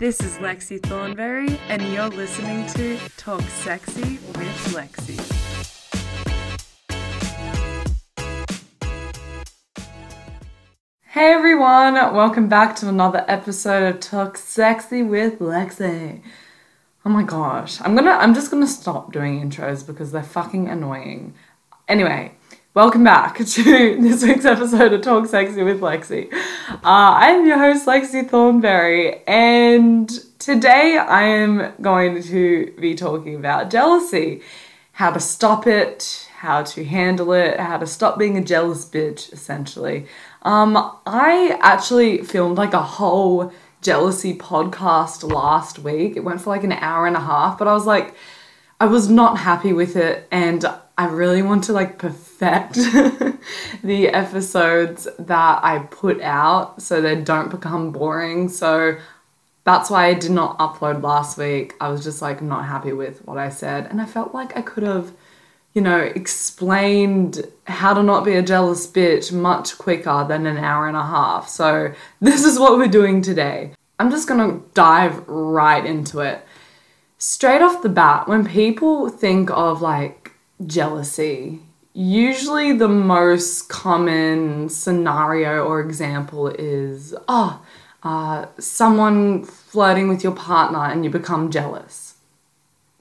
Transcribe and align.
This 0.00 0.22
is 0.22 0.38
Lexy 0.38 0.82
Thornberry, 0.82 1.60
and 1.68 1.82
you're 1.92 2.08
listening 2.08 2.66
to 2.68 2.98
Talk 3.18 3.42
Sexy 3.42 4.12
with 4.28 4.72
Lexy. 4.72 5.20
Hey 11.02 11.32
everyone, 11.34 11.96
welcome 12.14 12.48
back 12.48 12.76
to 12.76 12.88
another 12.88 13.26
episode 13.28 13.94
of 13.94 14.00
Talk 14.00 14.38
Sexy 14.38 15.02
with 15.02 15.38
Lexy. 15.38 16.22
Oh 17.04 17.10
my 17.10 17.22
gosh, 17.22 17.78
I'm 17.82 17.94
gonna, 17.94 18.12
I'm 18.12 18.32
just 18.32 18.50
gonna 18.50 18.66
stop 18.66 19.12
doing 19.12 19.42
intros 19.42 19.86
because 19.86 20.12
they're 20.12 20.22
fucking 20.22 20.66
annoying. 20.66 21.34
Anyway, 21.88 22.32
welcome 22.72 23.02
back 23.02 23.36
to 23.46 24.00
this 24.00 24.22
week's 24.22 24.44
episode 24.44 24.92
of 24.92 25.02
Talk 25.02 25.26
Sexy 25.26 25.62
with 25.64 25.80
Lexy. 25.80 26.32
Uh, 26.32 26.78
I'm 26.84 27.44
your 27.44 27.58
host, 27.58 27.84
Lexy 27.84 28.28
Thornberry, 28.28 29.24
and 29.26 30.08
today 30.38 30.96
I 30.96 31.22
am 31.22 31.72
going 31.80 32.22
to 32.22 32.72
be 32.78 32.94
talking 32.94 33.34
about 33.34 33.70
jealousy, 33.70 34.42
how 34.92 35.10
to 35.10 35.18
stop 35.18 35.66
it, 35.66 36.28
how 36.36 36.62
to 36.62 36.84
handle 36.84 37.32
it, 37.32 37.58
how 37.58 37.76
to 37.76 37.88
stop 37.88 38.18
being 38.18 38.38
a 38.38 38.44
jealous 38.44 38.84
bitch, 38.84 39.32
essentially. 39.32 40.06
Um, 40.42 40.76
I 41.06 41.58
actually 41.60 42.18
filmed 42.22 42.56
like 42.56 42.72
a 42.72 42.82
whole 42.82 43.52
jealousy 43.82 44.36
podcast 44.36 45.28
last 45.28 45.80
week. 45.80 46.16
It 46.16 46.22
went 46.22 46.40
for 46.40 46.50
like 46.50 46.64
an 46.64 46.72
hour 46.72 47.08
and 47.08 47.16
a 47.16 47.20
half, 47.20 47.58
but 47.58 47.66
I 47.66 47.72
was 47.72 47.86
like, 47.86 48.14
I 48.80 48.86
was 48.86 49.10
not 49.10 49.36
happy 49.38 49.74
with 49.74 49.94
it, 49.94 50.26
and 50.30 50.64
I 50.96 51.06
really 51.06 51.42
want 51.42 51.64
to 51.64 51.74
like 51.74 51.98
perfect 51.98 52.74
the 53.84 54.08
episodes 54.08 55.06
that 55.18 55.60
I 55.62 55.80
put 55.90 56.20
out 56.22 56.80
so 56.80 57.00
they 57.02 57.20
don't 57.20 57.50
become 57.50 57.92
boring. 57.92 58.48
So 58.48 58.96
that's 59.64 59.90
why 59.90 60.06
I 60.06 60.14
did 60.14 60.30
not 60.30 60.58
upload 60.58 61.02
last 61.02 61.36
week. 61.36 61.74
I 61.78 61.90
was 61.90 62.02
just 62.02 62.22
like 62.22 62.40
not 62.40 62.64
happy 62.64 62.94
with 62.94 63.24
what 63.26 63.36
I 63.36 63.50
said, 63.50 63.86
and 63.86 64.00
I 64.00 64.06
felt 64.06 64.32
like 64.34 64.56
I 64.56 64.62
could 64.62 64.82
have 64.82 65.12
you 65.74 65.82
know, 65.82 65.98
explained 65.98 67.46
how 67.64 67.94
to 67.94 68.02
not 68.02 68.24
be 68.24 68.34
a 68.34 68.42
jealous 68.42 68.86
bitch 68.86 69.32
much 69.32 69.78
quicker 69.78 70.24
than 70.28 70.46
an 70.46 70.56
hour 70.56 70.88
and 70.88 70.96
a 70.96 71.02
half. 71.02 71.48
So, 71.48 71.92
this 72.20 72.44
is 72.44 72.58
what 72.58 72.76
we're 72.76 72.88
doing 72.88 73.22
today. 73.22 73.74
I'm 73.98 74.10
just 74.10 74.26
gonna 74.26 74.60
dive 74.74 75.28
right 75.28 75.84
into 75.84 76.20
it. 76.20 76.44
Straight 77.22 77.60
off 77.60 77.82
the 77.82 77.90
bat, 77.90 78.26
when 78.28 78.46
people 78.46 79.10
think 79.10 79.50
of 79.50 79.82
like 79.82 80.32
jealousy, 80.64 81.60
usually 81.92 82.72
the 82.72 82.88
most 82.88 83.68
common 83.68 84.70
scenario 84.70 85.62
or 85.62 85.80
example 85.80 86.48
is 86.48 87.14
oh, 87.28 87.60
uh, 88.04 88.46
someone 88.58 89.44
flirting 89.44 90.08
with 90.08 90.24
your 90.24 90.32
partner 90.32 90.86
and 90.86 91.04
you 91.04 91.10
become 91.10 91.50
jealous. 91.50 92.14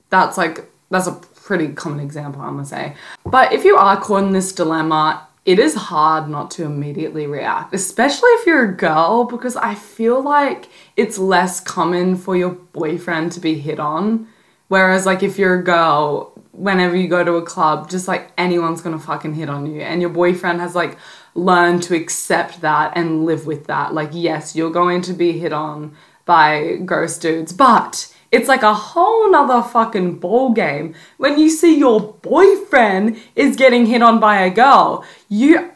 That's 0.09 0.37
like, 0.37 0.69
that's 0.91 1.07
a 1.07 1.13
pretty 1.13 1.69
common 1.69 2.01
example, 2.01 2.41
I'm 2.41 2.55
gonna 2.55 2.65
say. 2.65 2.97
But 3.25 3.53
if 3.53 3.63
you 3.63 3.77
are 3.77 3.95
caught 3.95 4.23
in 4.23 4.33
this 4.33 4.51
dilemma, 4.51 5.28
it 5.49 5.57
is 5.57 5.73
hard 5.73 6.29
not 6.29 6.51
to 6.51 6.63
immediately 6.63 7.25
react, 7.25 7.73
especially 7.73 8.29
if 8.33 8.45
you're 8.45 8.65
a 8.65 8.77
girl, 8.77 9.23
because 9.23 9.55
I 9.55 9.73
feel 9.73 10.21
like 10.21 10.69
it's 10.95 11.17
less 11.17 11.59
common 11.59 12.17
for 12.17 12.37
your 12.37 12.51
boyfriend 12.51 13.31
to 13.31 13.39
be 13.39 13.55
hit 13.55 13.79
on. 13.79 14.27
Whereas, 14.67 15.07
like, 15.07 15.23
if 15.23 15.39
you're 15.39 15.59
a 15.59 15.63
girl, 15.63 16.39
whenever 16.51 16.95
you 16.95 17.07
go 17.07 17.23
to 17.23 17.33
a 17.33 17.41
club, 17.41 17.89
just 17.89 18.07
like 18.07 18.31
anyone's 18.37 18.81
gonna 18.81 18.99
fucking 18.99 19.33
hit 19.33 19.49
on 19.49 19.65
you, 19.65 19.81
and 19.81 20.01
your 20.01 20.11
boyfriend 20.11 20.61
has 20.61 20.75
like 20.75 20.99
learned 21.33 21.81
to 21.83 21.95
accept 21.95 22.61
that 22.61 22.93
and 22.95 23.25
live 23.25 23.47
with 23.47 23.65
that. 23.65 23.91
Like, 23.91 24.11
yes, 24.13 24.55
you're 24.55 24.69
going 24.69 25.01
to 25.01 25.13
be 25.13 25.39
hit 25.39 25.51
on 25.51 25.95
by 26.25 26.75
gross 26.85 27.17
dudes, 27.17 27.53
but 27.53 28.15
it's 28.31 28.47
like 28.47 28.63
a 28.63 28.73
whole 28.73 29.31
nother 29.31 29.61
fucking 29.67 30.19
ball 30.19 30.51
game 30.51 30.95
when 31.17 31.39
you 31.39 31.49
see 31.49 31.77
your 31.77 32.13
boyfriend 32.21 33.19
is 33.35 33.55
getting 33.55 33.85
hit 33.85 34.01
on 34.01 34.19
by 34.19 34.41
a 34.41 34.49
girl. 34.49 35.03
You 35.27 35.71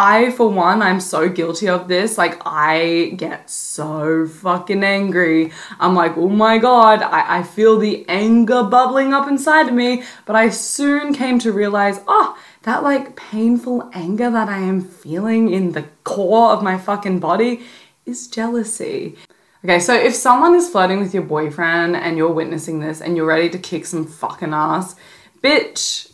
I, 0.00 0.30
for 0.30 0.48
one, 0.48 0.80
I'm 0.80 1.00
so 1.00 1.28
guilty 1.28 1.68
of 1.68 1.88
this. 1.88 2.16
Like, 2.16 2.40
I 2.46 3.14
get 3.16 3.50
so 3.50 4.28
fucking 4.28 4.84
angry. 4.84 5.50
I'm 5.80 5.96
like, 5.96 6.16
oh 6.16 6.28
my 6.28 6.58
god, 6.58 7.02
I, 7.02 7.38
I 7.38 7.42
feel 7.42 7.78
the 7.78 8.04
anger 8.08 8.62
bubbling 8.62 9.12
up 9.12 9.26
inside 9.26 9.66
of 9.66 9.74
me. 9.74 10.04
But 10.24 10.36
I 10.36 10.50
soon 10.50 11.12
came 11.14 11.40
to 11.40 11.50
realize, 11.50 12.00
oh, 12.06 12.38
that 12.62 12.84
like 12.84 13.16
painful 13.16 13.90
anger 13.92 14.30
that 14.30 14.48
I 14.48 14.58
am 14.58 14.82
feeling 14.82 15.52
in 15.52 15.72
the 15.72 15.86
core 16.04 16.52
of 16.52 16.62
my 16.62 16.78
fucking 16.78 17.18
body 17.18 17.62
is 18.06 18.28
jealousy. 18.28 19.16
Okay, 19.64 19.80
so 19.80 19.92
if 19.92 20.14
someone 20.14 20.54
is 20.54 20.68
flirting 20.68 21.00
with 21.00 21.12
your 21.12 21.24
boyfriend 21.24 21.96
and 21.96 22.16
you're 22.16 22.32
witnessing 22.32 22.78
this 22.78 23.00
and 23.00 23.16
you're 23.16 23.26
ready 23.26 23.50
to 23.50 23.58
kick 23.58 23.86
some 23.86 24.06
fucking 24.06 24.54
ass, 24.54 24.94
bitch, 25.42 26.12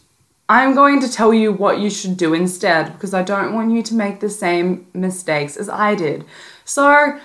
I'm 0.48 0.74
going 0.74 1.00
to 1.00 1.12
tell 1.12 1.34
you 1.34 1.52
what 1.52 1.78
you 1.78 1.90
should 1.90 2.16
do 2.16 2.32
instead 2.32 2.94
because 2.94 3.12
I 3.12 3.22
don't 3.22 3.52
want 3.52 3.72
you 3.72 3.82
to 3.82 3.94
make 3.94 4.20
the 4.20 4.30
same 4.30 4.86
mistakes 4.94 5.58
as 5.58 5.68
I 5.68 5.94
did. 5.94 6.24
So, 6.64 7.18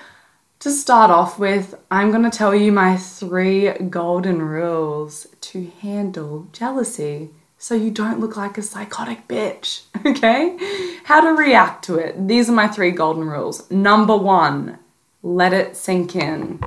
to 0.60 0.72
start 0.72 1.10
off 1.10 1.40
with, 1.40 1.76
I'm 1.90 2.12
going 2.12 2.30
to 2.30 2.38
tell 2.38 2.54
you 2.54 2.74
my 2.74 2.98
three 2.98 3.72
golden 3.72 4.42
rules 4.42 5.26
to 5.40 5.72
handle 5.80 6.48
jealousy 6.52 7.30
so 7.58 7.76
you 7.76 7.92
don't 7.92 8.20
look 8.20 8.36
like 8.36 8.58
a 8.58 8.62
psychotic 8.62 9.26
bitch, 9.30 9.84
okay? 10.06 10.58
How 11.06 11.22
to 11.22 11.30
react 11.30 11.86
to 11.86 11.96
it. 11.96 12.28
These 12.28 12.50
are 12.50 12.54
my 12.54 12.68
three 12.68 12.92
golden 12.92 13.24
rules. 13.24 13.72
Number 13.72 14.18
one, 14.18 14.80
let 15.22 15.54
it 15.54 15.76
sink 15.76 16.16
in. 16.16 16.62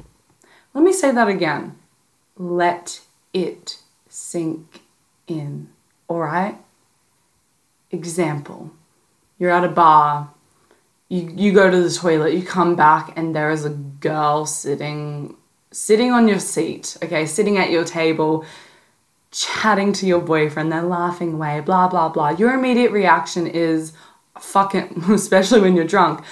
Let 0.75 0.85
me 0.85 0.93
say 0.93 1.11
that 1.11 1.29
again. 1.29 1.77
Let 2.37 3.01
it 3.33 3.79
sink 4.09 4.83
in. 5.27 5.69
All 6.09 6.21
right? 6.21 6.57
Example 7.91 8.73
you're 9.43 9.51
at 9.51 9.65
a 9.65 9.69
bar, 9.69 10.31
you, 11.09 11.35
you 11.37 11.53
go 11.53 11.69
to 11.69 11.83
the 11.83 11.91
toilet, 11.91 12.33
you 12.33 12.45
come 12.45 12.77
back, 12.77 13.13
and 13.19 13.35
there 13.35 13.51
is 13.51 13.65
a 13.65 13.71
girl 13.71 14.47
sitting 14.47 15.37
sitting 15.73 16.13
on 16.13 16.29
your 16.29 16.39
seat, 16.39 16.97
okay, 17.03 17.27
sitting 17.27 17.59
at 17.59 17.71
your 17.71 17.83
table, 17.83 18.45
chatting 19.33 19.93
to 19.95 20.07
your 20.07 20.21
boyfriend, 20.21 20.71
they're 20.71 20.83
laughing 20.83 21.33
away, 21.33 21.61
blah 21.61 21.89
blah 21.89 22.09
blah. 22.09 22.31
Your 22.31 22.55
immediate 22.55 22.93
reaction 22.93 23.49
is 23.49 23.93
fucking 24.39 25.03
especially 25.11 25.61
when 25.61 25.75
you're 25.75 25.85
drunk 25.85 26.25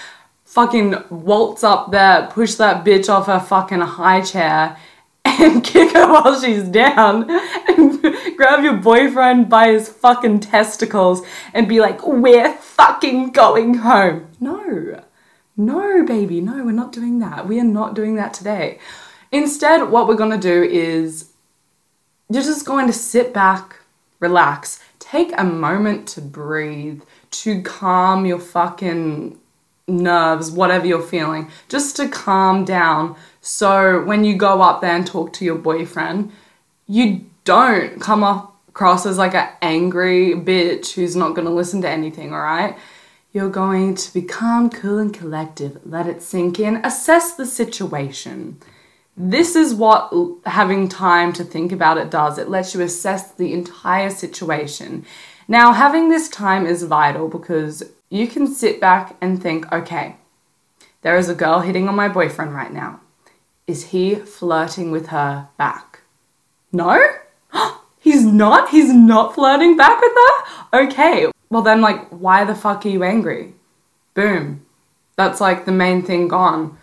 fucking 0.50 0.96
waltz 1.10 1.62
up 1.62 1.92
there, 1.92 2.26
push 2.32 2.54
that 2.54 2.84
bitch 2.84 3.08
off 3.08 3.26
her 3.26 3.38
fucking 3.38 3.80
high 3.80 4.20
chair, 4.20 4.76
and 5.24 5.62
kick 5.64 5.92
her 5.92 6.12
while 6.12 6.40
she's 6.40 6.64
down, 6.64 7.30
and 7.68 8.02
grab 8.36 8.64
your 8.64 8.76
boyfriend 8.76 9.48
by 9.48 9.68
his 9.68 9.88
fucking 9.88 10.40
testicles 10.40 11.22
and 11.54 11.68
be 11.68 11.80
like, 11.80 12.04
we're 12.04 12.52
fucking 12.54 13.30
going 13.30 13.74
home. 13.74 14.26
No. 14.40 15.00
No, 15.56 16.04
baby, 16.04 16.40
no, 16.40 16.64
we're 16.64 16.72
not 16.72 16.90
doing 16.90 17.20
that. 17.20 17.46
We 17.46 17.60
are 17.60 17.64
not 17.64 17.94
doing 17.94 18.16
that 18.16 18.34
today. 18.34 18.80
Instead, 19.30 19.88
what 19.88 20.08
we're 20.08 20.16
gonna 20.16 20.36
do 20.36 20.64
is 20.64 21.30
you're 22.28 22.42
just 22.42 22.66
going 22.66 22.88
to 22.88 22.92
sit 22.92 23.32
back, 23.32 23.76
relax, 24.18 24.82
take 24.98 25.32
a 25.38 25.44
moment 25.44 26.08
to 26.08 26.20
breathe, 26.20 27.02
to 27.42 27.62
calm 27.62 28.26
your 28.26 28.40
fucking 28.40 29.38
nerves, 29.88 30.50
whatever 30.50 30.86
you're 30.86 31.02
feeling, 31.02 31.50
just 31.68 31.96
to 31.96 32.08
calm 32.08 32.64
down. 32.64 33.16
So 33.40 34.04
when 34.04 34.24
you 34.24 34.36
go 34.36 34.62
up 34.62 34.80
there 34.80 34.94
and 34.94 35.06
talk 35.06 35.32
to 35.34 35.44
your 35.44 35.56
boyfriend, 35.56 36.32
you 36.86 37.24
don't 37.44 38.00
come 38.00 38.22
across 38.22 39.06
as 39.06 39.18
like 39.18 39.34
an 39.34 39.48
angry 39.62 40.34
bitch 40.34 40.92
who's 40.94 41.16
not 41.16 41.34
going 41.34 41.46
to 41.46 41.52
listen 41.52 41.82
to 41.82 41.88
anything, 41.88 42.32
all 42.32 42.40
right? 42.40 42.76
You're 43.32 43.50
going 43.50 43.94
to 43.94 44.12
be 44.12 44.22
calm, 44.22 44.70
cool, 44.70 44.98
and 44.98 45.14
collective. 45.14 45.80
Let 45.84 46.08
it 46.08 46.22
sink 46.22 46.58
in. 46.58 46.84
Assess 46.84 47.34
the 47.34 47.46
situation. 47.46 48.58
This 49.16 49.54
is 49.54 49.74
what 49.74 50.12
having 50.46 50.88
time 50.88 51.32
to 51.34 51.44
think 51.44 51.70
about 51.70 51.98
it 51.98 52.10
does. 52.10 52.38
It 52.38 52.48
lets 52.48 52.74
you 52.74 52.80
assess 52.80 53.30
the 53.32 53.52
entire 53.52 54.10
situation. 54.10 55.04
Now, 55.46 55.72
having 55.72 56.08
this 56.08 56.28
time 56.28 56.66
is 56.66 56.82
vital 56.84 57.28
because 57.28 57.84
you 58.10 58.26
can 58.26 58.46
sit 58.46 58.80
back 58.80 59.16
and 59.20 59.40
think, 59.40 59.70
okay, 59.72 60.16
there 61.02 61.16
is 61.16 61.28
a 61.28 61.34
girl 61.34 61.60
hitting 61.60 61.88
on 61.88 61.94
my 61.94 62.08
boyfriend 62.08 62.54
right 62.54 62.72
now. 62.72 63.00
Is 63.66 63.86
he 63.86 64.16
flirting 64.16 64.90
with 64.90 65.06
her 65.08 65.48
back? 65.56 66.00
No? 66.72 67.00
He's 68.00 68.24
not? 68.24 68.70
He's 68.70 68.92
not 68.92 69.34
flirting 69.34 69.76
back 69.76 70.00
with 70.00 70.12
her? 70.12 70.82
Okay. 70.82 71.28
Well, 71.50 71.62
then, 71.62 71.80
like, 71.80 72.08
why 72.08 72.44
the 72.44 72.54
fuck 72.54 72.84
are 72.84 72.88
you 72.88 73.04
angry? 73.04 73.54
Boom. 74.14 74.66
That's 75.16 75.40
like 75.40 75.64
the 75.64 75.72
main 75.72 76.02
thing 76.02 76.28
gone. 76.28 76.76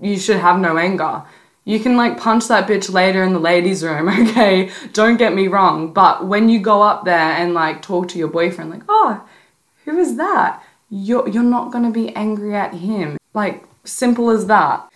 You 0.00 0.18
should 0.18 0.38
have 0.38 0.58
no 0.58 0.78
anger. 0.78 1.22
You 1.64 1.78
can 1.78 1.96
like 1.96 2.18
punch 2.18 2.48
that 2.48 2.66
bitch 2.66 2.92
later 2.92 3.22
in 3.22 3.32
the 3.32 3.38
ladies' 3.38 3.84
room, 3.84 4.08
okay? 4.28 4.70
Don't 4.92 5.16
get 5.16 5.34
me 5.34 5.48
wrong. 5.48 5.92
But 5.92 6.26
when 6.26 6.48
you 6.48 6.58
go 6.58 6.82
up 6.82 7.04
there 7.04 7.18
and 7.18 7.54
like 7.54 7.82
talk 7.82 8.08
to 8.08 8.18
your 8.18 8.28
boyfriend, 8.28 8.70
like, 8.70 8.82
oh, 8.88 9.22
who 9.84 9.98
is 9.98 10.16
that? 10.16 10.62
You're, 10.90 11.28
you're 11.28 11.42
not 11.42 11.72
going 11.72 11.84
to 11.84 11.90
be 11.90 12.14
angry 12.14 12.54
at 12.54 12.74
him. 12.74 13.18
Like, 13.34 13.64
simple 13.84 14.30
as 14.30 14.46
that. 14.46 14.88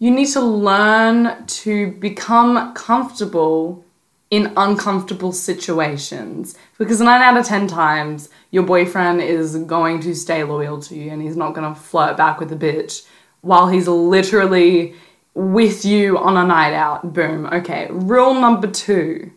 you 0.00 0.10
need 0.10 0.28
to 0.28 0.40
learn 0.40 1.44
to 1.46 1.92
become 1.92 2.74
comfortable 2.74 3.84
in 4.30 4.52
uncomfortable 4.56 5.32
situations 5.32 6.56
because 6.78 7.00
nine 7.00 7.20
out 7.20 7.36
of 7.36 7.44
ten 7.44 7.66
times 7.66 8.28
your 8.50 8.62
boyfriend 8.62 9.20
is 9.20 9.56
going 9.56 10.00
to 10.00 10.14
stay 10.14 10.42
loyal 10.44 10.80
to 10.80 10.96
you 10.96 11.10
and 11.10 11.20
he's 11.20 11.36
not 11.36 11.52
going 11.52 11.74
to 11.74 11.78
flirt 11.78 12.16
back 12.16 12.40
with 12.40 12.50
a 12.52 12.56
bitch 12.56 13.04
while 13.42 13.68
he's 13.68 13.88
literally 13.88 14.94
with 15.34 15.84
you 15.84 16.16
on 16.16 16.36
a 16.36 16.46
night 16.46 16.72
out. 16.72 17.12
Boom. 17.12 17.46
Okay, 17.46 17.88
rule 17.90 18.34
number 18.34 18.68
two 18.68 19.30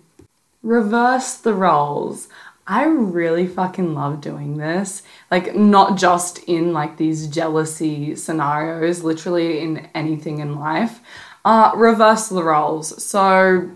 reverse 0.64 1.36
the 1.36 1.54
roles. 1.54 2.30
I 2.66 2.86
really 2.86 3.48
fucking 3.48 3.94
love 3.94 4.22
doing 4.22 4.58
this. 4.58 5.04
Like, 5.30 5.56
not 5.56 5.98
just 5.98 6.40
in 6.46 6.72
like 6.72 6.98
these 6.98 7.28
jealousy 7.28 8.16
scenarios, 8.16 9.04
literally 9.04 9.60
in 9.60 9.90
anything 9.94 10.40
in 10.40 10.56
life. 10.56 11.02
Uh, 11.44 11.72
reverse 11.76 12.30
the 12.30 12.44
roles. 12.44 13.04
So, 13.04 13.72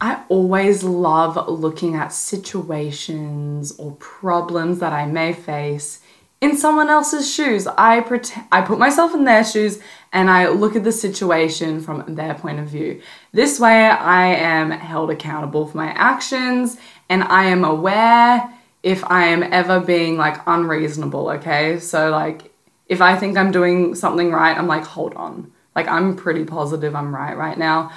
I 0.00 0.22
always 0.28 0.84
love 0.84 1.48
looking 1.48 1.96
at 1.96 2.12
situations 2.12 3.72
or 3.78 3.92
problems 3.92 4.78
that 4.78 4.92
I 4.92 5.06
may 5.06 5.32
face 5.32 6.00
in 6.40 6.56
someone 6.56 6.88
else's 6.88 7.32
shoes. 7.32 7.66
I 7.66 8.00
pretend 8.00 8.46
I 8.52 8.62
put 8.62 8.78
myself 8.78 9.14
in 9.14 9.24
their 9.24 9.44
shoes 9.44 9.80
and 10.12 10.30
I 10.30 10.48
look 10.48 10.76
at 10.76 10.84
the 10.84 10.92
situation 10.92 11.80
from 11.80 12.14
their 12.14 12.34
point 12.34 12.60
of 12.60 12.68
view. 12.68 13.02
This 13.32 13.58
way 13.58 13.86
I 13.86 14.26
am 14.34 14.70
held 14.70 15.10
accountable 15.10 15.66
for 15.66 15.76
my 15.76 15.88
actions 15.88 16.76
and 17.08 17.24
I 17.24 17.44
am 17.44 17.64
aware 17.64 18.52
if 18.82 19.04
I 19.04 19.26
am 19.26 19.42
ever 19.42 19.80
being 19.80 20.16
like 20.16 20.40
unreasonable, 20.46 21.30
okay? 21.30 21.80
So 21.80 22.10
like 22.10 22.52
if 22.86 23.00
I 23.00 23.16
think 23.16 23.36
I'm 23.36 23.50
doing 23.50 23.94
something 23.94 24.30
right, 24.30 24.56
I'm 24.56 24.68
like, 24.68 24.84
hold 24.84 25.14
on. 25.14 25.52
Like 25.74 25.88
I'm 25.88 26.16
pretty 26.16 26.44
positive 26.44 26.94
I'm 26.94 27.14
right 27.14 27.36
right 27.36 27.58
now 27.58 27.90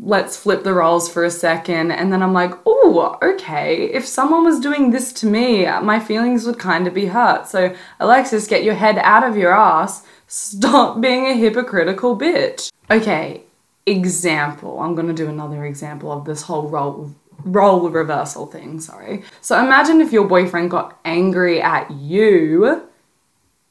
let's 0.00 0.36
flip 0.36 0.64
the 0.64 0.72
roles 0.72 1.12
for 1.12 1.24
a 1.24 1.30
second. 1.30 1.90
And 1.90 2.12
then 2.12 2.22
I'm 2.22 2.32
like, 2.32 2.52
oh, 2.66 3.18
okay, 3.22 3.84
if 3.84 4.06
someone 4.06 4.44
was 4.44 4.60
doing 4.60 4.90
this 4.90 5.12
to 5.14 5.26
me, 5.26 5.66
my 5.82 6.00
feelings 6.00 6.46
would 6.46 6.58
kind 6.58 6.86
of 6.86 6.94
be 6.94 7.06
hurt. 7.06 7.48
So, 7.48 7.74
Alexis, 8.00 8.46
get 8.46 8.64
your 8.64 8.74
head 8.74 8.98
out 8.98 9.24
of 9.24 9.36
your 9.36 9.52
ass. 9.52 10.04
Stop 10.26 11.00
being 11.02 11.26
a 11.26 11.34
hypocritical 11.34 12.16
bitch. 12.16 12.70
Okay, 12.90 13.42
example. 13.86 14.80
I'm 14.80 14.94
gonna 14.94 15.12
do 15.12 15.28
another 15.28 15.64
example 15.66 16.10
of 16.12 16.24
this 16.24 16.42
whole 16.42 16.68
role 16.68 17.12
role 17.44 17.90
reversal 17.90 18.46
thing, 18.46 18.80
sorry. 18.80 19.24
So 19.40 19.58
imagine 19.58 20.00
if 20.00 20.12
your 20.12 20.26
boyfriend 20.26 20.70
got 20.70 20.98
angry 21.04 21.60
at 21.60 21.90
you 21.90 22.82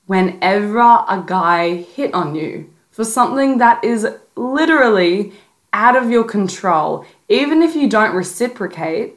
whenever 0.08 0.80
a 0.80 1.24
guy 1.26 1.76
hit 1.76 2.14
on 2.14 2.36
you 2.36 2.70
for 2.92 3.06
something 3.06 3.60
that 3.60 3.82
is 3.84 4.06
literally 4.36 5.32
out 5.74 5.96
of 5.96 6.10
your 6.10 6.24
control, 6.24 7.06
even 7.30 7.62
if 7.62 7.76
you 7.76 7.90
don't 7.90 8.16
reciprocate, 8.16 9.16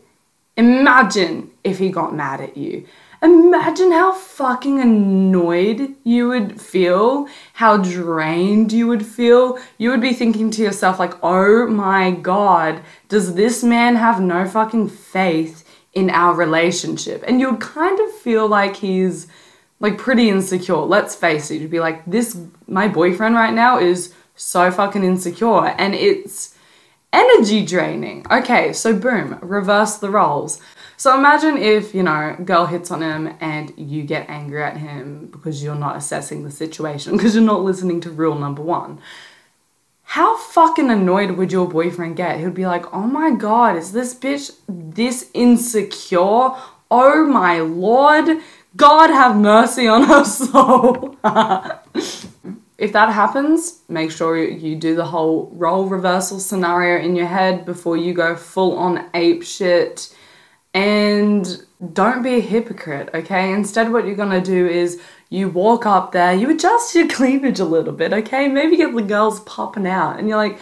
imagine 0.56 1.50
if 1.64 1.78
he 1.78 1.90
got 1.90 2.14
mad 2.14 2.40
at 2.40 2.56
you. 2.56 2.86
Imagine 3.22 3.90
how 3.90 4.12
fucking 4.12 4.80
annoyed 4.80 5.94
you 6.04 6.28
would 6.28 6.60
feel, 6.60 7.26
how 7.54 7.78
drained 7.78 8.70
you 8.70 8.86
would 8.86 9.06
feel. 9.06 9.58
You 9.78 9.90
would 9.90 10.02
be 10.02 10.12
thinking 10.12 10.50
to 10.50 10.62
yourself, 10.62 10.98
like, 10.98 11.14
oh 11.22 11.66
my 11.66 12.10
god, 12.10 12.82
does 13.08 13.34
this 13.34 13.64
man 13.64 13.96
have 13.96 14.20
no 14.20 14.46
fucking 14.46 14.90
faith 14.90 15.66
in 15.94 16.10
our 16.10 16.34
relationship? 16.34 17.24
And 17.26 17.40
you 17.40 17.52
would 17.52 17.60
kind 17.60 17.98
of 17.98 18.12
feel 18.12 18.46
like 18.46 18.76
he's 18.76 19.26
like 19.80 19.96
pretty 19.96 20.28
insecure. 20.28 20.76
Let's 20.76 21.14
face 21.14 21.50
it, 21.50 21.62
you'd 21.62 21.70
be 21.70 21.80
like, 21.80 22.04
this, 22.04 22.38
my 22.68 22.88
boyfriend 22.88 23.36
right 23.36 23.54
now 23.54 23.78
is 23.78 24.12
so 24.36 24.70
fucking 24.70 25.04
insecure 25.04 25.66
and 25.66 25.94
it's 25.94 26.54
energy 27.12 27.64
draining. 27.64 28.26
Okay, 28.30 28.72
so 28.72 28.94
boom, 28.94 29.38
reverse 29.40 29.96
the 29.96 30.10
roles. 30.10 30.60
So 30.96 31.16
imagine 31.16 31.56
if, 31.56 31.94
you 31.94 32.02
know, 32.02 32.36
girl 32.44 32.66
hits 32.66 32.90
on 32.90 33.02
him 33.02 33.34
and 33.40 33.72
you 33.76 34.02
get 34.02 34.28
angry 34.28 34.62
at 34.62 34.76
him 34.76 35.28
because 35.30 35.62
you're 35.62 35.74
not 35.74 35.96
assessing 35.96 36.44
the 36.44 36.50
situation, 36.50 37.12
because 37.16 37.34
you're 37.34 37.44
not 37.44 37.62
listening 37.62 38.00
to 38.02 38.10
rule 38.10 38.34
number 38.34 38.62
one. 38.62 39.00
How 40.02 40.36
fucking 40.36 40.90
annoyed 40.90 41.32
would 41.32 41.50
your 41.50 41.68
boyfriend 41.68 42.16
get? 42.16 42.38
He'd 42.38 42.54
be 42.54 42.66
like, 42.66 42.92
oh 42.92 43.02
my 43.02 43.30
god, 43.32 43.76
is 43.76 43.92
this 43.92 44.14
bitch 44.14 44.52
this 44.68 45.30
insecure? 45.34 46.52
Oh 46.90 47.26
my 47.26 47.60
lord, 47.60 48.40
God 48.76 49.10
have 49.10 49.36
mercy 49.36 49.88
on 49.88 50.04
her 50.04 50.24
soul. 50.40 51.16
if 52.76 52.92
that 52.92 53.12
happens, 53.12 53.82
make 53.88 54.10
sure 54.10 54.36
you 54.36 54.74
do 54.74 54.96
the 54.96 55.04
whole 55.04 55.50
role 55.54 55.86
reversal 55.86 56.40
scenario 56.40 57.04
in 57.04 57.14
your 57.14 57.26
head 57.26 57.64
before 57.64 57.96
you 57.96 58.12
go 58.12 58.34
full 58.34 58.76
on 58.76 59.08
ape 59.14 59.44
shit. 59.44 60.14
And 60.72 61.64
don't 61.92 62.22
be 62.22 62.34
a 62.34 62.40
hypocrite, 62.40 63.10
okay? 63.14 63.52
Instead, 63.52 63.92
what 63.92 64.06
you're 64.06 64.16
gonna 64.16 64.40
do 64.40 64.66
is 64.66 65.00
you 65.30 65.48
walk 65.48 65.86
up 65.86 66.10
there, 66.10 66.34
you 66.34 66.50
adjust 66.50 66.94
your 66.96 67.08
cleavage 67.16 67.60
a 67.60 67.64
little 67.64 67.92
bit, 67.92 68.12
okay? 68.12 68.48
Maybe 68.48 68.76
get 68.76 68.94
the 68.94 69.02
girls 69.02 69.40
popping 69.40 69.86
out, 69.86 70.18
and 70.18 70.28
you're 70.28 70.38
like, 70.38 70.58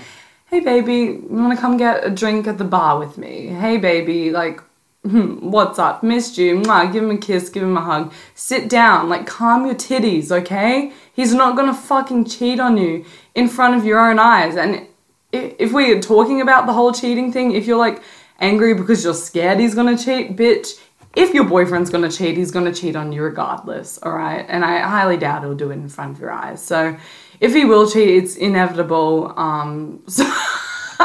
hey 0.47 0.61
baby, 0.61 0.95
you 0.95 1.27
wanna 1.31 1.57
come 1.57 1.79
get 1.79 2.07
a 2.07 2.11
drink 2.11 2.47
at 2.47 2.59
the 2.59 2.65
bar 2.65 2.99
with 2.99 3.17
me? 3.17 3.47
Hey 3.47 3.79
baby, 3.79 4.31
like, 4.31 4.61
what's 5.41 5.81
up? 5.81 6.05
Missed 6.05 6.39
you. 6.39 6.61
Mwah, 6.61 6.93
give 6.93 7.03
him 7.03 7.11
a 7.11 7.17
kiss, 7.17 7.49
give 7.49 7.65
him 7.65 7.77
a 7.77 7.81
hug. 7.81 8.13
Sit 8.37 8.69
down, 8.69 9.09
like, 9.09 9.27
calm 9.27 9.67
your 9.67 9.75
titties, 9.75 10.31
okay? 10.31 10.93
He's 11.13 11.35
not 11.35 11.57
gonna 11.57 11.75
fucking 11.75 12.27
cheat 12.27 12.61
on 12.61 12.77
you 12.77 13.05
in 13.35 13.49
front 13.49 13.75
of 13.75 13.85
your 13.85 13.99
own 13.99 14.21
eyes. 14.21 14.55
And 14.55 14.87
if 15.33 15.73
we 15.73 15.93
are 15.93 16.01
talking 16.01 16.41
about 16.41 16.67
the 16.67 16.73
whole 16.73 16.93
cheating 16.93 17.33
thing, 17.33 17.53
if 17.53 17.67
you're 17.67 17.79
like 17.79 18.01
angry 18.39 18.75
because 18.75 19.03
you're 19.03 19.15
scared 19.15 19.59
he's 19.59 19.75
gonna 19.75 19.99
cheat, 19.99 20.37
bitch, 20.37 20.79
if 21.17 21.35
your 21.35 21.45
boyfriend's 21.45 21.91
gonna 21.91 22.11
cheat, 22.11 22.37
he's 22.37 22.53
gonna 22.53 22.73
cheat 22.73 22.95
on 22.95 23.13
you 23.13 23.23
regardless, 23.23 23.99
alright? 24.05 24.47
And 24.49 24.65
I 24.65 24.81
highly 24.81 25.17
doubt 25.17 25.43
he'll 25.43 25.55
do 25.55 25.71
it 25.71 25.75
in 25.75 25.89
front 25.89 26.15
of 26.15 26.21
your 26.21 26.31
eyes. 26.31 26.63
So 26.63 26.97
if 27.41 27.53
he 27.53 27.65
will 27.65 27.91
cheat, 27.91 28.23
it's 28.23 28.37
inevitable. 28.37 29.35
Um, 29.37 30.03
so 30.07 30.25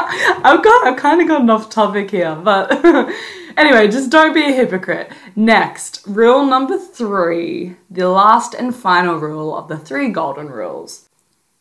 I've 0.44 0.62
got, 0.62 0.86
I've 0.86 0.98
kind 0.98 1.20
of 1.20 1.28
gotten 1.28 1.50
off 1.50 1.70
topic 1.70 2.10
here, 2.10 2.34
but 2.36 2.72
anyway, 3.56 3.88
just 3.88 4.10
don't 4.10 4.32
be 4.32 4.44
a 4.44 4.52
hypocrite. 4.52 5.10
Next, 5.34 6.02
rule 6.06 6.46
number 6.46 6.78
three, 6.78 7.76
the 7.90 8.08
last 8.08 8.54
and 8.54 8.74
final 8.74 9.16
rule 9.16 9.56
of 9.56 9.68
the 9.68 9.76
three 9.76 10.10
golden 10.10 10.48
rules 10.48 11.08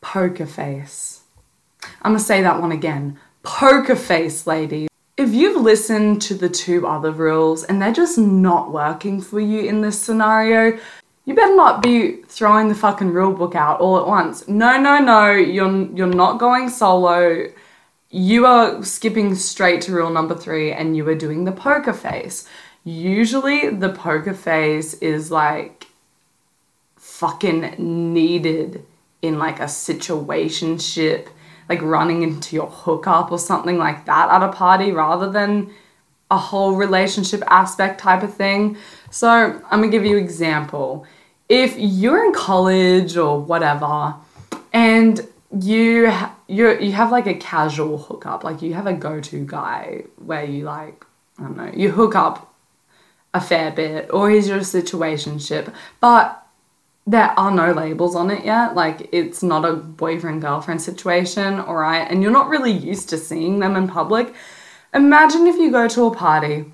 poker 0.01 0.46
face. 0.46 1.22
I'm 2.01 2.12
gonna 2.12 2.20
say 2.20 2.41
that 2.41 2.62
one 2.62 2.72
again. 2.72 3.20
Poker 3.44 3.96
face, 3.96 4.48
lady. 4.48 4.88
If 5.17 5.34
you've 5.34 5.62
listened 5.62 6.22
to 6.24 6.36
the 6.36 6.50
two 6.50 6.86
other 6.86 7.12
rules 7.12 7.63
and 7.63 7.82
they're 7.82 7.91
just 7.91 8.17
not 8.17 8.72
working 8.72 9.20
for 9.20 9.39
you 9.39 9.62
in 9.62 9.82
this 9.82 10.00
scenario, 10.00 10.77
you 11.25 11.34
better 11.34 11.56
not 11.56 11.82
be 11.82 12.22
throwing 12.27 12.70
the 12.70 12.75
fucking 12.75 13.10
rule 13.10 13.34
book 13.34 13.56
out 13.56 13.82
all 13.82 14.00
at 14.00 14.08
once. 14.08 14.48
No, 14.48 14.79
no, 14.79 15.00
no, 15.00 15.32
you're 15.32 15.91
you're 15.94 16.08
not 16.08 16.39
going 16.39 16.70
solo 16.70 17.48
you 18.10 18.46
are 18.46 18.84
skipping 18.84 19.36
straight 19.36 19.82
to 19.82 19.92
rule 19.92 20.10
number 20.10 20.36
three 20.36 20.72
and 20.72 20.96
you 20.96 21.08
are 21.10 21.16
doing 21.16 21.44
the 21.44 21.52
poker 21.52 21.94
face. 21.94 22.48
Usually, 22.84 23.70
the 23.70 23.90
poker 23.90 24.34
face 24.34 24.94
is 24.96 25.30
like 25.30 25.88
fucking 26.96 27.76
needed 28.14 28.86
in 29.22 29.38
like 29.38 29.60
a 29.60 29.64
situationship, 29.66 31.28
like 31.68 31.82
running 31.82 32.24
into 32.24 32.56
your 32.56 32.68
hookup 32.68 33.32
or 33.32 33.40
something 33.40 33.78
like 33.78 34.06
that 34.06 34.30
at 34.30 34.42
a 34.42 34.54
party 34.54 34.92
rather 34.92 35.30
than 35.30 35.70
a 36.32 36.38
whole 36.38 36.76
relationship 36.76 37.44
aspect 37.48 38.00
type 38.00 38.24
of 38.24 38.34
thing. 38.34 38.78
So, 39.12 39.30
I'm 39.30 39.82
gonna 39.82 39.90
give 39.90 40.06
you 40.06 40.18
an 40.18 40.24
example. 40.24 41.06
If 41.50 41.76
you're 41.78 42.26
in 42.26 42.34
college 42.34 43.18
or 43.18 43.40
whatever, 43.40 44.16
and 44.72 45.28
you 45.60 46.12
you 46.48 46.80
you 46.80 46.92
have 46.94 47.12
like 47.12 47.27
a 47.27 47.34
casual 47.34 47.98
hookup, 47.98 48.44
like 48.44 48.62
you 48.62 48.74
have 48.74 48.88
a 48.88 48.94
go-to 48.94 49.46
guy 49.46 50.04
where 50.18 50.46
you 50.46 50.63
like 50.63 51.06
I 51.39 51.44
don't 51.44 51.58
know, 51.58 51.72
you 51.75 51.92
hook 51.92 52.16
up 52.16 52.54
a 53.34 53.42
fair 53.42 53.72
bit, 53.72 54.10
or 54.12 54.30
he's 54.30 54.48
your 54.48 54.60
situationship, 54.60 55.74
but 56.00 56.44
there 57.06 57.34
are 57.39 57.51
no 57.51 57.72
labels 57.72 58.16
on 58.16 58.32
it 58.32 58.44
yet. 58.44 58.75
Like 58.75 59.10
it's 59.12 59.44
not 59.44 59.66
a 59.66 59.74
boyfriend 59.74 60.42
girlfriend 60.42 60.82
situation, 60.82 61.60
all 61.60 61.75
right, 61.75 62.10
and 62.10 62.22
you're 62.22 62.32
not 62.32 62.50
really 62.50 62.72
used 62.72 63.10
to 63.10 63.18
seeing 63.18 63.60
them 63.60 63.75
in 63.75 63.88
public. 63.88 64.34
Imagine 64.94 65.48
if 65.48 65.58
you 65.58 65.72
go 65.72 65.88
to 65.88 66.06
a 66.06 66.16
party 66.16 66.66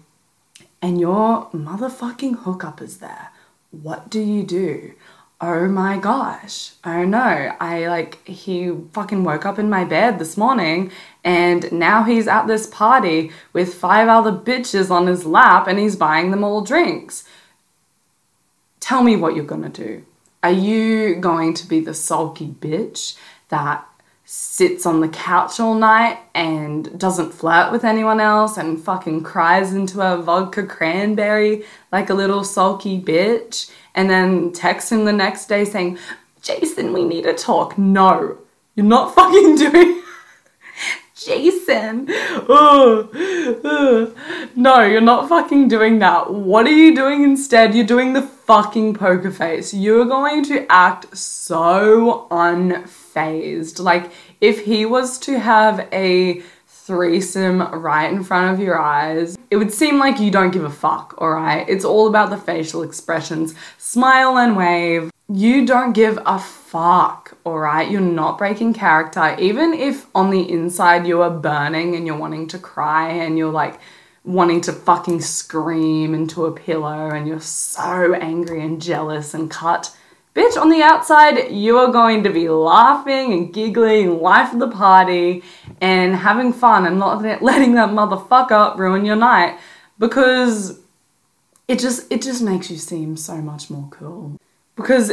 and 0.82 1.00
your 1.00 1.50
motherfucking 1.52 2.40
hookup 2.40 2.82
is 2.82 2.98
there. 2.98 3.30
What 3.72 4.10
do 4.10 4.20
you 4.20 4.44
do? 4.44 4.94
Oh 5.46 5.68
my 5.68 5.98
gosh, 5.98 6.72
oh 6.86 7.04
no, 7.04 7.54
I 7.60 7.88
like, 7.88 8.26
he 8.26 8.72
fucking 8.94 9.26
woke 9.26 9.46
up 9.46 9.60
in 9.60 9.70
my 9.70 9.84
bed 9.84 10.18
this 10.18 10.38
morning 10.38 10.90
and 11.22 11.70
now 11.70 12.04
he's 12.04 12.30
at 12.30 12.48
this 12.48 12.66
party 12.66 13.30
with 13.52 13.74
five 13.74 14.08
other 14.08 14.32
bitches 14.32 14.90
on 14.90 15.08
his 15.08 15.26
lap 15.26 15.68
and 15.68 15.78
he's 15.78 15.98
buying 15.98 16.32
them 16.32 16.46
all 16.46 16.62
drinks. 16.62 17.26
tell 18.80 19.04
me 19.04 19.18
what 19.18 19.36
you're 19.36 19.44
gonna 19.44 19.68
do. 19.68 20.06
Are 20.44 20.52
you 20.52 21.16
going 21.16 21.54
to 21.56 21.68
be 21.68 21.82
the 21.82 21.94
sulky 21.94 22.48
bitch 22.48 23.18
that 23.50 23.86
sits 24.24 24.86
on 24.86 25.02
the 25.02 25.10
couch 25.10 25.60
all 25.60 25.76
night 25.76 26.20
and 26.34 26.98
doesn't 26.98 27.34
flirt 27.34 27.70
with 27.72 27.84
anyone 27.84 28.22
else 28.22 28.56
and 28.56 28.82
fucking 28.82 29.24
cries 29.24 29.74
into 29.74 30.00
a 30.00 30.22
vodka 30.22 30.66
cranberry 30.66 31.64
like 31.92 32.10
a 32.10 32.14
little 32.14 32.46
sulky 32.46 33.00
bitch 33.00 33.70
and 33.96 34.10
then 34.10 34.52
texts 34.52 34.92
him 34.92 35.06
the 35.06 35.14
next 35.14 35.48
day 35.48 35.66
saying, 35.66 35.98
Jason, 36.42 36.94
we 36.94 37.04
need 37.06 37.24
to 37.24 37.34
talk. 37.34 37.78
No, 37.78 38.38
you're 38.76 38.86
not 38.86 39.16
fucking 39.16 39.56
doing 39.56 40.02
Jason. 41.16 42.08
Oh, 42.10 43.10
oh. 43.64 44.14
No, 44.56 44.84
you're 44.84 45.02
not 45.02 45.30
fucking 45.30 45.68
doing 45.68 46.00
that. 46.00 46.34
What 46.34 46.66
are 46.68 46.72
you 46.72 46.96
doing 46.96 47.24
instead? 47.24 47.74
You're 47.76 47.86
doing 47.86 48.14
the 48.14 48.22
fucking 48.22 48.96
poker 48.96 49.32
face. 49.32 49.74
You're 49.74 50.06
going 50.06 50.44
to 50.46 50.66
act 50.70 51.16
so 51.16 52.28
unfazed. 52.30 53.80
Like, 53.80 54.12
if 54.42 54.66
he 54.66 54.86
was 54.86 55.18
to 55.20 55.40
have 55.40 55.88
a 55.94 56.42
threesome 56.86 57.62
right 57.62 58.12
in 58.12 58.24
front 58.24 58.54
of 58.54 58.60
your 58.60 58.78
eyes, 58.78 59.38
it 59.50 59.56
would 59.56 59.72
seem 59.72 60.00
like 60.00 60.20
you 60.20 60.30
don't 60.30 60.52
give 60.52 60.66
a 60.66 60.70
fuck, 60.70 61.16
alright? 61.18 61.68
It's 61.70 61.86
all 61.86 62.08
about 62.08 62.30
the 62.30 62.38
facial 62.38 62.84
expressions. 62.84 63.56
Smile 63.78 64.38
and 64.38 64.58
wave. 64.58 65.10
You 65.30 65.66
don't 65.66 65.94
give 65.94 66.20
a 66.26 66.38
fuck, 66.38 67.38
alright? 67.46 67.90
You're 67.90 68.02
not 68.02 68.38
breaking 68.38 68.74
character. 68.74 69.36
Even 69.40 69.74
if 69.74 70.08
on 70.14 70.30
the 70.30 70.50
inside 70.50 71.08
you 71.08 71.22
are 71.22 71.30
burning 71.30 71.96
and 71.96 72.06
you're 72.06 72.18
wanting 72.18 72.50
to 72.50 72.60
cry 72.60 73.10
and 73.10 73.38
you're 73.38 73.52
like 73.52 73.80
wanting 74.26 74.62
to 74.62 74.74
fucking 74.74 75.22
scream 75.22 76.14
into 76.14 76.46
a 76.46 76.52
pillow 76.52 77.10
and 77.10 77.28
you're 77.28 77.40
so 77.40 78.14
angry 78.14 78.62
and 78.62 78.82
jealous 78.82 79.34
and 79.34 79.50
cut. 79.50 79.96
Bitch, 80.36 80.60
on 80.60 80.70
the 80.70 80.82
outside, 80.82 81.52
you 81.52 81.78
are 81.78 81.92
going 81.92 82.24
to 82.24 82.30
be 82.32 82.50
laughing 82.50 83.34
and 83.34 83.54
giggling, 83.54 84.20
life 84.20 84.52
of 84.52 84.60
the 84.60 84.68
party, 84.68 85.44
and 85.80 86.16
having 86.16 86.52
fun 86.52 86.88
and 86.88 86.98
not 86.98 87.22
letting 87.42 87.76
that 87.76 87.90
motherfucker 87.90 88.76
ruin 88.76 89.06
your 89.06 89.16
night 89.16 89.60
because 90.00 90.80
it 91.68 91.80
just 91.80 92.12
it 92.12 92.22
just 92.22 92.42
makes 92.42 92.72
you 92.72 92.78
seem 92.78 93.16
so 93.16 93.38
much 93.38 93.70
more 93.70 93.88
cool. 93.92 94.40
Because 94.76 95.12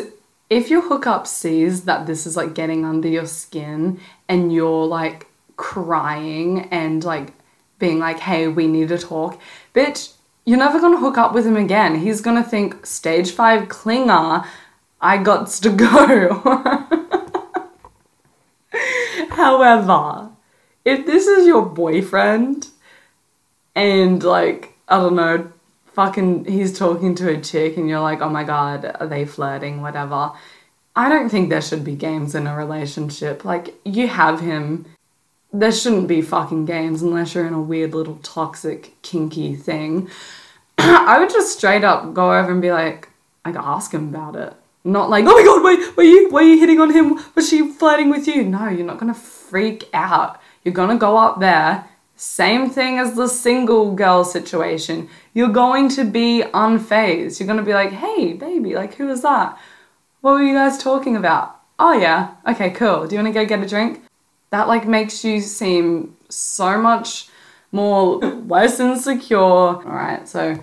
if 0.49 0.71
your 0.71 0.81
hookup 0.81 1.27
sees 1.27 1.85
that 1.85 2.07
this 2.07 2.27
is 2.27 2.37
like 2.37 2.55
getting 2.55 2.85
under 2.85 3.09
your 3.09 3.27
skin 3.27 4.01
and 4.29 4.53
you're 4.53 4.87
like 4.87 5.27
crying 5.57 6.69
and 6.71 7.05
like 7.05 7.35
being 7.79 7.99
like, 7.99 8.19
hey, 8.19 8.49
we 8.49 8.67
need 8.67 8.89
to 8.89 8.99
talk, 8.99 9.39
bitch, 9.75 10.15
you're 10.47 10.59
never 10.59 10.81
gonna 10.81 10.99
hook 10.99 11.19
up 11.19 11.35
with 11.35 11.47
him 11.47 11.57
again. 11.57 12.01
He's 12.01 12.23
gonna 12.23 12.43
think 12.43 12.87
stage 12.87 13.33
five 13.33 13.69
clinger 13.69 14.47
I 15.01 15.19
got 15.19 15.49
to 15.49 15.71
go. 15.71 16.43
However, 19.31 20.31
if 20.85 21.07
this 21.07 21.27
is 21.27 21.47
your 21.47 21.65
boyfriend 21.65 22.69
and 23.75 24.23
like, 24.23 24.75
I 24.89 24.99
don't 24.99 25.17
know, 25.17 25.51
fucking 25.95 26.45
he's 26.45 26.79
talking 26.79 27.15
to 27.17 27.31
a 27.31 27.41
chick 27.41 27.77
and 27.77 27.89
you're 27.89 28.01
like, 28.01 28.21
oh 28.21 28.29
my 28.29 28.45
god, 28.45 28.97
are 29.01 29.07
they 29.07 29.25
flirting, 29.25 29.81
whatever. 29.81 30.33
I 30.95 31.09
don't 31.09 31.29
think 31.29 31.49
there 31.49 31.63
should 31.63 31.85
be 31.85 31.95
games 31.95 32.35
in 32.35 32.47
a 32.47 32.57
relationship. 32.57 33.45
Like, 33.45 33.75
you 33.85 34.09
have 34.09 34.41
him. 34.41 34.87
There 35.53 35.73
shouldn't 35.73 36.09
be 36.09 36.21
fucking 36.21 36.67
games 36.67 37.03
unless 37.03 37.35
you're 37.35 37.47
in 37.47 37.55
a 37.55 37.61
weird 37.61 37.95
little 37.95 38.19
toxic, 38.23 39.01
kinky 39.03 39.55
thing. 39.55 40.11
I 40.79 41.19
would 41.19 41.31
just 41.31 41.57
straight 41.57 41.85
up 41.85 42.13
go 42.15 42.33
over 42.37 42.53
and 42.53 42.63
be 42.63 42.73
like, 42.73 43.09
like 43.45 43.57
ask 43.57 43.93
him 43.93 44.09
about 44.09 44.37
it. 44.37 44.55
Not 44.85 45.11
like, 45.11 45.25
oh 45.27 45.37
my 45.37 45.45
god, 45.45 45.63
wait, 45.63 45.97
were 45.97 46.03
you 46.03 46.31
were 46.31 46.43
you 46.43 46.59
hitting 46.59 46.81
on 46.81 46.91
him? 46.91 47.21
Was 47.35 47.49
she 47.49 47.69
flirting 47.69 48.09
with 48.09 48.27
you? 48.27 48.45
No, 48.45 48.69
you're 48.69 48.87
not 48.87 48.99
gonna 48.99 49.15
freak 49.15 49.89
out. 49.93 50.41
You're 50.65 50.75
gonna 50.75 50.97
go 50.97 51.19
up 51.19 51.39
there. 51.41 51.85
Same 52.17 52.69
thing 52.71 52.99
as 52.99 53.15
the 53.15 53.29
single 53.29 53.95
girl 53.95 54.25
situation. 54.25 55.09
You're 55.35 55.49
going 55.49 55.89
to 55.91 56.05
be 56.05 56.45
unfazed. 56.55 57.39
You're 57.39 57.47
gonna 57.47 57.63
be 57.63 57.75
like, 57.75 57.93
hey, 57.93 58.33
baby, 58.33 58.75
like 58.75 58.95
who 58.95 59.07
was 59.07 59.23
that? 59.23 59.59
What 60.23 60.33
were 60.33 60.43
you 60.43 60.55
guys 60.55 60.83
talking 60.83 61.17
about? 61.17 61.57
Oh 61.79 61.93
yeah, 61.93 62.35
okay, 62.47 62.71
cool. 62.71 63.07
Do 63.07 63.15
you 63.15 63.23
wanna 63.23 63.35
go 63.35 63.45
get 63.45 63.63
a 63.63 63.69
drink? 63.69 64.03
That 64.51 64.67
like 64.67 64.89
makes 64.89 65.25
you 65.25 65.41
seem 65.41 66.17
so 66.31 66.81
much 66.81 67.29
more 67.71 68.19
less 68.19 68.81
insecure. 68.81 69.39
Alright, 69.39 70.27
so 70.27 70.59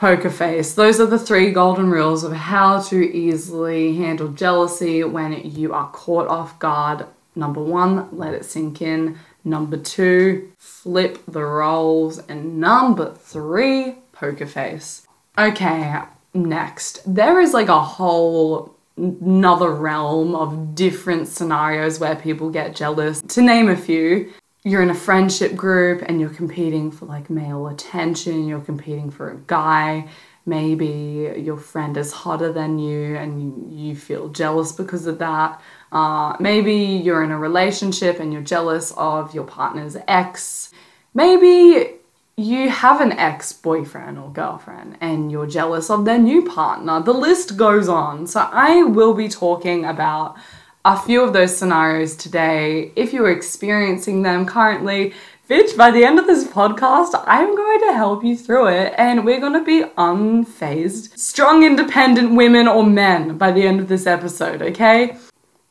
poker 0.00 0.30
face. 0.30 0.72
Those 0.72 0.98
are 0.98 1.06
the 1.06 1.18
three 1.18 1.52
golden 1.52 1.90
rules 1.90 2.24
of 2.24 2.32
how 2.32 2.80
to 2.84 2.96
easily 2.96 3.94
handle 3.96 4.28
jealousy 4.28 5.04
when 5.04 5.38
you 5.44 5.74
are 5.74 5.90
caught 5.90 6.26
off 6.26 6.58
guard. 6.58 7.04
Number 7.36 7.62
one, 7.62 8.08
let 8.10 8.32
it 8.32 8.46
sink 8.46 8.80
in. 8.80 9.18
Number 9.44 9.76
two, 9.76 10.50
flip 10.56 11.18
the 11.28 11.44
roles. 11.44 12.18
And 12.18 12.58
number 12.58 13.12
three, 13.12 13.96
poker 14.12 14.46
face. 14.46 15.06
Okay, 15.36 16.00
next. 16.32 17.02
There 17.06 17.38
is 17.38 17.52
like 17.52 17.68
a 17.68 17.82
whole 17.82 18.74
another 18.96 19.70
realm 19.70 20.34
of 20.34 20.74
different 20.74 21.28
scenarios 21.28 22.00
where 22.00 22.16
people 22.16 22.48
get 22.48 22.74
jealous. 22.74 23.20
To 23.20 23.42
name 23.42 23.68
a 23.68 23.76
few, 23.76 24.32
you're 24.62 24.82
in 24.82 24.90
a 24.90 24.94
friendship 24.94 25.56
group 25.56 26.02
and 26.06 26.20
you're 26.20 26.30
competing 26.30 26.90
for 26.90 27.06
like 27.06 27.30
male 27.30 27.68
attention, 27.68 28.46
you're 28.46 28.60
competing 28.60 29.10
for 29.10 29.30
a 29.30 29.36
guy, 29.46 30.06
maybe 30.44 31.34
your 31.38 31.56
friend 31.56 31.96
is 31.96 32.12
hotter 32.12 32.52
than 32.52 32.78
you 32.78 33.16
and 33.16 33.72
you, 33.72 33.96
feel 33.96 34.28
jealous 34.28 34.72
because 34.72 35.06
of 35.06 35.18
that. 35.18 35.60
Uh, 35.90 36.36
maybe 36.38 36.74
you're 36.74 37.22
in 37.22 37.30
a 37.30 37.38
relationship 37.38 38.20
and 38.20 38.32
you're 38.32 38.42
jealous 38.42 38.92
of 38.96 39.34
your 39.34 39.44
partner's 39.44 39.96
ex. 40.06 40.70
Maybe 41.14 41.94
you 42.36 42.70
have 42.70 43.00
an 43.00 43.12
ex 43.12 43.52
boyfriend 43.52 44.18
or 44.18 44.30
girlfriend 44.30 44.96
and 45.00 45.30
you're 45.30 45.46
jealous 45.46 45.90
of 45.90 46.04
their 46.04 46.18
new 46.18 46.44
partner. 46.44 47.02
The 47.02 47.12
list 47.12 47.56
goes 47.56 47.88
on. 47.88 48.26
So, 48.26 48.40
I 48.40 48.84
will 48.84 49.14
be 49.14 49.28
talking 49.28 49.84
about 49.84 50.36
a 50.84 50.98
few 50.98 51.22
of 51.22 51.32
those 51.32 51.56
scenarios 51.56 52.16
today. 52.16 52.92
If 52.96 53.12
you're 53.12 53.30
experiencing 53.30 54.22
them 54.22 54.46
currently, 54.46 55.12
bitch, 55.48 55.76
by 55.76 55.90
the 55.90 56.04
end 56.04 56.18
of 56.18 56.26
this 56.26 56.46
podcast, 56.46 57.22
I'm 57.26 57.54
going 57.54 57.80
to 57.80 57.92
help 57.92 58.24
you 58.24 58.36
through 58.36 58.68
it 58.68 58.94
and 58.96 59.24
we're 59.24 59.40
going 59.40 59.52
to 59.52 59.64
be 59.64 59.82
unfazed, 59.98 61.18
strong, 61.18 61.64
independent 61.64 62.34
women 62.34 62.66
or 62.66 62.84
men 62.84 63.36
by 63.36 63.52
the 63.52 63.66
end 63.66 63.80
of 63.80 63.88
this 63.88 64.06
episode, 64.06 64.62
okay? 64.62 65.16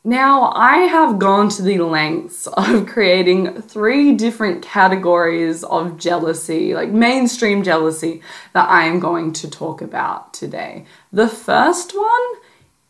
Now, 0.04 0.52
I 0.54 0.78
have 0.78 1.18
gone 1.18 1.48
to 1.50 1.62
the 1.62 1.78
lengths 1.78 2.46
of 2.52 2.86
creating 2.86 3.62
three 3.62 4.14
different 4.14 4.62
categories 4.62 5.64
of 5.64 5.98
jealousy, 5.98 6.72
like 6.72 6.90
mainstream 6.90 7.64
jealousy, 7.64 8.22
that 8.54 8.68
I 8.68 8.84
am 8.84 9.00
going 9.00 9.32
to 9.34 9.50
talk 9.50 9.82
about 9.82 10.32
today. 10.32 10.86
The 11.12 11.28
first 11.28 11.96
one 11.96 12.34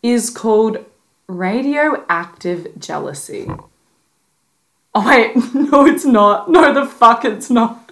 is 0.03 0.29
called 0.29 0.85
radioactive 1.27 2.77
jealousy. 2.77 3.49
Oh, 4.93 5.07
wait, 5.07 5.35
no, 5.53 5.85
it's 5.85 6.05
not. 6.05 6.49
No, 6.49 6.73
the 6.73 6.85
fuck, 6.85 7.23
it's 7.23 7.49
not. 7.49 7.91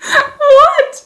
what? 0.38 1.04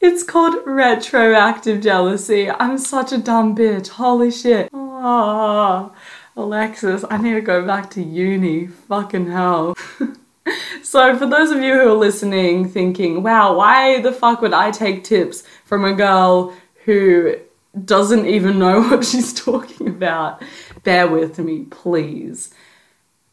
It's 0.00 0.22
called 0.22 0.56
retroactive 0.66 1.80
jealousy. 1.80 2.50
I'm 2.50 2.76
such 2.76 3.12
a 3.12 3.18
dumb 3.18 3.56
bitch. 3.56 3.88
Holy 3.88 4.30
shit. 4.30 4.68
Oh, 4.72 5.94
Alexis, 6.36 7.04
I 7.08 7.16
need 7.16 7.34
to 7.34 7.40
go 7.40 7.66
back 7.66 7.88
to 7.90 8.02
uni. 8.02 8.66
Fucking 8.66 9.30
hell. 9.30 9.76
so, 10.82 11.16
for 11.16 11.26
those 11.26 11.50
of 11.50 11.62
you 11.62 11.72
who 11.72 11.88
are 11.88 11.94
listening, 11.94 12.68
thinking, 12.68 13.22
wow, 13.22 13.56
why 13.56 14.00
the 14.02 14.12
fuck 14.12 14.42
would 14.42 14.52
I 14.52 14.70
take 14.70 15.04
tips 15.04 15.42
from 15.64 15.86
a 15.86 15.94
girl 15.94 16.54
who 16.84 17.36
doesn't 17.84 18.26
even 18.26 18.58
know 18.58 18.80
what 18.88 19.04
she's 19.04 19.32
talking 19.32 19.88
about. 19.88 20.42
Bear 20.82 21.08
with 21.08 21.38
me, 21.38 21.64
please. 21.64 22.52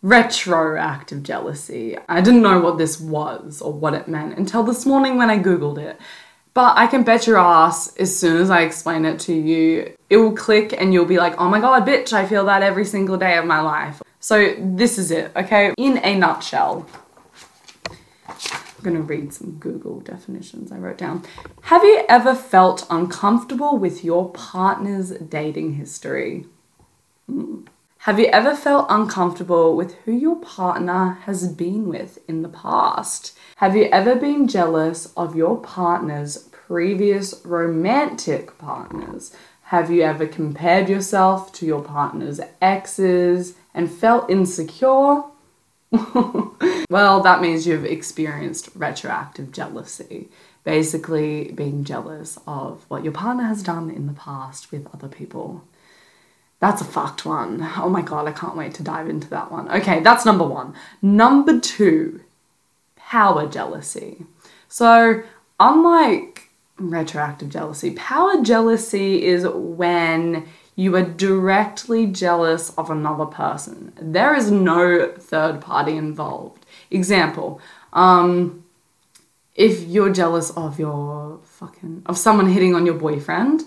Retroactive 0.02 1.22
jealousy. 1.22 1.98
I 2.10 2.22
didn't 2.22 2.42
know 2.42 2.60
what 2.60 2.78
this 2.78 3.00
was 3.00 3.62
or 3.62 3.72
what 3.72 3.94
it 3.94 4.08
meant 4.08 4.38
until 4.38 4.64
this 4.64 4.86
morning 4.86 5.18
when 5.18 5.30
I 5.30 5.38
googled 5.38 5.78
it. 5.78 6.00
But 6.54 6.78
I 6.78 6.88
can 6.88 7.04
bet 7.04 7.28
your 7.28 7.38
ass 7.38 7.96
as 7.96 8.18
soon 8.18 8.42
as 8.42 8.50
I 8.50 8.62
explain 8.62 9.06
it 9.06 9.20
to 9.22 9.34
you, 9.34 9.94
it 10.10 10.18
will 10.18 10.36
click 10.36 10.74
and 10.74 10.94
you'll 10.94 11.06
be 11.06 11.18
like, 11.18 11.40
oh 11.40 11.48
my 11.48 11.62
god, 11.62 11.88
bitch, 11.88 12.12
I 12.12 12.26
feel 12.26 12.46
that 12.46 12.62
every 12.62 12.84
single 12.84 13.16
day 13.16 13.38
of 13.38 13.46
my 13.46 13.62
life. 13.62 14.02
So, 14.20 14.54
this 14.60 14.98
is 14.98 15.12
it, 15.12 15.32
okay? 15.36 15.74
In 15.78 15.98
a 16.00 16.16
nutshell, 16.16 16.86
I'm 18.82 18.94
going 18.94 18.98
to 18.98 19.04
read 19.04 19.32
some 19.32 19.58
Google 19.60 20.00
definitions 20.00 20.72
I 20.72 20.78
wrote 20.78 20.98
down. 20.98 21.24
Have 21.64 21.84
you 21.84 22.04
ever 22.10 22.34
felt 22.34 22.88
uncomfortable 22.90 23.78
with 23.78 24.04
your 24.04 24.32
partner's 24.32 25.12
dating 25.12 25.74
history? 25.74 26.46
Mm. 27.30 27.68
Have 28.00 28.20
you 28.20 28.26
ever 28.26 28.56
felt 28.56 28.88
uncomfortable 28.90 29.76
with 29.76 29.94
who 30.06 30.12
your 30.12 30.38
partner 30.38 31.20
has 31.26 31.48
been 31.48 31.90
with 31.90 32.18
in 32.28 32.42
the 32.42 32.50
past? 32.50 33.38
Have 33.58 33.76
you 33.76 33.84
ever 33.92 34.16
been 34.16 34.48
jealous 34.48 35.14
of 35.16 35.36
your 35.36 35.62
partner's 35.62 36.50
previous 36.52 37.40
romantic 37.46 38.58
partners? 38.58 39.32
Have 39.66 39.92
you 39.92 40.02
ever 40.02 40.26
compared 40.26 40.90
yourself 40.90 41.54
to 41.54 41.68
your 41.68 41.84
partner's 41.84 42.42
exes 42.60 43.54
and 43.76 43.92
felt 43.92 44.32
insecure? 44.32 45.22
well, 46.90 47.22
that 47.22 47.42
means 47.42 47.68
you've 47.68 47.86
experienced 47.86 48.70
retroactive 48.76 49.52
jealousy. 49.52 50.30
Basically, 50.64 51.52
being 51.52 51.84
jealous 51.84 52.38
of 52.48 52.86
what 52.88 53.04
your 53.04 53.14
partner 53.14 53.44
has 53.44 53.64
done 53.64 53.90
in 53.90 54.08
the 54.08 54.14
past 54.14 54.72
with 54.72 54.88
other 54.94 55.08
people. 55.08 55.64
That's 56.60 56.82
a 56.82 56.86
fucked 56.86 57.26
one. 57.26 57.68
Oh 57.78 57.90
my 57.90 58.04
god, 58.04 58.28
I 58.28 58.32
can't 58.32 58.56
wait 58.56 58.76
to 58.76 58.84
dive 58.84 59.10
into 59.10 59.28
that 59.30 59.52
one. 59.52 59.70
Okay, 59.72 60.00
that's 60.00 60.26
number 60.26 60.48
one. 60.48 60.76
Number 61.02 61.60
two, 61.60 62.22
power 62.96 63.48
jealousy. 63.48 64.26
So, 64.70 65.24
unlike 65.60 66.50
retroactive 66.78 67.50
jealousy, 67.50 67.92
power 67.92 68.42
jealousy 68.44 69.26
is 69.26 69.46
when 69.48 70.48
you 70.76 70.96
are 70.96 71.04
directly 71.04 72.08
jealous 72.08 72.72
of 72.72 72.90
another 72.90 73.26
person. 73.26 73.94
There 74.00 74.34
is 74.36 74.50
no 74.52 75.12
third 75.18 75.62
party 75.62 75.98
involved. 75.98 76.66
Example, 76.90 77.62
um, 77.94 78.64
if 79.56 79.82
you're 79.82 80.14
jealous 80.14 80.50
of 80.52 80.80
your 80.80 81.40
fucking 81.44 82.04
of 82.06 82.18
someone 82.18 82.48
hitting 82.48 82.74
on 82.74 82.86
your 82.86 82.96
boyfriend, 82.96 83.64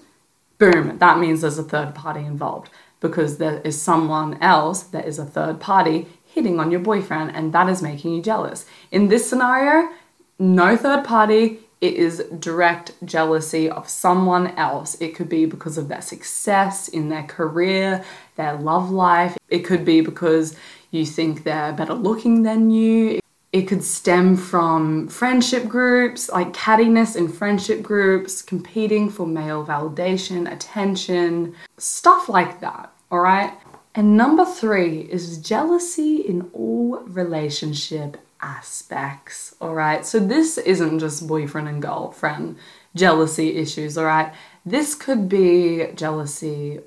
boom, 0.58 0.98
that 0.98 1.18
means 1.18 1.42
there's 1.42 1.58
a 1.58 1.62
third 1.62 1.94
party 1.94 2.20
involved 2.20 2.70
because 3.00 3.36
there 3.36 3.60
is 3.60 3.80
someone 3.80 4.42
else 4.42 4.82
that 4.82 5.06
is 5.06 5.18
a 5.18 5.26
third 5.26 5.60
party 5.60 6.06
hitting 6.24 6.58
on 6.58 6.70
your 6.70 6.80
boyfriend 6.80 7.30
and 7.36 7.52
that 7.52 7.68
is 7.68 7.82
making 7.82 8.14
you 8.14 8.22
jealous. 8.22 8.64
In 8.90 9.08
this 9.08 9.28
scenario, 9.28 9.90
no 10.38 10.76
third 10.76 11.04
party, 11.04 11.60
it 11.84 11.96
is 11.96 12.24
direct 12.38 12.92
jealousy 13.04 13.68
of 13.68 13.86
someone 13.86 14.46
else. 14.56 14.96
It 15.02 15.14
could 15.14 15.28
be 15.28 15.44
because 15.44 15.76
of 15.76 15.88
their 15.88 16.00
success 16.00 16.88
in 16.88 17.10
their 17.10 17.24
career, 17.24 18.02
their 18.36 18.54
love 18.56 18.90
life. 18.90 19.36
It 19.50 19.66
could 19.66 19.84
be 19.84 20.00
because 20.00 20.56
you 20.92 21.04
think 21.04 21.44
they're 21.44 21.74
better 21.74 21.92
looking 21.92 22.42
than 22.42 22.70
you. 22.70 23.20
It 23.52 23.68
could 23.68 23.84
stem 23.84 24.34
from 24.34 25.08
friendship 25.08 25.68
groups, 25.68 26.30
like 26.30 26.54
cattiness 26.54 27.16
in 27.16 27.28
friendship 27.28 27.82
groups, 27.82 28.40
competing 28.40 29.10
for 29.10 29.26
male 29.26 29.62
validation, 29.62 30.50
attention, 30.50 31.54
stuff 31.76 32.30
like 32.30 32.62
that, 32.62 32.90
all 33.10 33.20
right? 33.20 33.52
And 33.94 34.16
number 34.16 34.46
three 34.46 35.00
is 35.00 35.36
jealousy 35.36 36.16
in 36.16 36.50
all 36.54 37.00
relationship 37.00 38.16
aspects, 38.44 39.54
all 39.60 39.74
right? 39.74 40.04
So 40.04 40.20
this 40.20 40.58
isn't 40.58 40.98
just 40.98 41.26
boyfriend 41.26 41.68
and 41.68 41.80
girlfriend 41.80 42.56
jealousy 42.94 43.56
issues, 43.56 43.96
all 43.96 44.04
right? 44.04 44.32
This 44.66 44.94
could 44.94 45.28
be 45.28 45.88
jealousy 45.94 46.80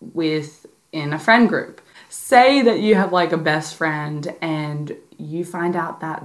within 0.00 1.12
a 1.12 1.18
friend 1.18 1.48
group. 1.48 1.80
Say 2.08 2.60
that 2.62 2.80
you 2.80 2.96
have 2.96 3.12
like 3.12 3.32
a 3.32 3.38
best 3.38 3.76
friend 3.76 4.34
and 4.42 4.96
you 5.16 5.44
find 5.44 5.76
out 5.76 6.00
that 6.00 6.24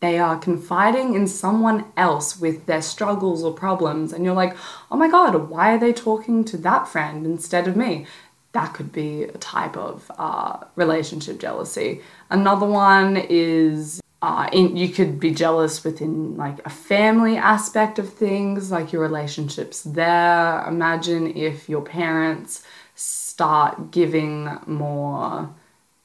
they 0.00 0.18
are 0.18 0.38
confiding 0.38 1.14
in 1.14 1.26
someone 1.26 1.86
else 1.96 2.38
with 2.38 2.66
their 2.66 2.82
struggles 2.82 3.42
or 3.42 3.52
problems, 3.52 4.12
and 4.12 4.24
you're 4.24 4.34
like, 4.34 4.54
oh 4.90 4.96
my 4.96 5.08
god, 5.08 5.48
why 5.48 5.74
are 5.74 5.78
they 5.78 5.92
talking 5.92 6.44
to 6.44 6.56
that 6.58 6.86
friend 6.86 7.24
instead 7.24 7.66
of 7.66 7.76
me? 7.76 8.06
That 8.56 8.72
could 8.72 8.90
be 8.90 9.24
a 9.24 9.38
type 9.38 9.76
of 9.76 10.10
uh, 10.16 10.56
relationship 10.76 11.38
jealousy. 11.38 12.00
Another 12.30 12.66
one 12.66 13.18
is 13.28 14.00
uh, 14.22 14.48
in, 14.50 14.74
you 14.78 14.88
could 14.88 15.20
be 15.20 15.30
jealous 15.30 15.84
within 15.84 16.38
like 16.38 16.58
a 16.64 16.70
family 16.70 17.36
aspect 17.36 17.98
of 17.98 18.10
things, 18.10 18.70
like 18.70 18.92
your 18.92 19.02
relationships 19.02 19.82
there. 19.82 20.66
Imagine 20.66 21.36
if 21.36 21.68
your 21.68 21.82
parents 21.82 22.62
start 22.94 23.90
giving 23.90 24.48
more 24.66 25.50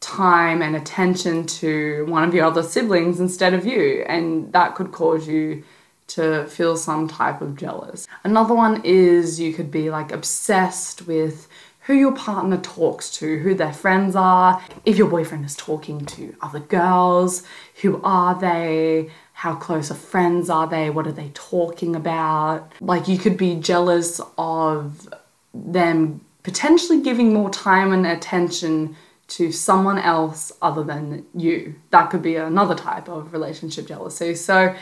time 0.02 0.62
and 0.62 0.76
attention 0.76 1.46
to 1.46 2.06
one 2.10 2.24
of 2.28 2.34
your 2.34 2.46
other 2.46 2.64
siblings 2.64 3.22
instead 3.22 3.54
of 3.54 3.66
you, 3.66 4.04
and 4.10 4.52
that 4.52 4.76
could 4.76 4.92
cause 4.92 5.26
you 5.26 5.64
to 6.08 6.46
feel 6.48 6.76
some 6.76 7.08
type 7.08 7.40
of 7.40 7.56
jealous. 7.56 8.06
Another 8.26 8.54
one 8.54 8.82
is 8.84 9.40
you 9.40 9.54
could 9.54 9.72
be 9.72 9.90
like 9.90 10.12
obsessed 10.12 11.08
with 11.08 11.48
who 11.84 11.94
your 11.94 12.14
partner 12.14 12.58
talks 12.58 13.10
to, 13.18 13.40
who 13.40 13.56
their 13.56 13.74
friends 13.74 14.16
are, 14.16 14.62
if 14.86 14.98
your 14.98 15.10
boyfriend 15.10 15.46
is 15.46 15.56
talking 15.56 16.06
to 16.06 16.36
other 16.42 16.60
girls, 16.60 17.44
who 17.82 18.00
are 18.04 18.40
they, 18.40 19.10
how 19.34 19.56
close 19.56 19.90
of 19.90 19.98
friends 19.98 20.50
are 20.50 20.68
they, 20.68 20.90
what 20.90 21.08
are 21.08 21.12
they 21.12 21.32
talking 21.34 21.96
about. 21.96 22.72
Like 22.80 23.08
you 23.08 23.18
could 23.18 23.36
be 23.36 23.56
jealous 23.56 24.22
of 24.38 25.10
them 25.54 26.22
potentially 26.44 27.02
giving 27.02 27.34
more 27.34 27.50
time 27.50 27.92
and 27.92 28.06
attention 28.06 28.96
to 29.30 29.52
someone 29.52 29.98
else 29.98 30.52
other 30.62 30.84
than 30.84 31.26
you. 31.34 31.76
That 31.90 32.10
could 32.10 32.22
be 32.22 32.36
another 32.36 32.76
type 32.76 33.08
of 33.10 33.34
relationship 33.34 33.88
jealousy. 33.88 34.36
So 34.36 34.76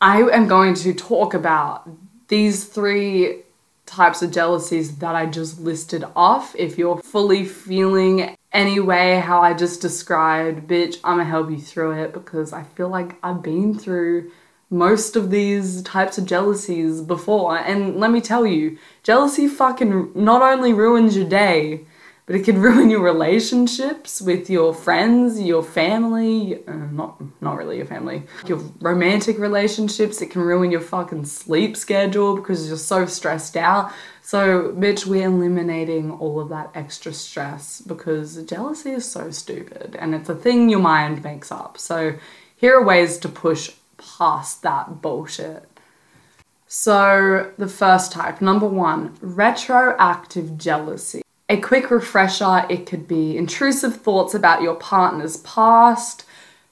I 0.00 0.22
am 0.22 0.48
going 0.48 0.74
to 0.74 0.92
talk 0.94 1.34
about 1.34 1.88
these 2.28 2.64
three 2.64 3.43
types 3.86 4.22
of 4.22 4.30
jealousies 4.30 4.96
that 4.96 5.14
I 5.14 5.26
just 5.26 5.60
listed 5.60 6.04
off. 6.16 6.54
If 6.56 6.78
you're 6.78 6.98
fully 6.98 7.44
feeling 7.44 8.36
any 8.52 8.80
way 8.80 9.20
how 9.20 9.40
I 9.40 9.52
just 9.54 9.80
described, 9.80 10.68
bitch, 10.68 10.96
I'm 11.04 11.18
gonna 11.18 11.28
help 11.28 11.50
you 11.50 11.58
through 11.58 12.02
it 12.02 12.12
because 12.12 12.52
I 12.52 12.62
feel 12.62 12.88
like 12.88 13.16
I've 13.22 13.42
been 13.42 13.78
through 13.78 14.30
most 14.70 15.16
of 15.16 15.30
these 15.30 15.82
types 15.82 16.18
of 16.18 16.26
jealousies 16.26 17.00
before. 17.00 17.58
And 17.58 18.00
let 18.00 18.10
me 18.10 18.20
tell 18.20 18.46
you, 18.46 18.78
jealousy 19.02 19.48
fucking 19.48 20.12
not 20.14 20.42
only 20.42 20.72
ruins 20.72 21.16
your 21.16 21.28
day, 21.28 21.84
but 22.26 22.36
it 22.36 22.44
can 22.44 22.60
ruin 22.68 22.90
your 22.90 23.02
relationships 23.02 24.20
with 24.20 24.48
your 24.48 24.74
friends, 24.74 25.40
your 25.40 25.62
family, 25.62 26.64
uh, 26.66 26.72
not 26.72 27.20
not 27.40 27.56
really 27.56 27.76
your 27.76 27.86
family, 27.86 28.22
your 28.46 28.58
romantic 28.80 29.38
relationships. 29.38 30.22
It 30.22 30.30
can 30.30 30.42
ruin 30.42 30.70
your 30.70 30.80
fucking 30.80 31.26
sleep 31.26 31.76
schedule 31.76 32.36
because 32.36 32.68
you're 32.68 32.76
so 32.76 33.06
stressed 33.06 33.56
out. 33.56 33.92
So, 34.22 34.72
bitch, 34.72 35.04
we're 35.04 35.26
eliminating 35.26 36.10
all 36.10 36.40
of 36.40 36.48
that 36.48 36.70
extra 36.74 37.12
stress 37.12 37.82
because 37.82 38.42
jealousy 38.44 38.92
is 38.92 39.10
so 39.10 39.30
stupid 39.30 39.96
and 39.98 40.14
it's 40.14 40.30
a 40.30 40.34
thing 40.34 40.70
your 40.70 40.80
mind 40.80 41.22
makes 41.22 41.52
up. 41.52 41.76
So, 41.76 42.14
here 42.56 42.78
are 42.78 42.84
ways 42.84 43.18
to 43.18 43.28
push 43.28 43.72
past 43.98 44.62
that 44.62 45.02
bullshit. 45.02 45.68
So, 46.66 47.52
the 47.58 47.68
first 47.68 48.12
type, 48.12 48.40
number 48.40 48.66
one, 48.66 49.14
retroactive 49.20 50.56
jealousy. 50.56 51.23
A 51.54 51.60
quick 51.60 51.92
refresher 51.92 52.66
it 52.68 52.84
could 52.84 53.06
be 53.06 53.36
intrusive 53.36 53.98
thoughts 53.98 54.34
about 54.34 54.60
your 54.60 54.74
partner's 54.74 55.36
past, 55.36 56.24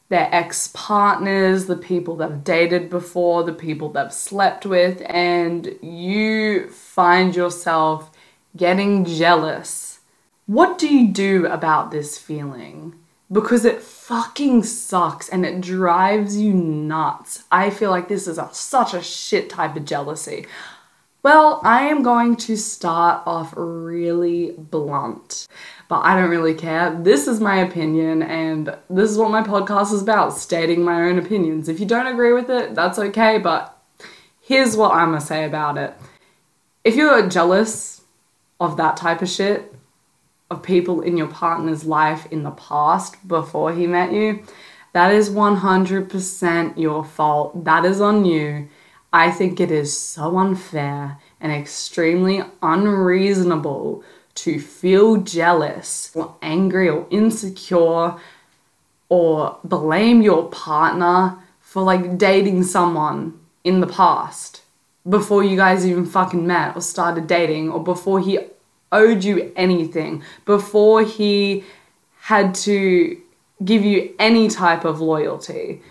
their 0.09 0.29
ex 0.33 0.73
partners, 0.75 1.67
the 1.67 1.77
people 1.77 2.17
they've 2.17 2.43
dated 2.43 2.91
before, 2.91 3.45
the 3.45 3.53
people 3.53 3.91
they've 3.91 4.13
slept 4.13 4.67
with, 4.67 5.01
and 5.07 5.77
you 5.81 6.69
find 6.69 7.37
yourself 7.37 8.11
getting 8.57 9.05
jealous. 9.05 10.01
What 10.47 10.79
do 10.79 10.93
you 10.93 11.13
do 11.13 11.47
about 11.47 11.93
this 11.93 12.19
feeling? 12.19 12.95
Because 13.31 13.65
it 13.65 13.83
fucking 13.83 14.65
sucks 14.65 15.29
and 15.29 15.47
it 15.47 15.61
drives 15.61 16.37
you 16.37 16.53
nuts. 16.53 17.45
I 17.53 17.71
feel 17.71 17.91
like 17.91 18.09
this 18.09 18.27
is 18.27 18.37
a, 18.37 18.49
such 18.53 18.95
a 18.95 19.03
shit 19.03 19.49
type 19.49 19.77
of 19.77 19.85
jealousy. 19.85 20.47
Well, 21.23 21.61
I 21.63 21.83
am 21.83 22.03
going 22.03 22.35
to 22.35 22.57
start 22.57 23.23
off 23.27 23.55
really 23.57 24.57
blunt, 24.59 25.47
but 25.87 26.01
I 26.01 26.19
don't 26.19 26.31
really 26.31 26.55
care. 26.55 26.99
This 27.01 27.29
is 27.29 27.39
my 27.39 27.59
opinion, 27.59 28.25
and 28.25 28.77
this 28.91 29.09
is 29.09 29.17
what 29.17 29.31
my 29.31 29.45
podcast 29.45 29.93
is 29.93 30.03
about 30.03 30.37
stating 30.37 30.83
my 30.83 31.03
own 31.03 31.21
opinions. 31.21 31.69
If 31.69 31.79
you 31.79 31.87
don't 31.87 32.09
agree 32.09 32.33
with 32.33 32.51
it, 32.51 32.75
that's 32.75 32.99
okay, 32.99 33.39
but 33.39 33.79
here's 34.41 34.77
what 34.77 34.95
I'm 34.95 35.11
gonna 35.11 35.21
say 35.21 35.45
about 35.45 35.79
it. 35.79 35.95
If 36.83 36.97
you're 36.97 37.29
jealous 37.29 38.03
of 38.59 38.77
that 38.79 38.97
type 38.97 39.23
of 39.23 39.29
shit, 39.29 39.73
of 40.51 40.65
people 40.65 41.03
in 41.03 41.17
your 41.17 41.29
partner's 41.29 41.85
life 41.85 42.27
in 42.33 42.43
the 42.43 42.51
past 42.51 43.29
before 43.29 43.73
he 43.73 43.87
met 43.87 44.13
you, 44.13 44.43
that 44.93 45.13
is 45.13 45.31
100% 45.31 46.77
your 46.77 47.05
fault. 47.05 47.65
That 47.65 47.85
is 47.85 48.01
on 48.01 48.25
you 48.25 48.69
I 49.13 49.31
think 49.31 49.61
it 49.61 49.71
is 49.71 49.99
so 49.99 50.39
unfair 50.39 51.19
and 51.41 51.53
extremely 51.53 52.43
unreasonable 52.63 54.03
to 54.35 54.59
feel 54.59 55.19
jealous 55.19 56.11
or 56.15 56.35
angry 56.41 56.89
or 56.89 57.07
insecure 57.11 58.15
or 59.09 59.59
blame 59.65 60.23
your 60.23 60.49
partner 60.49 61.37
for 61.61 61.83
like 61.83 62.17
dating 62.17 62.63
someone 62.63 63.39
in 63.65 63.81
the 63.81 63.87
past 63.87 64.63
before 65.09 65.45
you 65.45 65.57
guys 65.57 65.87
even 65.87 66.07
fucking 66.07 66.47
met 66.47 66.75
or 66.77 66.81
started 66.81 67.27
dating 67.27 67.71
or 67.71 67.83
before 67.83 68.21
he 68.21 68.39
owed 68.91 69.25
you 69.25 69.53
anything, 69.57 70.23
before 70.45 71.03
he 71.03 71.65
had 72.21 72.55
to 72.55 73.21
give 73.65 73.85
you 73.85 74.15
any 74.19 74.49
type 74.49 74.85
of 74.85 75.01
loyalty. 75.01 75.83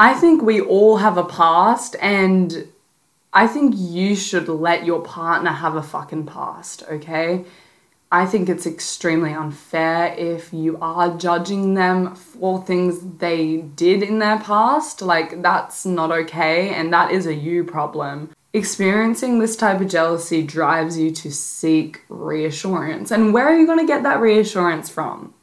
I 0.00 0.14
think 0.14 0.40
we 0.40 0.62
all 0.62 0.96
have 0.96 1.18
a 1.18 1.24
past, 1.24 1.94
and 2.00 2.66
I 3.34 3.46
think 3.46 3.74
you 3.76 4.16
should 4.16 4.48
let 4.48 4.86
your 4.86 5.02
partner 5.02 5.50
have 5.50 5.74
a 5.76 5.82
fucking 5.82 6.24
past, 6.24 6.82
okay? 6.90 7.44
I 8.10 8.24
think 8.24 8.48
it's 8.48 8.66
extremely 8.66 9.34
unfair 9.34 10.14
if 10.14 10.54
you 10.54 10.78
are 10.80 11.14
judging 11.18 11.74
them 11.74 12.14
for 12.14 12.62
things 12.62 13.18
they 13.18 13.58
did 13.58 14.02
in 14.02 14.20
their 14.20 14.38
past. 14.38 15.02
Like, 15.02 15.42
that's 15.42 15.84
not 15.84 16.10
okay, 16.10 16.70
and 16.70 16.90
that 16.94 17.10
is 17.10 17.26
a 17.26 17.34
you 17.34 17.62
problem. 17.62 18.30
Experiencing 18.54 19.38
this 19.38 19.54
type 19.54 19.82
of 19.82 19.88
jealousy 19.88 20.42
drives 20.42 20.96
you 20.96 21.10
to 21.10 21.30
seek 21.30 22.00
reassurance. 22.08 23.10
And 23.10 23.34
where 23.34 23.46
are 23.46 23.58
you 23.58 23.66
going 23.66 23.80
to 23.80 23.86
get 23.86 24.02
that 24.04 24.20
reassurance 24.20 24.88
from? 24.88 25.34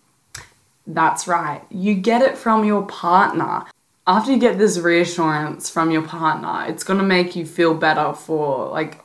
That's 0.87 1.27
right, 1.27 1.61
you 1.69 1.93
get 1.93 2.23
it 2.23 2.39
from 2.39 2.65
your 2.65 2.87
partner. 2.87 3.67
After 4.07 4.31
you 4.31 4.39
get 4.39 4.57
this 4.57 4.77
reassurance 4.79 5.69
from 5.69 5.91
your 5.91 6.01
partner, 6.01 6.65
it's 6.69 6.85
going 6.85 6.99
to 6.99 7.05
make 7.05 7.35
you 7.35 7.45
feel 7.45 7.73
better 7.73 8.13
for 8.13 8.69
like 8.69 9.03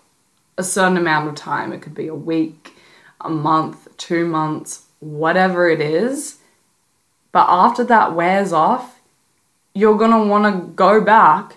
a 0.56 0.62
certain 0.62 0.96
amount 0.96 1.28
of 1.28 1.34
time. 1.34 1.72
It 1.72 1.82
could 1.82 1.94
be 1.94 2.06
a 2.06 2.14
week, 2.14 2.76
a 3.20 3.28
month, 3.28 3.88
two 3.96 4.26
months, 4.26 4.86
whatever 5.00 5.68
it 5.68 5.80
is. 5.80 6.38
But 7.32 7.46
after 7.48 7.82
that 7.84 8.14
wears 8.14 8.52
off, 8.52 9.00
you're 9.74 9.96
gonna 9.96 10.24
wanna 10.24 10.70
go 10.76 11.00
back 11.00 11.56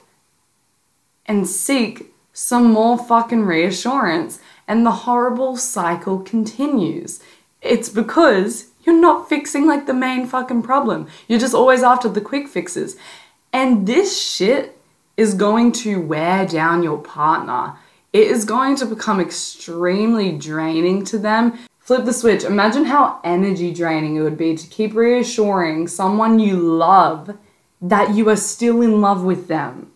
and 1.25 1.47
seek 1.47 2.13
some 2.33 2.71
more 2.71 2.97
fucking 2.97 3.45
reassurance, 3.45 4.39
and 4.67 4.85
the 4.85 4.91
horrible 4.91 5.57
cycle 5.57 6.19
continues. 6.19 7.19
It's 7.61 7.89
because 7.89 8.67
you're 8.83 8.99
not 8.99 9.27
fixing 9.27 9.65
like 9.65 9.85
the 9.85 9.93
main 9.93 10.27
fucking 10.27 10.63
problem. 10.63 11.07
You're 11.27 11.39
just 11.39 11.53
always 11.53 11.83
after 11.83 12.07
the 12.07 12.21
quick 12.21 12.47
fixes. 12.47 12.95
And 13.55 13.87
this 13.87 14.21
shit 14.21 14.77
is 15.17 15.33
going 15.33 15.71
to 15.71 15.99
wear 16.01 16.45
down 16.45 16.83
your 16.83 16.99
partner 16.99 17.77
it 18.15 18.27
is 18.27 18.45
going 18.45 18.77
to 18.77 18.85
become 18.85 19.19
extremely 19.19 20.31
draining 20.31 21.03
to 21.03 21.17
them. 21.17 21.59
Flip 21.79 22.05
the 22.05 22.13
switch. 22.13 22.45
Imagine 22.45 22.85
how 22.85 23.19
energy 23.25 23.73
draining 23.73 24.15
it 24.15 24.21
would 24.21 24.37
be 24.37 24.55
to 24.55 24.67
keep 24.67 24.93
reassuring 24.93 25.89
someone 25.89 26.39
you 26.39 26.55
love 26.55 27.37
that 27.81 28.15
you 28.15 28.29
are 28.29 28.37
still 28.37 28.81
in 28.81 29.01
love 29.01 29.25
with 29.25 29.49
them. 29.49 29.91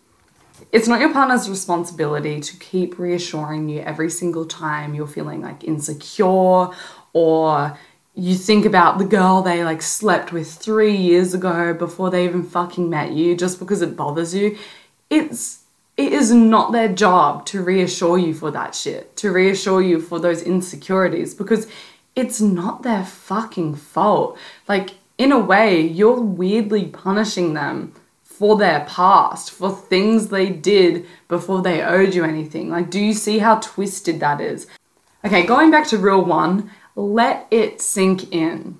It's 0.70 0.86
not 0.86 1.00
your 1.00 1.14
partner's 1.14 1.48
responsibility 1.48 2.40
to 2.40 2.56
keep 2.58 2.98
reassuring 2.98 3.70
you 3.70 3.80
every 3.80 4.10
single 4.10 4.44
time 4.44 4.94
you're 4.94 5.06
feeling 5.06 5.40
like 5.40 5.64
insecure 5.64 6.68
or 7.14 7.78
you 8.14 8.34
think 8.34 8.64
about 8.64 8.98
the 8.98 9.04
girl 9.04 9.42
they 9.42 9.64
like 9.64 9.82
slept 9.82 10.32
with 10.32 10.52
three 10.52 10.96
years 10.96 11.32
ago 11.32 11.72
before 11.72 12.10
they 12.10 12.24
even 12.24 12.42
fucking 12.42 12.90
met 12.90 13.12
you 13.12 13.36
just 13.36 13.58
because 13.58 13.82
it 13.82 13.96
bothers 13.96 14.34
you. 14.34 14.58
It's 15.08 15.60
it 15.96 16.12
is 16.14 16.32
not 16.32 16.72
their 16.72 16.88
job 16.88 17.44
to 17.46 17.62
reassure 17.62 18.16
you 18.16 18.32
for 18.32 18.50
that 18.50 18.74
shit, 18.74 19.14
to 19.16 19.30
reassure 19.30 19.82
you 19.82 20.00
for 20.00 20.18
those 20.18 20.42
insecurities, 20.42 21.34
because 21.34 21.66
it's 22.16 22.40
not 22.40 22.82
their 22.82 23.04
fucking 23.04 23.74
fault. 23.74 24.38
Like, 24.66 24.92
in 25.18 25.30
a 25.30 25.38
way, 25.38 25.80
you're 25.82 26.20
weirdly 26.20 26.86
punishing 26.86 27.52
them 27.52 27.92
for 28.24 28.56
their 28.56 28.86
past, 28.88 29.50
for 29.50 29.70
things 29.70 30.28
they 30.28 30.48
did 30.48 31.04
before 31.28 31.60
they 31.60 31.82
owed 31.82 32.14
you 32.14 32.24
anything. 32.24 32.70
Like, 32.70 32.88
do 32.88 32.98
you 32.98 33.12
see 33.12 33.38
how 33.38 33.56
twisted 33.56 34.20
that 34.20 34.40
is? 34.40 34.66
Okay, 35.22 35.44
going 35.44 35.70
back 35.70 35.86
to 35.88 35.98
rule 35.98 36.24
one, 36.24 36.70
let 36.94 37.46
it 37.50 37.80
sink 37.80 38.32
in 38.32 38.78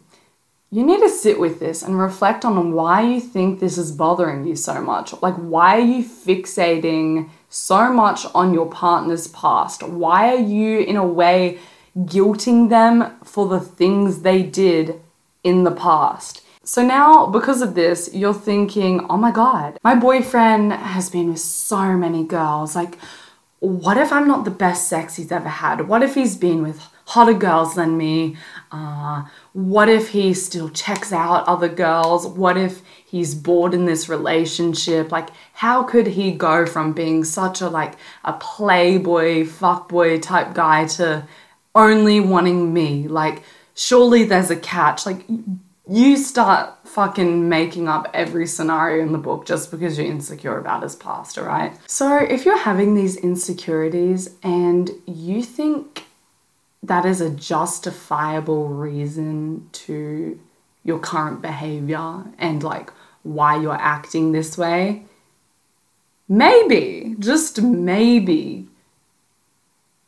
you 0.73 0.87
need 0.87 1.01
to 1.01 1.09
sit 1.09 1.41
with 1.41 1.59
this 1.59 1.83
and 1.83 1.99
reflect 1.99 2.45
on 2.45 2.73
why 2.73 3.03
you 3.03 3.21
think 3.21 3.59
this 3.59 3.77
is 3.77 3.91
bothering 3.91 4.47
you 4.47 4.55
so 4.55 4.81
much. 4.81 5.13
Like, 5.21 5.35
why 5.35 5.79
are 5.79 5.85
you 5.85 6.05
fixating 6.05 7.29
so 7.49 7.93
much 7.93 8.25
on 8.37 8.55
your 8.55 8.71
partner's 8.71 9.27
past? 9.29 9.83
Why 9.83 10.29
are 10.29 10.41
you, 10.41 10.79
in 10.79 10.95
a 10.95 11.05
way, 11.05 11.59
guilting 11.99 12.69
them 12.69 13.19
for 13.25 13.49
the 13.49 13.59
things 13.59 14.23
they 14.23 14.45
did 14.45 15.01
in 15.43 15.65
the 15.65 15.73
past? 15.73 16.43
So 16.63 16.87
now, 16.87 17.27
because 17.27 17.63
of 17.63 17.75
this, 17.75 18.15
you're 18.15 18.33
thinking, 18.33 19.05
oh 19.11 19.17
my 19.17 19.33
god, 19.33 19.77
my 19.83 19.97
boyfriend 19.97 20.73
has 20.73 21.11
been 21.11 21.31
with 21.31 21.41
so 21.41 21.97
many 21.97 22.23
girls. 22.23 22.77
Like, 22.77 22.97
what 23.59 23.97
if 23.97 24.13
I'm 24.13 24.29
not 24.29 24.45
the 24.45 24.53
best 24.53 24.89
sex 24.89 25.17
he's 25.17 25.33
ever 25.33 25.49
had? 25.49 25.89
What 25.89 26.05
if 26.05 26.15
he's 26.15 26.37
been 26.37 26.63
with 26.63 26.81
hotter 27.11 27.35
girls 27.35 27.75
than 27.75 27.97
me? 27.97 28.37
Uh, 28.71 29.25
what 29.53 29.89
if 29.89 30.11
he 30.11 30.33
still 30.33 30.69
checks 30.69 31.13
out 31.13 31.47
other 31.49 31.69
girls? 31.69 32.25
What 32.25 32.57
if 32.57 32.83
he's 33.05 33.35
bored 33.35 33.75
in 33.75 33.85
this 33.85 34.09
relationship? 34.09 35.11
Like, 35.11 35.31
how 35.55 35.83
could 35.83 36.07
he 36.07 36.31
go 36.31 36.67
from 36.67 36.93
being 36.93 37.25
such 37.25 37.61
a 37.61 37.69
like 37.69 37.95
a 38.25 38.35
playboy, 38.35 39.45
fuckboy 39.45 40.23
type 40.23 40.55
guy 40.55 40.87
to 40.99 41.27
only 41.75 42.21
wanting 42.21 42.73
me? 42.73 43.09
Like, 43.09 43.43
surely 43.75 44.23
there's 44.23 44.51
a 44.51 44.57
catch. 44.57 45.05
Like, 45.05 45.25
you 45.89 46.17
start 46.17 46.87
fucking 46.87 47.49
making 47.49 47.89
up 47.89 48.09
every 48.15 48.47
scenario 48.47 49.03
in 49.03 49.11
the 49.11 49.19
book 49.19 49.47
just 49.47 49.73
because 49.73 49.99
you're 49.99 50.07
insecure 50.07 50.59
about 50.59 50.85
his 50.85 50.95
past, 50.95 51.37
alright? 51.39 51.73
So, 51.89 52.19
if 52.19 52.45
you're 52.45 52.57
having 52.57 52.95
these 52.95 53.17
insecurities 53.17 54.31
and 54.45 54.93
you 55.07 55.43
think 55.43 56.05
that 56.83 57.05
is 57.05 57.21
a 57.21 57.31
justifiable 57.31 58.69
reason 58.69 59.69
to 59.73 60.39
your 60.85 60.99
current 60.99 61.43
behavior 61.43 62.25
and 62.39 62.63
like 62.63 62.91
why 63.23 63.61
you're 63.61 63.75
acting 63.75 64.33
this 64.33 64.57
way, 64.57 65.05
maybe, 66.29 67.15
just 67.19 67.61
maybe, 67.61 68.67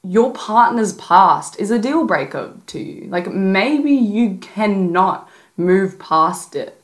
your 0.03 0.33
partner's 0.33 0.95
past 0.95 1.61
is 1.61 1.71
a 1.71 1.79
deal 1.79 2.05
breaker 2.05 2.55
to 2.67 2.81
you. 2.81 3.07
Like 3.09 3.31
maybe 3.31 3.93
you 3.93 4.39
cannot 4.39 5.29
move 5.57 5.99
past 5.99 6.57
it. 6.57 6.83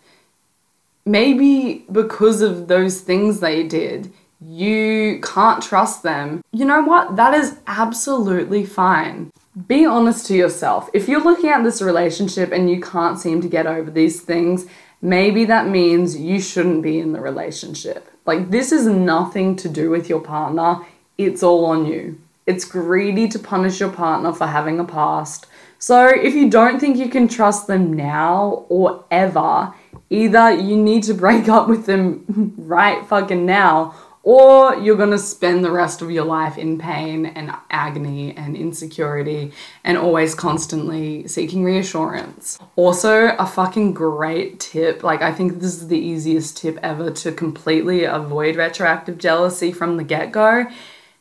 Maybe 1.05 1.87
because 1.91 2.43
of 2.43 2.69
those 2.69 3.01
things 3.01 3.41
they 3.41 3.67
did, 3.67 4.13
you 4.41 5.21
can't 5.23 5.63
trust 5.63 6.03
them. 6.03 6.45
You 6.53 6.67
know 6.67 6.83
what? 6.83 7.17
That 7.17 7.33
is 7.35 7.59
absolutely 7.67 8.65
fine 8.67 9.33
be 9.67 9.85
honest 9.85 10.27
to 10.27 10.35
yourself. 10.35 10.89
If 10.93 11.09
you're 11.09 11.23
looking 11.23 11.51
at 11.51 11.65
this 11.65 11.83
relationship 11.83 12.53
and 12.53 12.71
you 12.71 12.81
can't 12.81 13.19
seem 13.19 13.41
to 13.41 13.49
get 13.49 13.67
over 13.67 13.91
these 13.91 14.21
things, 14.21 14.67
maybe 15.03 15.45
that 15.47 15.69
means 15.69 16.17
you 16.17 16.41
shouldn't 16.41 16.83
be 16.83 16.99
in 16.99 17.13
the 17.13 17.21
relationship. 17.21 18.09
Like, 18.27 18.51
this 18.51 18.73
is 18.73 18.87
nothing 18.87 19.57
to 19.57 19.69
do 19.69 19.91
with 19.91 20.09
your 20.09 20.21
partner, 20.21 20.81
it's 21.17 21.43
all 21.43 21.65
on 21.67 21.87
you. 21.87 22.21
It's 22.47 22.65
greedy 22.65 23.29
to 23.29 23.39
punish 23.39 23.81
your 23.81 23.91
partner 23.91 24.33
for 24.33 24.47
having 24.47 24.79
a 24.79 24.85
past. 24.85 25.47
So, 25.79 26.09
if 26.09 26.35
you 26.35 26.51
don't 26.51 26.79
think 26.79 26.97
you 26.97 27.09
can 27.09 27.29
trust 27.29 27.67
them 27.67 27.93
now 27.93 28.67
or 28.69 29.05
ever, 29.11 29.75
either 30.11 30.53
you 30.53 30.77
need 30.77 31.03
to 31.05 31.15
break 31.15 31.49
up 31.57 31.69
with 31.69 31.87
them 31.87 32.55
right 32.57 33.05
fucking 33.07 33.45
now 33.45 33.95
or 34.29 34.77
you're 34.77 34.95
going 34.95 35.11
to 35.11 35.19
spend 35.19 35.65
the 35.65 35.71
rest 35.71 36.03
of 36.03 36.11
your 36.11 36.27
life 36.27 36.59
in 36.59 36.77
pain 36.77 37.25
and 37.25 37.51
agony 37.71 38.37
and 38.37 38.55
insecurity 38.55 39.51
and 39.85 39.97
always 39.97 40.35
constantly 40.35 41.27
seeking 41.27 41.65
reassurance. 41.65 42.59
Also, 42.77 43.35
a 43.39 43.47
fucking 43.47 43.95
great 43.95 44.61
tip 44.61 45.03
like, 45.03 45.23
I 45.23 45.33
think 45.33 45.61
this 45.61 45.81
is 45.81 45.89
the 45.89 45.99
easiest 45.99 46.59
tip 46.59 46.79
ever 46.83 47.11
to 47.11 47.33
completely 47.33 48.05
avoid 48.05 48.57
retroactive 48.57 49.17
jealousy 49.17 49.73
from 49.73 49.97
the 49.97 50.05
get 50.05 50.31
go. 50.31 50.67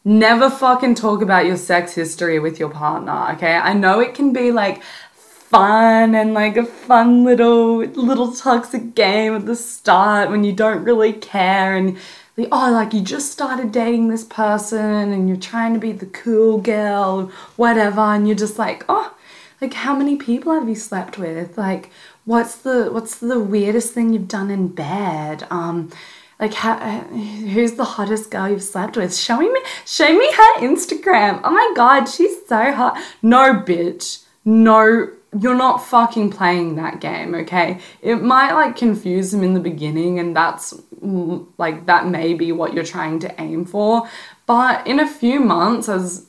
Never 0.04 0.50
fucking 0.50 0.96
talk 0.96 1.22
about 1.22 1.46
your 1.46 1.56
sex 1.56 1.96
history 1.96 2.40
with 2.40 2.60
your 2.60 2.70
partner, 2.70 3.32
okay? 3.36 3.56
I 3.56 3.72
know 3.72 4.02
it 4.02 4.16
can 4.16 4.34
be 4.34 4.52
like 4.52 4.84
fun 4.84 6.14
and 6.14 6.34
like 6.34 6.58
a 6.58 6.66
fun 6.66 7.24
little 7.24 7.78
little 7.78 8.34
toxic 8.34 8.96
game 8.96 9.34
at 9.34 9.46
the 9.46 9.56
start 9.56 10.30
when 10.30 10.44
you 10.44 10.52
don't 10.52 10.84
really 10.84 11.14
care 11.14 11.74
and 11.74 11.98
the 12.38 12.48
oh 12.52 12.72
like 12.72 12.94
you 12.94 13.02
just 13.02 13.32
started 13.32 13.72
dating 13.72 14.08
this 14.08 14.24
person 14.24 15.12
and 15.12 15.28
you're 15.28 15.38
trying 15.38 15.74
to 15.74 15.80
be 15.80 15.92
the 15.92 16.06
cool 16.06 16.60
girl 16.60 17.32
whatever. 17.58 18.00
And 18.00 18.28
you're 18.28 18.38
just 18.38 18.58
like 18.58 18.86
oh 18.88 19.14
like 19.60 19.74
how 19.74 19.96
many 19.96 20.16
people 20.16 20.54
have 20.54 20.70
you 20.70 20.76
slept 20.76 21.18
with? 21.18 21.58
Like 21.58 21.90
what's 22.24 22.56
the 22.56 22.90
what's 22.92 23.16
the 23.16 23.40
weirdest 23.40 23.94
thing 23.94 24.14
you've 24.14 24.30
done 24.30 24.50
in 24.52 24.70
bed? 24.70 25.46
Um 25.50 25.92
like 26.40 26.54
how, 26.54 26.78
who's 26.78 27.74
the 27.74 27.84
hottest 27.84 28.30
girl 28.30 28.48
you've 28.48 28.62
slept 28.62 28.96
with? 28.96 29.18
Show 29.18 29.40
me 29.40 29.52
show 29.86 30.16
me 30.16 30.32
her 30.32 30.60
instagram. 30.60 31.42
Oh 31.44 31.52
my 31.52 31.74
god 31.76 32.06
she's 32.06 32.46
so 32.48 32.72
hot. 32.72 33.04
No 33.24 33.56
bitch. 33.56 34.24
No 34.46 35.10
you're 35.40 35.56
not 35.56 35.86
fucking 35.86 36.32
playing 36.32 36.76
that 36.76 37.02
game, 37.02 37.36
okay? 37.36 37.80
It 38.02 38.22
might 38.22 38.54
like 38.54 38.76
confuse 38.76 39.32
them 39.32 39.44
in 39.44 39.54
the 39.54 39.60
beginning, 39.60 40.20
and 40.20 40.36
that's 40.36 40.74
like 41.02 41.86
that 41.86 42.08
may 42.08 42.34
be 42.34 42.52
what 42.52 42.74
you're 42.74 42.84
trying 42.84 43.20
to 43.20 43.42
aim 43.42 43.66
for. 43.66 44.10
But 44.46 44.86
in 44.88 45.00
a 45.00 45.08
few 45.08 45.40
months, 45.40 45.90
as 45.90 46.26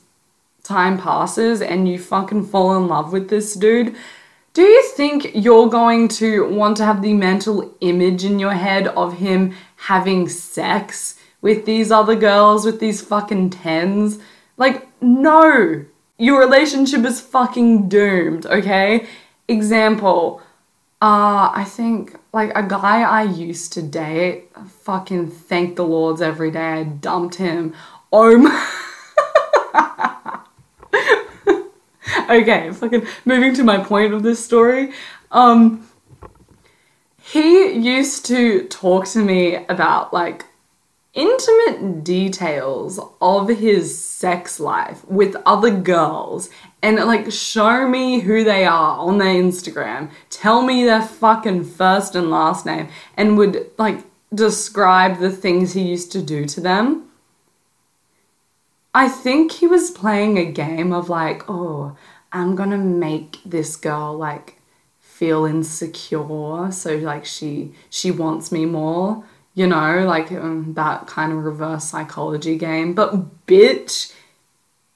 time 0.63 0.97
passes 0.97 1.61
and 1.61 1.87
you 1.87 1.97
fucking 1.97 2.45
fall 2.45 2.77
in 2.77 2.87
love 2.87 3.11
with 3.11 3.29
this 3.29 3.53
dude, 3.53 3.95
do 4.53 4.61
you 4.61 4.83
think 4.95 5.31
you're 5.33 5.69
going 5.69 6.07
to 6.09 6.47
want 6.49 6.77
to 6.77 6.85
have 6.85 7.01
the 7.01 7.13
mental 7.13 7.73
image 7.81 8.25
in 8.25 8.39
your 8.39 8.53
head 8.53 8.87
of 8.87 9.17
him 9.17 9.53
having 9.75 10.27
sex 10.27 11.19
with 11.41 11.65
these 11.65 11.91
other 11.91 12.15
girls, 12.15 12.65
with 12.65 12.79
these 12.79 13.01
fucking 13.01 13.49
tens. 13.49 14.19
Like, 14.57 14.87
no! 15.01 15.85
Your 16.17 16.39
relationship 16.39 17.05
is 17.05 17.21
fucking 17.21 17.87
doomed, 17.87 18.45
okay? 18.45 19.07
Example, 19.47 20.41
uh, 21.01 21.49
I 21.53 21.65
think 21.65 22.18
like 22.31 22.51
a 22.55 22.63
guy 22.63 23.01
I 23.01 23.23
used 23.23 23.73
to 23.73 23.81
date, 23.81 24.49
fucking 24.81 25.31
thank 25.31 25.75
the 25.75 25.85
Lords 25.85 26.21
every 26.21 26.51
day 26.51 26.59
I 26.59 26.83
dumped 26.83 27.35
him. 27.35 27.73
Oh 28.11 28.37
my. 28.37 28.75
okay, 32.29 32.71
fucking 32.71 33.07
moving 33.25 33.53
to 33.55 33.63
my 33.63 33.83
point 33.83 34.13
of 34.13 34.23
this 34.23 34.43
story. 34.43 34.91
Um, 35.31 35.87
he 37.21 37.71
used 37.71 38.25
to 38.27 38.67
talk 38.67 39.05
to 39.07 39.19
me 39.19 39.55
about 39.55 40.13
like 40.13 40.45
intimate 41.13 42.03
details 42.03 42.99
of 43.21 43.49
his 43.49 44.03
sex 44.03 44.59
life 44.59 45.03
with 45.05 45.35
other 45.45 45.71
girls 45.71 46.49
and 46.81 46.97
like 46.97 47.31
show 47.31 47.87
me 47.87 48.19
who 48.19 48.43
they 48.43 48.65
are 48.65 48.97
on 48.97 49.17
their 49.17 49.35
Instagram, 49.35 50.09
tell 50.29 50.61
me 50.61 50.83
their 50.83 51.01
fucking 51.01 51.63
first 51.65 52.15
and 52.15 52.29
last 52.29 52.65
name, 52.65 52.89
and 53.17 53.37
would 53.37 53.69
like 53.77 54.03
describe 54.33 55.19
the 55.19 55.31
things 55.31 55.73
he 55.73 55.81
used 55.81 56.11
to 56.11 56.21
do 56.21 56.45
to 56.45 56.61
them. 56.61 57.05
I 58.93 59.07
think 59.07 59.51
he 59.51 59.67
was 59.67 59.91
playing 59.91 60.37
a 60.37 60.45
game 60.45 60.93
of 60.93 61.09
like, 61.09 61.49
oh, 61.49 61.95
I'm 62.31 62.55
gonna 62.55 62.77
make 62.77 63.39
this 63.45 63.75
girl 63.75 64.17
like 64.17 64.59
feel 64.99 65.45
insecure, 65.45 66.71
so 66.71 66.95
like 66.95 67.25
she 67.25 67.73
she 67.89 68.09
wants 68.09 68.51
me 68.51 68.65
more, 68.65 69.23
you 69.53 69.67
know, 69.67 70.05
like 70.05 70.31
um, 70.31 70.73
that 70.75 71.07
kind 71.07 71.31
of 71.33 71.43
reverse 71.43 71.85
psychology 71.85 72.57
game. 72.57 72.93
But 72.93 73.45
bitch, 73.45 74.13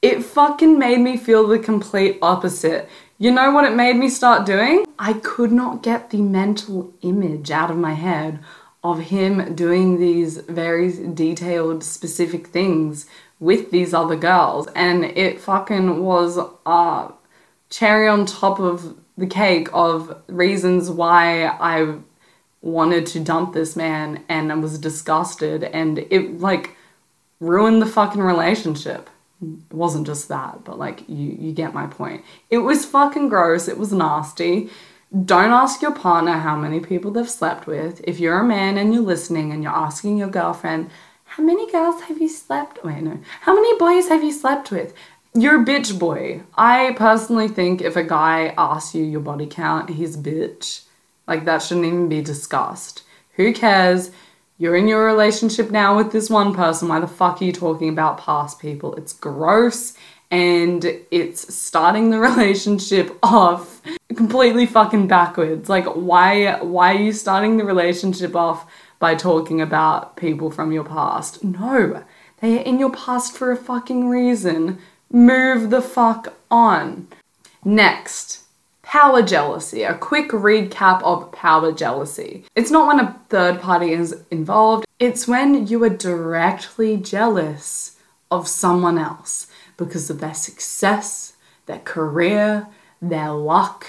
it 0.03 0.21
fucking 0.21 0.77
made 0.77 0.99
me 0.99 1.15
feel 1.15 1.47
the 1.47 1.57
complete 1.57 2.19
opposite. 2.21 2.89
You 3.17 3.31
know 3.31 3.51
what 3.51 3.63
it 3.63 3.73
made 3.73 3.95
me 3.95 4.09
start 4.09 4.45
doing? 4.45 4.85
I 4.99 5.13
could 5.13 5.53
not 5.53 5.81
get 5.81 6.09
the 6.09 6.21
mental 6.21 6.93
image 7.01 7.49
out 7.49 7.71
of 7.71 7.77
my 7.77 7.93
head 7.93 8.39
of 8.83 8.99
him 8.99 9.55
doing 9.55 9.97
these 9.97 10.39
very 10.39 10.91
detailed, 11.13 11.85
specific 11.85 12.47
things 12.47 13.05
with 13.39 13.71
these 13.71 13.93
other 13.93 14.17
girls. 14.17 14.67
And 14.75 15.05
it 15.05 15.39
fucking 15.39 16.03
was 16.03 16.37
a 16.65 17.13
cherry 17.69 18.09
on 18.09 18.25
top 18.25 18.59
of 18.59 18.97
the 19.17 19.27
cake 19.27 19.69
of 19.71 20.21
reasons 20.27 20.91
why 20.91 21.45
I 21.45 21.95
wanted 22.61 23.05
to 23.07 23.21
dump 23.21 23.53
this 23.53 23.77
man 23.77 24.21
and 24.27 24.51
I 24.51 24.55
was 24.55 24.77
disgusted 24.79 25.63
and 25.63 25.99
it 25.99 26.41
like 26.41 26.75
ruined 27.39 27.81
the 27.81 27.85
fucking 27.85 28.21
relationship. 28.21 29.09
It 29.69 29.75
wasn't 29.75 30.07
just 30.07 30.27
that, 30.29 30.63
but 30.63 30.77
like 30.79 31.07
you 31.07 31.37
you 31.39 31.51
get 31.51 31.73
my 31.73 31.87
point. 31.87 32.23
It 32.49 32.59
was 32.59 32.85
fucking 32.85 33.29
gross, 33.29 33.67
it 33.67 33.77
was 33.77 33.91
nasty. 33.91 34.69
Don't 35.25 35.51
ask 35.51 35.81
your 35.81 35.93
partner 35.93 36.39
how 36.39 36.55
many 36.55 36.79
people 36.79 37.11
they've 37.11 37.29
slept 37.29 37.67
with. 37.67 38.01
If 38.03 38.19
you're 38.19 38.39
a 38.39 38.43
man 38.43 38.77
and 38.77 38.93
you're 38.93 39.03
listening 39.03 39.51
and 39.51 39.61
you're 39.61 39.71
asking 39.71 40.17
your 40.17 40.29
girlfriend, 40.29 40.89
how 41.25 41.43
many 41.43 41.71
girls 41.71 42.01
have 42.03 42.19
you 42.19 42.29
slept 42.29 42.83
wait 42.83 43.01
no. 43.01 43.19
How 43.41 43.53
many 43.53 43.77
boys 43.77 44.07
have 44.09 44.23
you 44.23 44.31
slept 44.31 44.71
with? 44.71 44.93
You're 45.35 45.61
a 45.61 45.65
bitch 45.65 45.97
boy. 45.97 46.41
I 46.55 46.93
personally 46.95 47.47
think 47.47 47.81
if 47.81 47.95
a 47.95 48.03
guy 48.03 48.53
asks 48.57 48.93
you 48.93 49.03
your 49.03 49.21
body 49.21 49.47
count 49.47 49.89
he's 49.89 50.15
a 50.15 50.19
bitch. 50.19 50.83
Like 51.27 51.45
that 51.45 51.61
shouldn't 51.61 51.85
even 51.85 52.09
be 52.09 52.21
discussed. 52.21 53.03
Who 53.35 53.53
cares 53.53 54.11
you're 54.57 54.75
in 54.75 54.87
your 54.87 55.05
relationship 55.05 55.71
now 55.71 55.95
with 55.95 56.11
this 56.11 56.29
one 56.29 56.53
person 56.53 56.87
why 56.87 56.99
the 56.99 57.07
fuck 57.07 57.41
are 57.41 57.45
you 57.45 57.51
talking 57.51 57.89
about 57.89 58.17
past 58.17 58.59
people 58.59 58.95
it's 58.95 59.13
gross 59.13 59.93
and 60.31 60.85
it's 61.11 61.53
starting 61.53 62.09
the 62.09 62.19
relationship 62.29 63.17
off 63.23 63.81
completely 64.15 64.65
fucking 64.65 65.07
backwards 65.07 65.69
like 65.69 65.85
why 65.85 66.59
why 66.61 66.93
are 66.93 66.99
you 66.99 67.11
starting 67.11 67.57
the 67.57 67.65
relationship 67.65 68.35
off 68.35 68.67
by 69.03 69.13
talking 69.13 69.59
about 69.59 70.15
people 70.15 70.49
from 70.49 70.71
your 70.71 70.85
past. 70.85 71.43
No, 71.43 72.05
they 72.39 72.57
are 72.57 72.61
in 72.61 72.79
your 72.79 72.89
past 72.89 73.35
for 73.35 73.51
a 73.51 73.57
fucking 73.57 74.07
reason. 74.07 74.79
Move 75.11 75.71
the 75.71 75.81
fuck 75.81 76.37
on. 76.49 77.09
Next, 77.65 78.42
power 78.93 79.23
jealousy. 79.23 79.81
A 79.81 79.95
quick 79.95 80.29
recap 80.29 81.01
of 81.01 81.31
power 81.31 81.71
jealousy. 81.71 82.45
It's 82.55 82.69
not 82.69 82.85
when 82.85 82.99
a 82.99 83.19
third 83.27 83.59
party 83.59 83.91
is 83.91 84.23
involved, 84.29 84.85
it's 84.99 85.27
when 85.27 85.65
you 85.65 85.83
are 85.83 85.89
directly 85.89 86.97
jealous 86.97 87.97
of 88.29 88.47
someone 88.47 88.99
else 88.99 89.47
because 89.77 90.11
of 90.11 90.19
their 90.19 90.35
success, 90.35 91.33
their 91.65 91.79
career, 91.79 92.67
their 93.01 93.31
luck. 93.31 93.87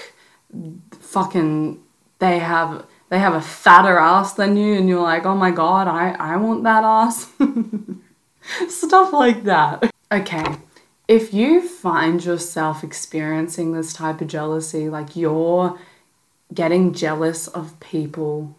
Fucking, 0.99 1.83
they 2.17 2.39
have 2.39 2.87
they 3.09 3.19
have 3.19 3.35
a 3.35 3.41
fatter 3.41 3.99
ass 3.99 4.33
than 4.33 4.57
you 4.57 4.73
and 4.73 4.89
you're 4.89 5.03
like, 5.03 5.27
oh 5.27 5.35
my 5.35 5.51
god, 5.51 5.87
I, 5.87 6.13
I 6.13 6.35
want 6.37 6.63
that 6.63 6.83
ass. 6.83 7.31
Stuff 8.69 9.13
like 9.13 9.43
that. 9.43 9.91
Okay, 10.11 10.45
if 11.07 11.33
you 11.33 11.67
find 11.67 12.23
yourself 12.23 12.83
experiencing 12.83 13.73
this 13.73 13.93
type 13.93 14.21
of 14.21 14.27
jealousy, 14.27 14.89
like 14.89 15.15
you're 15.15 15.79
getting 16.53 16.93
jealous 16.93 17.47
of 17.47 17.79
people 17.79 18.55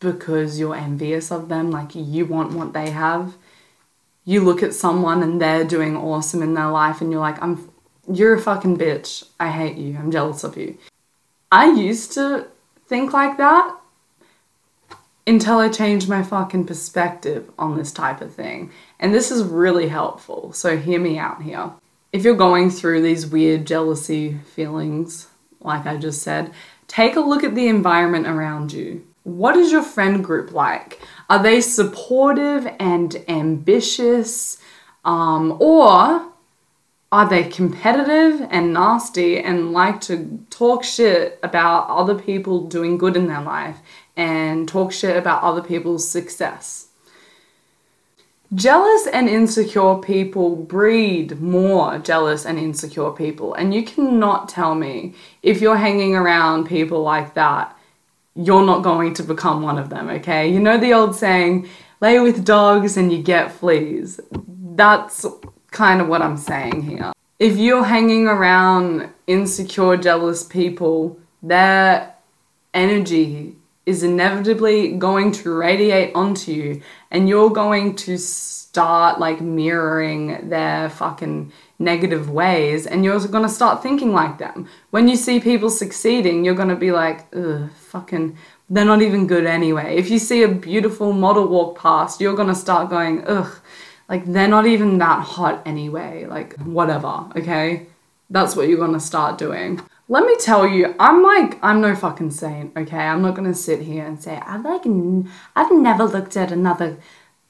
because 0.00 0.58
you're 0.58 0.74
envious 0.74 1.30
of 1.30 1.48
them, 1.48 1.70
like 1.70 1.94
you 1.94 2.24
want 2.24 2.52
what 2.52 2.72
they 2.72 2.90
have, 2.90 3.34
you 4.24 4.40
look 4.42 4.62
at 4.62 4.74
someone 4.74 5.22
and 5.22 5.40
they're 5.40 5.64
doing 5.64 5.96
awesome 5.96 6.42
in 6.42 6.54
their 6.54 6.68
life 6.68 7.00
and 7.00 7.10
you're 7.10 7.20
like, 7.20 7.42
I'm 7.42 7.70
you're 8.10 8.34
a 8.34 8.40
fucking 8.40 8.78
bitch. 8.78 9.24
I 9.38 9.50
hate 9.50 9.76
you. 9.76 9.96
I'm 9.98 10.10
jealous 10.10 10.42
of 10.42 10.56
you. 10.56 10.78
I 11.52 11.70
used 11.70 12.12
to 12.12 12.46
think 12.86 13.12
like 13.12 13.36
that 13.36 13.74
until 15.26 15.58
I 15.58 15.68
changed 15.68 16.08
my 16.08 16.22
fucking 16.22 16.64
perspective 16.64 17.50
on 17.58 17.76
this 17.76 17.92
type 17.92 18.22
of 18.22 18.32
thing. 18.32 18.70
And 19.00 19.14
this 19.14 19.30
is 19.30 19.42
really 19.44 19.88
helpful. 19.88 20.52
So 20.52 20.76
hear 20.76 21.00
me 21.00 21.18
out 21.18 21.42
here. 21.42 21.70
If 22.12 22.24
you're 22.24 22.34
going 22.34 22.70
through 22.70 23.02
these 23.02 23.26
weird 23.26 23.66
jealousy 23.66 24.38
feelings, 24.54 25.28
like 25.60 25.86
I 25.86 25.96
just 25.96 26.22
said, 26.22 26.52
take 26.86 27.16
a 27.16 27.20
look 27.20 27.44
at 27.44 27.54
the 27.54 27.68
environment 27.68 28.26
around 28.26 28.72
you. 28.72 29.04
What 29.24 29.56
is 29.56 29.70
your 29.70 29.82
friend 29.82 30.24
group 30.24 30.52
like? 30.52 31.00
Are 31.28 31.42
they 31.42 31.60
supportive 31.60 32.66
and 32.80 33.14
ambitious? 33.28 34.58
Um, 35.04 35.56
or 35.60 36.28
are 37.10 37.28
they 37.28 37.44
competitive 37.44 38.46
and 38.50 38.72
nasty 38.72 39.38
and 39.38 39.72
like 39.72 40.00
to 40.02 40.44
talk 40.50 40.84
shit 40.84 41.38
about 41.42 41.88
other 41.88 42.14
people 42.14 42.66
doing 42.66 42.98
good 42.98 43.16
in 43.16 43.28
their 43.28 43.40
life 43.40 43.78
and 44.16 44.68
talk 44.68 44.92
shit 44.92 45.16
about 45.16 45.42
other 45.42 45.62
people's 45.62 46.08
success? 46.08 46.87
Jealous 48.54 49.06
and 49.08 49.28
insecure 49.28 49.96
people 49.96 50.56
breed 50.56 51.38
more 51.38 51.98
jealous 51.98 52.46
and 52.46 52.58
insecure 52.58 53.10
people, 53.10 53.52
and 53.54 53.74
you 53.74 53.82
cannot 53.84 54.48
tell 54.48 54.74
me 54.74 55.14
if 55.42 55.60
you're 55.60 55.76
hanging 55.76 56.16
around 56.16 56.66
people 56.66 57.02
like 57.02 57.34
that, 57.34 57.76
you're 58.34 58.64
not 58.64 58.82
going 58.82 59.12
to 59.14 59.22
become 59.22 59.62
one 59.62 59.78
of 59.78 59.90
them, 59.90 60.08
okay? 60.08 60.50
You 60.50 60.60
know 60.60 60.78
the 60.78 60.94
old 60.94 61.14
saying, 61.14 61.68
lay 62.00 62.20
with 62.20 62.44
dogs 62.44 62.96
and 62.96 63.12
you 63.12 63.22
get 63.22 63.52
fleas. 63.52 64.18
That's 64.30 65.26
kind 65.70 66.00
of 66.00 66.08
what 66.08 66.22
I'm 66.22 66.38
saying 66.38 66.82
here. 66.82 67.12
If 67.38 67.58
you're 67.58 67.84
hanging 67.84 68.28
around 68.28 69.10
insecure, 69.26 69.96
jealous 69.98 70.42
people, 70.42 71.18
their 71.42 72.14
energy 72.72 73.56
is 73.88 74.02
inevitably 74.02 74.92
going 74.92 75.32
to 75.32 75.52
radiate 75.52 76.14
onto 76.14 76.52
you 76.52 76.82
and 77.10 77.28
you're 77.28 77.50
going 77.50 77.94
to 77.96 78.18
start 78.18 79.18
like 79.18 79.40
mirroring 79.40 80.48
their 80.48 80.90
fucking 80.90 81.52
negative 81.78 82.30
ways 82.30 82.86
and 82.86 83.04
you're 83.04 83.18
going 83.26 83.42
to 83.42 83.48
start 83.48 83.82
thinking 83.82 84.12
like 84.12 84.38
them. 84.38 84.68
When 84.90 85.08
you 85.08 85.16
see 85.16 85.40
people 85.40 85.70
succeeding, 85.70 86.44
you're 86.44 86.54
going 86.54 86.68
to 86.68 86.76
be 86.76 86.92
like, 86.92 87.26
ugh, 87.34 87.70
fucking, 87.72 88.36
they're 88.68 88.84
not 88.84 89.02
even 89.02 89.26
good 89.26 89.46
anyway. 89.46 89.96
If 89.96 90.10
you 90.10 90.18
see 90.18 90.42
a 90.42 90.48
beautiful 90.48 91.12
model 91.12 91.48
walk 91.48 91.78
past, 91.78 92.20
you're 92.20 92.36
going 92.36 92.48
to 92.48 92.54
start 92.54 92.90
going, 92.90 93.24
ugh, 93.26 93.52
like 94.08 94.24
they're 94.24 94.48
not 94.48 94.66
even 94.66 94.98
that 94.98 95.22
hot 95.22 95.62
anyway. 95.66 96.26
Like 96.26 96.56
whatever, 96.60 97.26
okay? 97.36 97.86
That's 98.30 98.56
what 98.56 98.68
you're 98.68 98.78
gonna 98.78 99.00
start 99.00 99.38
doing. 99.38 99.80
Let 100.10 100.24
me 100.24 100.36
tell 100.36 100.66
you, 100.66 100.94
I'm 100.98 101.22
like, 101.22 101.58
I'm 101.62 101.80
no 101.82 101.94
fucking 101.94 102.30
saint, 102.30 102.74
okay? 102.76 102.96
I'm 102.96 103.20
not 103.20 103.34
gonna 103.34 103.54
sit 103.54 103.82
here 103.82 104.06
and 104.06 104.22
say, 104.22 104.40
I've 104.46 104.64
like, 104.64 104.86
n- 104.86 105.30
I've 105.54 105.70
never 105.70 106.04
looked 106.04 106.36
at 106.36 106.50
another 106.50 106.96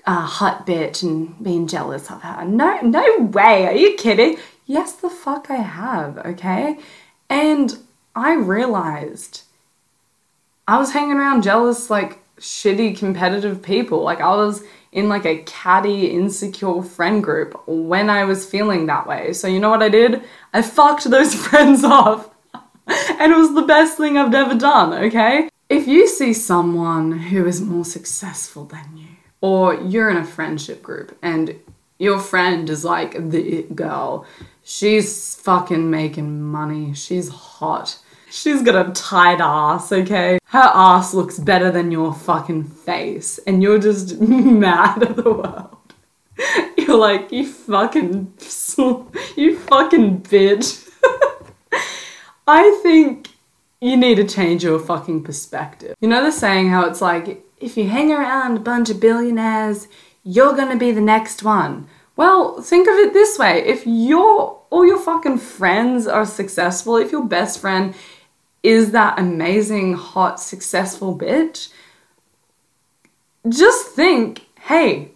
uh, 0.05 0.27
hot 0.27 0.67
bitch 0.67 1.03
and 1.05 1.41
been 1.43 1.69
jealous 1.69 2.11
of 2.11 2.23
her. 2.23 2.45
No, 2.45 2.81
no 2.81 3.31
way. 3.33 3.67
Are 3.67 3.73
you 3.77 3.95
kidding? 3.95 4.39
Yes, 4.67 4.93
the 4.93 5.09
fuck 5.09 5.51
I 5.51 5.57
have, 5.57 6.19
okay? 6.19 6.79
And 7.31 7.79
I 8.17 8.35
realized 8.35 9.43
I 10.67 10.79
was 10.79 10.93
hanging 10.93 11.17
around 11.17 11.43
jealous, 11.43 11.91
like, 11.91 12.19
shitty 12.41 12.97
competitive 12.99 13.63
people. 13.63 14.03
Like 14.03 14.21
I 14.21 14.35
was 14.35 14.63
in 14.93 15.09
like 15.09 15.27
a 15.27 15.43
catty, 15.43 16.07
insecure 16.07 16.83
friend 16.83 17.23
group 17.23 17.61
when 17.67 18.09
I 18.11 18.25
was 18.25 18.49
feeling 18.49 18.87
that 18.87 19.07
way. 19.07 19.33
So 19.33 19.49
you 19.49 19.61
know 19.61 19.71
what 19.71 19.83
I 19.83 19.89
did? 19.89 20.23
I 20.53 20.63
fucked 20.63 21.05
those 21.05 21.35
friends 21.47 21.85
off. 21.85 22.31
and 23.21 23.33
it 23.33 23.37
was 23.37 23.55
the 23.55 23.63
best 23.63 23.97
thing 23.99 24.17
I've 24.17 24.35
ever 24.35 24.55
done, 24.55 24.95
okay? 24.95 25.51
If 25.69 25.87
you 25.87 26.09
see 26.09 26.33
someone 26.33 27.13
who 27.13 27.47
is 27.47 27.61
more 27.61 27.85
successful 27.85 28.65
than 28.65 28.97
you, 28.97 29.09
or 29.41 29.75
you're 29.75 30.11
in 30.11 30.17
a 30.17 30.25
friendship 30.25 30.83
group 30.83 31.17
and 31.23 31.55
your 31.99 32.19
friend 32.19 32.71
is 32.71 32.85
like 32.85 33.31
the 33.31 33.63
girl, 33.75 34.25
she's 34.65 35.35
fucking 35.35 35.91
making 35.91 36.41
money, 36.43 36.95
she's 36.95 37.29
hot, 37.29 37.99
she's 38.31 38.63
got 38.63 38.89
a 38.89 38.93
tight 38.93 39.41
ass, 39.41 39.93
okay? 39.93 40.39
Her 40.47 40.71
ass 40.73 41.13
looks 41.13 41.39
better 41.39 41.71
than 41.71 41.93
your 41.93 42.15
fucking 42.15 42.65
face, 42.65 43.39
and 43.47 43.63
you're 43.63 43.79
just 43.79 44.19
mad 44.21 45.03
at 45.03 45.17
the 45.17 45.31
world. 45.31 45.77
You're 46.79 46.97
like, 46.97 47.33
you 47.33 47.45
fucking, 47.47 48.33
you 49.37 49.59
fucking 49.59 50.21
bitch. 50.23 50.88
I 52.49 52.81
think 52.83 53.29
you 53.79 53.95
need 53.99 54.15
to 54.15 54.27
change 54.27 54.65
your 54.65 54.79
fucking 54.79 55.23
perspective. 55.23 55.95
You 56.01 56.09
know 56.09 56.25
the 56.25 56.33
saying 56.33 56.71
how 56.71 56.87
it's 56.87 57.03
like, 57.03 57.45
if 57.59 57.77
you 57.77 57.87
hang 57.87 58.11
around 58.11 58.57
a 58.57 58.61
bunch 58.61 58.89
of 58.89 59.01
billionaires, 59.01 59.87
you're 60.25 60.57
gonna 60.57 60.79
be 60.79 60.91
the 60.91 61.03
next 61.03 61.43
one. 61.43 61.89
Well, 62.17 62.63
think 62.63 62.89
of 62.89 62.95
it 62.95 63.13
this 63.13 63.39
way 63.39 63.63
if 63.67 63.87
your 63.87 64.63
all 64.71 64.87
your 64.87 64.99
fucking 64.99 65.39
friends 65.39 66.07
are 66.07 66.25
successful, 66.25 66.97
if 66.97 67.13
your 67.13 67.25
best 67.25 67.61
friend 67.61 67.95
is 68.63 68.93
that 68.93 69.19
amazing, 69.19 69.93
hot, 69.93 70.41
successful 70.41 71.17
bitch, 71.17 71.69
just 73.47 73.89
think 73.89 74.47
hey, 74.61 75.11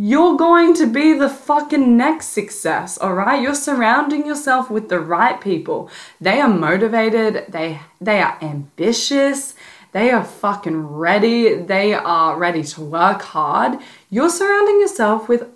you're 0.00 0.36
going 0.36 0.74
to 0.74 0.86
be 0.86 1.12
the 1.12 1.28
fucking 1.28 1.96
next 1.96 2.28
success, 2.28 2.98
all 2.98 3.14
right? 3.14 3.42
You're 3.42 3.54
surrounding 3.54 4.24
yourself 4.24 4.70
with 4.70 4.88
the 4.88 5.00
right 5.00 5.40
people. 5.40 5.90
They 6.20 6.40
are 6.40 6.48
motivated, 6.48 7.46
they 7.48 7.80
they 8.00 8.20
are 8.20 8.38
ambitious, 8.40 9.56
they 9.90 10.10
are 10.12 10.24
fucking 10.24 10.86
ready, 10.86 11.54
they 11.54 11.94
are 11.94 12.38
ready 12.38 12.62
to 12.62 12.80
work 12.80 13.22
hard. 13.22 13.80
You're 14.08 14.30
surrounding 14.30 14.80
yourself 14.80 15.28
with 15.28 15.48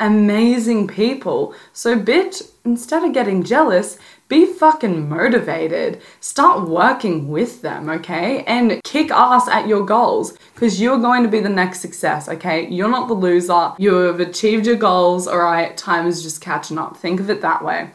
amazing 0.00 0.88
people. 0.88 1.54
So 1.74 1.98
bitch, 1.98 2.42
instead 2.64 3.04
of 3.04 3.12
getting 3.12 3.42
jealous, 3.42 3.98
be 4.34 4.46
fucking 4.46 5.08
motivated. 5.08 6.02
Start 6.18 6.68
working 6.68 7.28
with 7.28 7.62
them, 7.62 7.88
okay? 7.88 8.42
And 8.44 8.82
kick 8.82 9.12
ass 9.12 9.46
at 9.46 9.68
your 9.68 9.84
goals 9.84 10.36
because 10.54 10.80
you're 10.80 10.98
going 10.98 11.22
to 11.22 11.28
be 11.28 11.38
the 11.38 11.48
next 11.48 11.80
success, 11.80 12.28
okay? 12.28 12.68
You're 12.68 12.88
not 12.88 13.06
the 13.06 13.14
loser. 13.14 13.72
You 13.78 13.94
have 13.94 14.18
achieved 14.18 14.66
your 14.66 14.74
goals, 14.74 15.28
all 15.28 15.38
right? 15.38 15.76
Time 15.76 16.08
is 16.08 16.24
just 16.24 16.40
catching 16.40 16.78
up. 16.78 16.96
Think 16.96 17.20
of 17.20 17.30
it 17.30 17.42
that 17.42 17.64
way. 17.64 17.90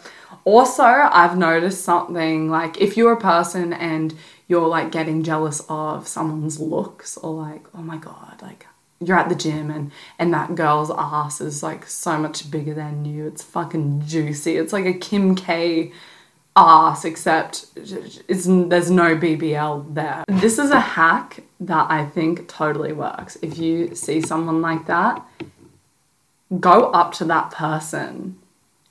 Also, 0.45 0.83
I've 0.83 1.37
noticed 1.37 1.83
something 1.83 2.49
like 2.49 2.79
if 2.79 2.95
you're 2.95 3.11
a 3.11 3.19
person 3.19 3.73
and 3.73 4.15
you're 4.47 4.67
like 4.67 4.93
getting 4.93 5.23
jealous 5.23 5.61
of 5.67 6.07
someone's 6.07 6.57
looks 6.57 7.17
or 7.17 7.33
like, 7.33 7.65
oh 7.75 7.81
my 7.81 7.97
god, 7.97 8.41
like 8.41 8.65
you're 9.01 9.17
at 9.17 9.29
the 9.29 9.35
gym 9.35 9.69
and 9.69 9.91
and 10.17 10.33
that 10.33 10.55
girl's 10.55 10.91
ass 10.91 11.39
is 11.39 11.63
like 11.63 11.85
so 11.87 12.17
much 12.17 12.49
bigger 12.49 12.73
than 12.73 13.03
you. 13.03 13.27
It's 13.27 13.43
fucking 13.43 14.03
juicy. 14.05 14.55
It's 14.55 14.73
like 14.73 14.85
a 14.85 14.93
Kim 14.93 15.35
K 15.35 15.91
ass, 16.59 17.05
except 17.05 17.65
it's, 17.75 18.45
there's 18.45 18.91
no 18.91 19.15
BBL 19.15 19.93
there. 19.93 20.25
This 20.27 20.59
is 20.59 20.71
a 20.71 20.79
hack 20.79 21.43
that 21.61 21.89
I 21.89 22.05
think 22.05 22.47
totally 22.49 22.91
works. 22.91 23.37
If 23.41 23.57
you 23.57 23.95
see 23.95 24.21
someone 24.21 24.61
like 24.61 24.85
that, 24.87 25.25
go 26.59 26.91
up 26.91 27.13
to 27.13 27.25
that 27.25 27.51
person 27.51 28.37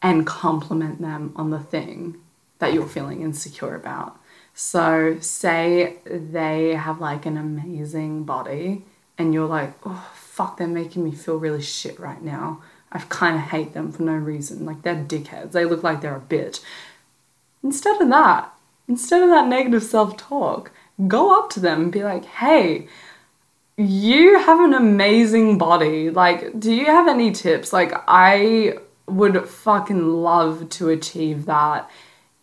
and 0.00 0.26
compliment 0.26 1.00
them 1.00 1.32
on 1.36 1.50
the 1.50 1.58
thing 1.58 2.16
that 2.58 2.72
you're 2.72 2.86
feeling 2.86 3.22
insecure 3.22 3.74
about. 3.74 4.18
So, 4.54 5.18
say 5.20 5.98
they 6.04 6.74
have 6.74 7.00
like 7.00 7.26
an 7.26 7.36
amazing 7.36 8.24
body, 8.24 8.84
and 9.16 9.32
you're 9.34 9.46
like, 9.46 9.74
oh, 9.84 10.10
fuck, 10.14 10.56
they're 10.56 10.66
making 10.66 11.04
me 11.04 11.12
feel 11.12 11.36
really 11.36 11.62
shit 11.62 12.00
right 12.00 12.22
now. 12.22 12.62
I 12.90 12.98
kind 13.08 13.36
of 13.36 13.42
hate 13.42 13.74
them 13.74 13.92
for 13.92 14.02
no 14.02 14.14
reason. 14.14 14.64
Like, 14.64 14.82
they're 14.82 14.96
dickheads. 14.96 15.52
They 15.52 15.64
look 15.64 15.82
like 15.82 16.00
they're 16.00 16.16
a 16.16 16.20
bitch. 16.20 16.60
Instead 17.62 18.00
of 18.00 18.08
that, 18.08 18.52
instead 18.88 19.22
of 19.22 19.30
that 19.30 19.48
negative 19.48 19.82
self 19.82 20.16
talk, 20.16 20.70
go 21.06 21.38
up 21.38 21.50
to 21.50 21.60
them 21.60 21.82
and 21.82 21.92
be 21.92 22.02
like, 22.02 22.24
hey, 22.24 22.88
you 23.76 24.38
have 24.38 24.60
an 24.60 24.74
amazing 24.74 25.58
body. 25.58 26.10
Like, 26.10 26.58
do 26.58 26.72
you 26.74 26.86
have 26.86 27.06
any 27.06 27.30
tips? 27.30 27.72
Like, 27.72 27.92
I 28.08 28.78
would 29.06 29.48
fucking 29.48 30.08
love 30.08 30.68
to 30.70 30.88
achieve 30.88 31.46
that. 31.46 31.88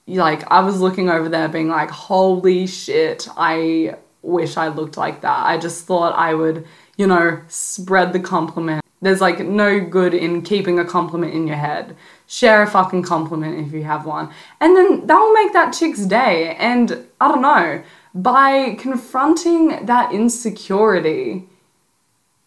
Like, 0.08 0.50
I 0.50 0.62
was 0.62 0.80
looking 0.80 1.10
over 1.10 1.28
there 1.28 1.50
being 1.50 1.70
like, 1.70 1.90
holy 1.90 2.68
shit, 2.68 3.28
I 3.36 3.96
wish 4.22 4.56
I 4.56 4.70
looked 4.70 4.98
like 4.98 5.22
that. 5.22 5.46
I 5.46 5.58
just 5.58 5.86
thought 5.86 6.14
I 6.16 6.34
would, 6.34 6.66
you 6.98 7.08
know, 7.08 7.42
spread 7.48 8.14
the 8.14 8.20
compliment. 8.20 8.85
There's 9.06 9.22
like 9.22 9.40
no 9.40 9.80
good 9.80 10.16
in 10.16 10.42
keeping 10.42 10.80
a 10.80 10.84
compliment 10.84 11.36
in 11.36 11.46
your 11.46 11.58
head 11.58 11.96
share 12.26 12.64
a 12.64 12.68
fucking 12.68 13.04
compliment 13.04 13.68
if 13.68 13.72
you 13.72 13.84
have 13.84 14.08
one. 14.08 14.32
And 14.60 14.76
then 14.76 15.06
that 15.06 15.16
will 15.16 15.32
make 15.32 15.54
that 15.54 15.74
chick's 15.74 16.08
day. 16.08 16.56
And 16.56 17.06
I 17.22 17.28
don't 17.28 17.44
know, 17.44 17.84
by 18.16 18.76
confronting 18.80 19.86
that 19.86 20.12
insecurity, 20.12 21.48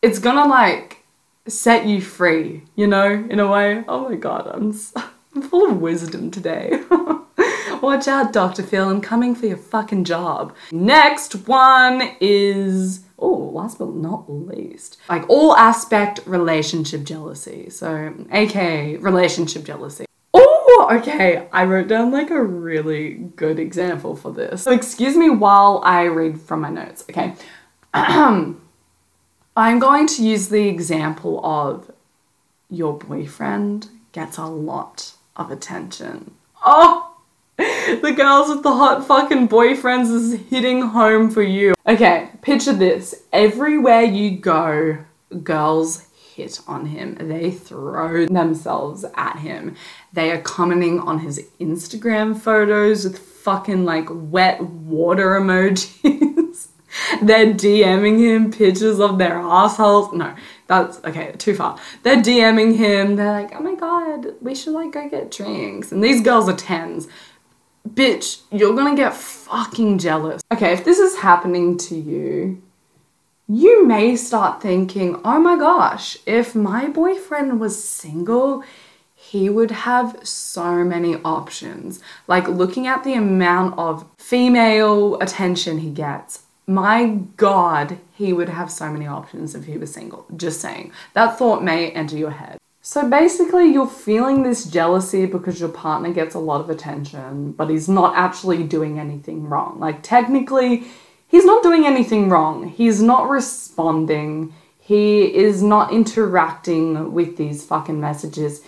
it's 0.03 0.19
gonna 0.19 0.49
like 0.49 1.05
set 1.47 1.87
you 1.87 2.01
free, 2.01 2.63
you 2.75 2.89
know, 2.89 3.25
in 3.31 3.39
a 3.39 3.47
way. 3.47 3.85
Oh 3.87 4.09
my 4.09 4.17
god, 4.17 4.51
I'm, 4.53 4.75
I'm 5.37 5.43
full 5.43 5.71
of 5.71 5.81
wisdom 5.81 6.33
today. 6.33 6.83
Watch 7.81 8.09
out, 8.09 8.33
Dr. 8.33 8.65
Phil, 8.65 8.89
I'm 8.89 9.01
coming 9.01 9.37
for 9.37 9.47
your 9.47 9.57
fucking 9.57 10.03
job. 10.03 10.57
Next 10.73 11.47
one 11.47 12.17
is 12.21 13.05
oh, 13.19 13.51
last 13.53 13.79
but 13.79 13.95
not 13.95 14.31
least, 14.31 14.99
like 15.09 15.29
all 15.29 15.57
aspect 15.57 16.21
relationship 16.27 17.05
jealousy. 17.05 17.71
So, 17.71 18.15
aka 18.31 18.97
relationship 18.97 19.65
jealousy. 19.65 20.07
Oh, 20.35 20.89
okay. 20.93 21.49
I 21.53 21.65
wrote 21.65 21.89
down 21.89 22.13
like 22.13 22.31
a 22.31 22.43
really 22.43 23.15
good 23.37 23.59
example 23.59 24.15
for 24.15 24.33
this. 24.33 24.63
So, 24.63 24.73
excuse 24.73 25.17
me 25.17 25.31
while 25.31 25.81
I 25.85 26.05
read 26.05 26.41
from 26.41 26.61
my 26.61 26.71
notes, 26.71 27.05
okay? 27.11 27.35
I'm 27.95 28.59
going 29.81 30.07
to 30.07 30.23
use 30.23 30.49
the 30.49 30.69
example 30.69 31.45
of 31.45 31.91
your 32.71 32.97
boyfriend 32.97 33.89
gets 34.13 34.37
a 34.39 34.47
lot 34.47 35.13
of 35.37 35.51
attention. 35.51 36.33
Oh, 36.65 37.08
the 38.03 38.13
girls 38.17 38.49
with 38.49 38.63
the 38.63 38.73
hot 38.73 39.05
fucking 39.05 39.49
boyfriends 39.49 40.15
is 40.15 40.41
hitting 40.49 40.81
home 40.81 41.29
for 41.29 41.43
you. 41.43 41.75
Okay, 41.89 42.31
picture 42.41 42.73
this. 42.73 43.25
Everywhere 43.33 44.03
you 44.03 44.39
go, 44.39 44.99
girls 45.43 46.07
hit 46.37 46.61
on 46.69 46.87
him. 46.87 47.17
They 47.21 47.51
throw 47.51 48.27
themselves 48.27 49.05
at 49.17 49.41
him. 49.41 49.75
They 50.13 50.31
are 50.31 50.41
commenting 50.41 51.01
on 51.01 51.19
his 51.19 51.49
Instagram 51.59 52.39
photos 52.39 53.03
with 53.03 53.19
fucking 53.19 53.85
like 53.85 54.07
wet 54.09 54.63
water 54.63 55.41
emojis. 55.41 56.69
They're 57.23 57.53
DMing 57.55 58.21
him 58.21 58.53
pictures 58.53 59.01
of 59.01 59.19
their 59.19 59.37
assholes. 59.37 60.13
No, 60.15 60.33
that's 60.69 60.99
okay, 61.05 61.33
too 61.39 61.57
far. 61.57 61.77
They're 62.05 62.23
DMing 62.23 62.77
him. 62.77 63.17
They're 63.17 63.33
like, 63.33 63.53
oh 63.57 63.61
my 63.61 63.75
god, 63.75 64.35
we 64.41 64.55
should 64.55 64.75
like 64.75 64.93
go 64.93 65.09
get 65.09 65.33
drinks. 65.33 65.91
And 65.91 66.05
these 66.05 66.23
girls 66.23 66.49
are 66.49 66.57
tens 66.57 67.09
bitch, 67.95 68.41
you're 68.51 68.75
gonna 68.75 68.97
get 68.97 69.15
fucking 69.15 69.99
jealous. 69.99 70.43
Okay, 70.53 70.73
if 70.73 70.85
this 70.85 70.99
is 70.99 71.19
happening 71.19 71.77
to 71.79 71.97
you, 71.97 72.63
you 73.49 73.87
may 73.87 74.15
start 74.15 74.61
thinking, 74.61 75.21
oh 75.25 75.39
my 75.39 75.57
gosh, 75.57 76.19
if 76.27 76.55
my 76.55 76.89
boyfriend 76.89 77.59
was 77.59 77.83
single, 77.83 78.63
he 79.15 79.49
would 79.49 79.71
have 79.71 80.19
so 80.23 80.85
many 80.85 81.17
options. 81.17 82.01
Like 82.27 82.47
looking 82.47 82.87
at 82.87 83.05
the 83.05 83.15
amount 83.15 83.79
of 83.79 84.05
female 84.19 85.19
attention 85.21 85.79
he 85.79 85.91
gets, 85.91 86.43
my 86.67 87.21
god, 87.37 87.99
he 88.15 88.33
would 88.33 88.51
have 88.51 88.71
so 88.71 88.91
many 88.93 89.07
options 89.07 89.55
if 89.55 89.65
he 89.65 89.79
was 89.79 89.93
single. 89.93 90.27
Just 90.37 90.61
saying. 90.61 90.93
That 91.15 91.39
thought 91.39 91.65
may 91.65 91.91
enter 91.91 92.17
your 92.17 92.31
head. 92.31 92.59
So 92.91 93.07
basically, 93.07 93.71
you're 93.71 93.87
feeling 93.87 94.45
this 94.45 94.65
jealousy 94.65 95.27
because 95.27 95.61
your 95.61 95.69
partner 95.69 96.11
gets 96.11 96.35
a 96.35 96.39
lot 96.39 96.63
of 96.63 96.71
attention, 96.71 97.53
but 97.53 97.69
he's 97.69 97.87
not 97.87 98.17
actually 98.17 98.65
doing 98.65 98.99
anything 98.99 99.47
wrong. 99.47 99.79
Like, 99.79 100.03
technically, 100.03 100.85
he's 101.29 101.45
not 101.45 101.63
doing 101.63 101.85
anything 101.85 102.31
wrong. 102.31 102.67
He's 102.67 103.03
not 103.03 103.29
responding. 103.29 104.55
He 104.81 105.35
is 105.35 105.63
not 105.63 105.93
interacting 105.93 107.13
with 107.13 107.37
these 107.37 107.63
fucking 107.63 108.01
messages. 108.01 108.63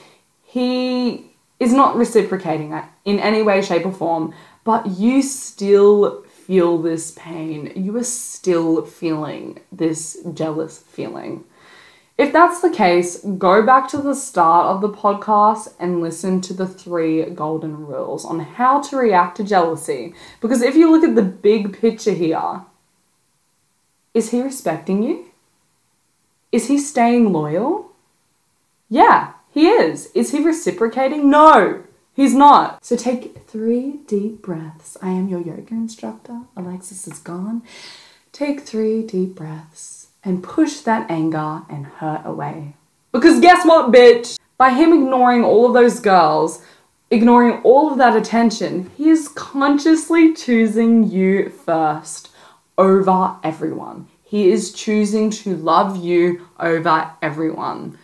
He 0.44 1.32
is 1.58 1.72
not 1.72 1.96
reciprocating 1.96 2.78
in 3.06 3.20
any 3.20 3.40
way, 3.40 3.62
shape, 3.62 3.86
or 3.86 3.92
form, 3.92 4.34
but 4.64 4.86
you 4.86 5.22
still 5.22 6.24
feel 6.24 6.76
this 6.76 7.12
pain. 7.12 7.72
You 7.74 7.96
are 7.96 8.04
still 8.04 8.84
feeling 8.84 9.60
this 9.72 10.18
jealous 10.34 10.76
feeling. 10.76 11.44
If 12.20 12.34
that's 12.34 12.60
the 12.60 12.68
case, 12.68 13.24
go 13.38 13.62
back 13.62 13.88
to 13.88 13.96
the 13.96 14.14
start 14.14 14.66
of 14.66 14.82
the 14.82 14.90
podcast 14.90 15.72
and 15.80 16.02
listen 16.02 16.42
to 16.42 16.52
the 16.52 16.66
three 16.66 17.24
golden 17.24 17.86
rules 17.86 18.26
on 18.26 18.40
how 18.40 18.82
to 18.82 18.98
react 18.98 19.38
to 19.38 19.42
jealousy. 19.42 20.12
Because 20.42 20.60
if 20.60 20.76
you 20.76 20.90
look 20.92 21.02
at 21.02 21.14
the 21.14 21.22
big 21.22 21.80
picture 21.80 22.12
here, 22.12 22.60
is 24.12 24.32
he 24.32 24.42
respecting 24.42 25.02
you? 25.02 25.30
Is 26.52 26.68
he 26.68 26.76
staying 26.76 27.32
loyal? 27.32 27.90
Yeah, 28.90 29.32
he 29.50 29.68
is. 29.68 30.10
Is 30.14 30.32
he 30.32 30.44
reciprocating? 30.44 31.30
No, 31.30 31.82
he's 32.12 32.34
not. 32.34 32.84
So 32.84 32.96
take 32.96 33.46
three 33.46 34.00
deep 34.06 34.42
breaths. 34.42 34.98
I 35.00 35.08
am 35.08 35.30
your 35.30 35.40
yoga 35.40 35.72
instructor. 35.72 36.42
Alexis 36.54 37.08
is 37.08 37.18
gone. 37.18 37.62
Take 38.30 38.60
three 38.60 39.02
deep 39.06 39.36
breaths 39.36 39.99
and 40.24 40.42
push 40.42 40.80
that 40.80 41.10
anger 41.10 41.62
and 41.68 41.86
hurt 41.86 42.22
away. 42.24 42.74
Because 43.12 43.40
guess 43.40 43.64
what, 43.64 43.92
bitch? 43.92 44.38
By 44.58 44.70
him 44.70 44.92
ignoring 44.92 45.44
all 45.44 45.66
of 45.66 45.74
those 45.74 46.00
girls, 46.00 46.62
ignoring 47.10 47.60
all 47.62 47.90
of 47.90 47.98
that 47.98 48.16
attention, 48.16 48.90
he 48.96 49.08
is 49.08 49.28
consciously 49.28 50.34
choosing 50.34 51.10
you 51.10 51.48
first 51.48 52.30
over 52.76 53.36
everyone. 53.42 54.06
He 54.24 54.50
is 54.50 54.72
choosing 54.72 55.30
to 55.30 55.56
love 55.56 55.96
you 55.96 56.46
over 56.58 57.10
everyone. 57.20 57.98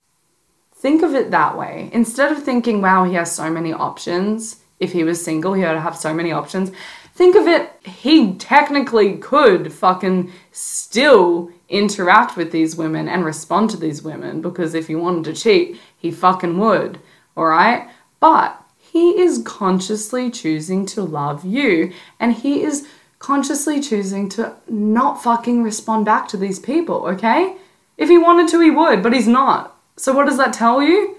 Think 0.74 1.02
of 1.02 1.14
it 1.14 1.30
that 1.30 1.56
way. 1.56 1.88
Instead 1.92 2.32
of 2.32 2.42
thinking, 2.42 2.82
wow, 2.82 3.04
he 3.04 3.14
has 3.14 3.32
so 3.32 3.48
many 3.50 3.72
options, 3.72 4.56
if 4.80 4.92
he 4.92 5.04
was 5.04 5.24
single, 5.24 5.54
he 5.54 5.62
would 5.62 5.76
have 5.76 5.96
so 5.96 6.12
many 6.12 6.32
options. 6.32 6.70
Think 7.14 7.34
of 7.36 7.46
it, 7.46 7.72
he 7.84 8.34
technically 8.34 9.16
could 9.16 9.72
fucking 9.72 10.32
still 10.52 11.50
interact 11.68 12.36
with 12.36 12.52
these 12.52 12.76
women 12.76 13.08
and 13.08 13.24
respond 13.24 13.70
to 13.70 13.76
these 13.76 14.02
women 14.02 14.40
because 14.40 14.74
if 14.74 14.86
he 14.86 14.94
wanted 14.94 15.24
to 15.24 15.40
cheat, 15.40 15.80
he 15.96 16.10
fucking 16.10 16.58
would, 16.58 16.98
alright? 17.36 17.88
But 18.20 18.62
he 18.78 19.20
is 19.20 19.42
consciously 19.44 20.30
choosing 20.30 20.86
to 20.86 21.02
love 21.02 21.44
you 21.44 21.92
and 22.20 22.34
he 22.34 22.62
is 22.62 22.86
consciously 23.18 23.80
choosing 23.80 24.28
to 24.28 24.54
not 24.68 25.22
fucking 25.22 25.62
respond 25.62 26.04
back 26.04 26.28
to 26.28 26.36
these 26.36 26.58
people, 26.58 27.06
okay? 27.06 27.56
If 27.96 28.08
he 28.08 28.18
wanted 28.18 28.48
to, 28.48 28.60
he 28.60 28.70
would, 28.70 29.02
but 29.02 29.12
he's 29.12 29.28
not. 29.28 29.76
So 29.96 30.12
what 30.12 30.26
does 30.26 30.38
that 30.38 30.52
tell 30.52 30.82
you? 30.82 31.16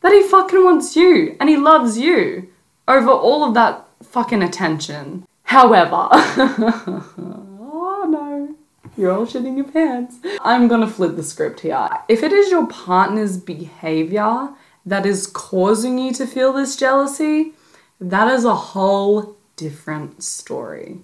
That 0.00 0.12
he 0.12 0.22
fucking 0.22 0.64
wants 0.64 0.96
you 0.96 1.36
and 1.38 1.48
he 1.48 1.56
loves 1.56 1.98
you 1.98 2.48
over 2.88 3.10
all 3.10 3.44
of 3.44 3.54
that 3.54 3.86
fucking 4.02 4.42
attention. 4.42 5.26
However, 5.44 6.08
you're 8.96 9.12
all 9.12 9.26
shitting 9.26 9.56
your 9.56 9.66
pants. 9.66 10.16
I'm 10.40 10.68
gonna 10.68 10.86
flip 10.86 11.16
the 11.16 11.22
script 11.22 11.60
here. 11.60 11.88
If 12.08 12.22
it 12.22 12.32
is 12.32 12.50
your 12.50 12.66
partner's 12.66 13.36
behavior 13.36 14.50
that 14.86 15.06
is 15.06 15.26
causing 15.26 15.98
you 15.98 16.12
to 16.14 16.26
feel 16.26 16.52
this 16.52 16.76
jealousy, 16.76 17.52
that 18.00 18.28
is 18.32 18.44
a 18.44 18.54
whole 18.54 19.36
different 19.56 20.22
story 20.22 20.98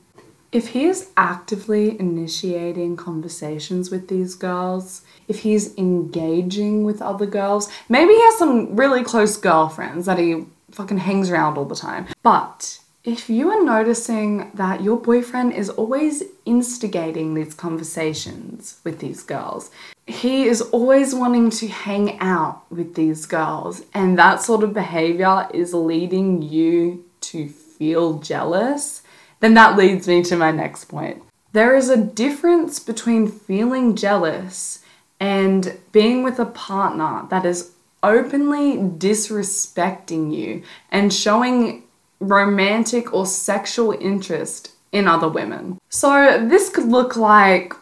if 0.53 0.69
he 0.69 0.87
is 0.87 1.11
actively 1.17 1.99
initiating 2.01 2.97
conversations 2.97 3.91
with 3.91 4.09
these 4.09 4.35
girls, 4.35 5.03
if 5.29 5.41
he's 5.41 5.77
engaging 5.79 6.85
with 6.85 7.01
other 7.01 7.27
girls, 7.27 7.71
maybe 7.89 8.13
he 8.13 8.21
has 8.21 8.39
some 8.39 8.75
really 8.75 9.05
close 9.05 9.37
girlfriends 9.37 10.07
that 10.07 10.19
he 10.19 10.45
fucking 10.73 10.99
hangs 10.99 11.31
around 11.31 11.57
all 11.57 11.65
the 11.65 11.77
time. 11.77 12.07
But 12.23 12.80
if 13.05 13.31
you 13.31 13.51
are 13.51 13.65
noticing 13.65 14.51
that 14.55 14.83
your 14.83 14.97
boyfriend 14.97 15.53
is 15.53 15.71
always 15.71 16.23
instigating 16.45 17.35
these 17.35 17.55
conversations 17.55 18.81
with 18.85 18.99
these 18.99 19.23
girls, 19.23 19.71
he 20.07 20.45
is 20.45 20.61
always 20.61 21.15
wanting 21.15 21.51
to 21.51 21.69
hang 21.69 22.19
out 22.21 22.63
with 22.71 22.95
these 22.95 23.27
girls, 23.27 23.83
and 23.95 24.19
that 24.19 24.43
sort 24.43 24.63
of 24.63 24.75
behavior 24.75 25.49
is 25.55 25.73
leading 25.73 26.43
you 26.43 27.05
to 27.21 27.49
feel 27.49 28.19
jealous 28.19 29.03
then 29.41 29.55
that 29.55 29.77
leads 29.77 30.07
me 30.07 30.23
to 30.23 30.37
my 30.37 30.51
next 30.51 30.85
point. 30.85 31.23
There 31.53 31.75
is 31.75 31.89
a 31.89 31.97
difference 31.97 32.79
between 32.79 33.27
feeling 33.27 33.97
jealous 33.97 34.85
and 35.19 35.79
being 35.91 36.23
with 36.23 36.39
a 36.39 36.47
partner 36.47 37.27
that 37.31 37.45
is 37.45 37.73
openly 38.03 38.77
disrespecting 38.77 40.35
you 40.35 40.63
and 40.91 41.13
showing 41.13 41.83
romantic 42.21 43.13
or 43.13 43.27
sexual 43.27 43.93
interest 43.93 44.73
in 44.93 45.09
other 45.09 45.29
women. 45.29 45.79
So, 45.89 46.47
this 46.47 46.69
could 46.69 46.87
look 46.87 47.17
like 47.17 47.75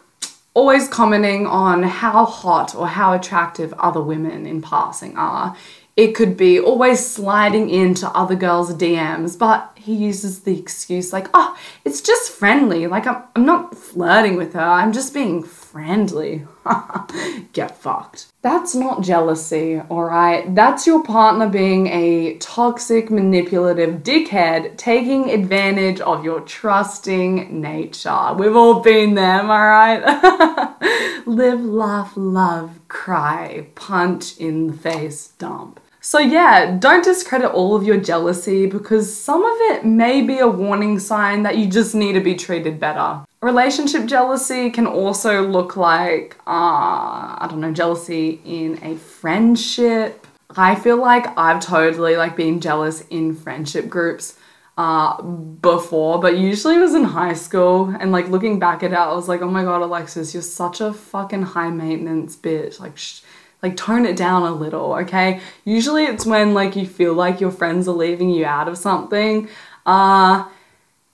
always 0.53 0.87
commenting 0.87 1.45
on 1.45 1.83
how 1.83 2.25
hot 2.25 2.75
or 2.75 2.87
how 2.87 3.13
attractive 3.13 3.73
other 3.73 4.01
women 4.01 4.45
in 4.45 4.61
passing 4.61 5.17
are. 5.17 5.55
It 5.95 6.13
could 6.13 6.37
be 6.37 6.59
always 6.59 7.05
sliding 7.05 7.69
into 7.69 8.07
other 8.09 8.35
girls' 8.35 8.73
DMs, 8.73 9.37
but 9.37 9.77
he 9.79 9.95
uses 9.95 10.41
the 10.41 10.59
excuse 10.59 11.13
like, 11.13 11.27
oh, 11.33 11.57
it's 11.85 12.01
just 12.01 12.31
friendly. 12.31 12.85
Like, 12.85 13.07
I'm, 13.07 13.23
I'm 13.35 13.45
not 13.45 13.77
flirting 13.77 14.35
with 14.35 14.53
her, 14.53 14.59
I'm 14.59 14.91
just 14.91 15.13
being 15.13 15.41
friendly. 15.41 16.45
Get 17.53 17.77
fucked. 17.77 18.27
That's 18.41 18.75
not 18.75 19.01
jealousy, 19.01 19.79
alright? 19.89 20.53
That's 20.53 20.85
your 20.85 21.03
partner 21.03 21.47
being 21.47 21.87
a 21.87 22.37
toxic, 22.37 23.09
manipulative 23.09 24.03
dickhead 24.03 24.77
taking 24.77 25.29
advantage 25.29 26.01
of 26.01 26.25
your 26.25 26.41
trusting 26.41 27.61
nature. 27.61 28.33
We've 28.37 28.55
all 28.55 28.81
been 28.81 29.15
them, 29.15 29.49
alright? 29.49 30.03
Live, 31.25 31.63
laugh, 31.63 32.13
love, 32.15 32.79
cry, 32.87 33.67
punch 33.75 34.37
in 34.37 34.67
the 34.67 34.73
face, 34.73 35.29
dump. 35.37 35.79
So, 36.01 36.19
yeah, 36.19 36.77
don't 36.79 37.03
discredit 37.03 37.51
all 37.51 37.75
of 37.75 37.83
your 37.83 37.99
jealousy 37.99 38.65
because 38.65 39.13
some 39.13 39.43
of 39.43 39.57
it 39.71 39.85
may 39.85 40.21
be 40.21 40.39
a 40.39 40.47
warning 40.47 40.97
sign 40.97 41.43
that 41.43 41.57
you 41.57 41.67
just 41.67 41.93
need 41.93 42.13
to 42.13 42.21
be 42.21 42.35
treated 42.35 42.79
better. 42.79 43.25
Relationship 43.41 44.05
jealousy 44.05 44.69
can 44.69 44.87
also 44.87 45.45
look 45.45 45.75
like, 45.75 46.37
uh, 46.47 47.35
I 47.39 47.47
don't 47.49 47.59
know, 47.59 47.73
jealousy 47.73 48.41
in 48.45 48.79
a 48.81 48.95
friendship. 48.95 50.25
I 50.55 50.75
feel 50.75 50.97
like 50.97 51.37
I've 51.37 51.61
totally 51.61 52.15
like 52.15 52.35
been 52.35 52.59
jealous 52.61 53.01
in 53.09 53.35
friendship 53.35 53.89
groups 53.89 54.37
uh, 54.77 55.21
before, 55.21 56.19
but 56.19 56.37
usually 56.37 56.75
it 56.75 56.79
was 56.79 56.95
in 56.95 57.03
high 57.03 57.33
school. 57.33 57.93
And 57.99 58.13
like 58.13 58.29
looking 58.29 58.57
back 58.57 58.83
at 58.83 58.93
it, 58.93 58.97
I 58.97 59.13
was 59.13 59.27
like, 59.27 59.41
oh 59.41 59.51
my 59.51 59.63
god, 59.63 59.81
Alexis, 59.81 60.33
you're 60.33 60.43
such 60.43 60.79
a 60.79 60.93
fucking 60.93 61.41
high 61.41 61.69
maintenance 61.69 62.37
bitch. 62.37 62.79
Like, 62.79 62.97
sh- 62.97 63.21
like 63.61 63.75
tone 63.75 64.05
it 64.05 64.15
down 64.15 64.43
a 64.43 64.53
little, 64.53 64.93
okay? 64.93 65.41
Usually 65.65 66.05
it's 66.05 66.25
when 66.25 66.53
like 66.53 66.75
you 66.75 66.85
feel 66.85 67.13
like 67.13 67.41
your 67.41 67.51
friends 67.51 67.87
are 67.87 67.95
leaving 67.95 68.29
you 68.29 68.45
out 68.45 68.67
of 68.67 68.77
something. 68.77 69.49
Uh 69.85 70.47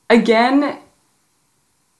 again, 0.09 0.79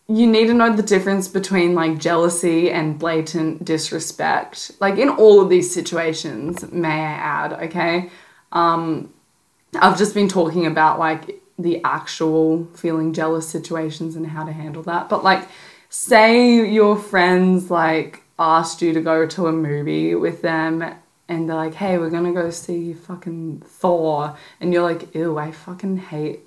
you 0.08 0.28
need 0.28 0.48
to 0.48 0.54
know 0.54 0.76
the 0.76 0.84
difference 0.84 1.28
between 1.28 1.74
like 1.74 1.98
jealousy 1.98 2.70
and 2.70 3.00
blatant 3.00 3.66
disrespect. 3.66 4.72
Like 4.80 4.98
in 4.98 5.10
all 5.10 5.42
of 5.42 5.50
these 5.50 5.74
situations, 5.74 6.72
may 6.72 6.90
I 6.90 7.14
add, 7.14 7.54
okay? 7.54 8.12
Um 8.52 9.10
I've 9.80 9.98
just 9.98 10.14
been 10.14 10.30
talking 10.30 10.66
about 10.66 11.00
like 11.00 11.42
the 11.58 11.82
actual 11.84 12.66
feeling 12.76 13.14
jealous 13.14 13.48
situations 13.48 14.16
and 14.16 14.28
how 14.28 14.46
to 14.46 14.52
handle 14.52 14.84
that. 14.84 15.10
But 15.10 15.24
like 15.24 15.48
say 15.90 16.70
your 16.70 16.98
friends 16.98 17.72
like 17.72 18.22
asked 18.38 18.82
you 18.82 18.94
to 18.94 19.02
go 19.02 19.26
to 19.26 19.48
a 19.48 19.52
movie 19.52 20.16
with 20.16 20.42
them 20.42 20.84
and 21.28 21.50
they're 21.50 21.56
like, 21.56 21.74
hey, 21.74 21.98
we're 21.98 22.10
gonna 22.10 22.34
go 22.34 22.50
see 22.50 22.94
fucking 22.94 23.64
Thor, 23.66 24.38
and 24.62 24.72
you're 24.72 24.84
like, 24.84 25.16
ew, 25.16 25.38
I 25.38 25.52
fucking 25.52 25.98
hate 25.98 26.42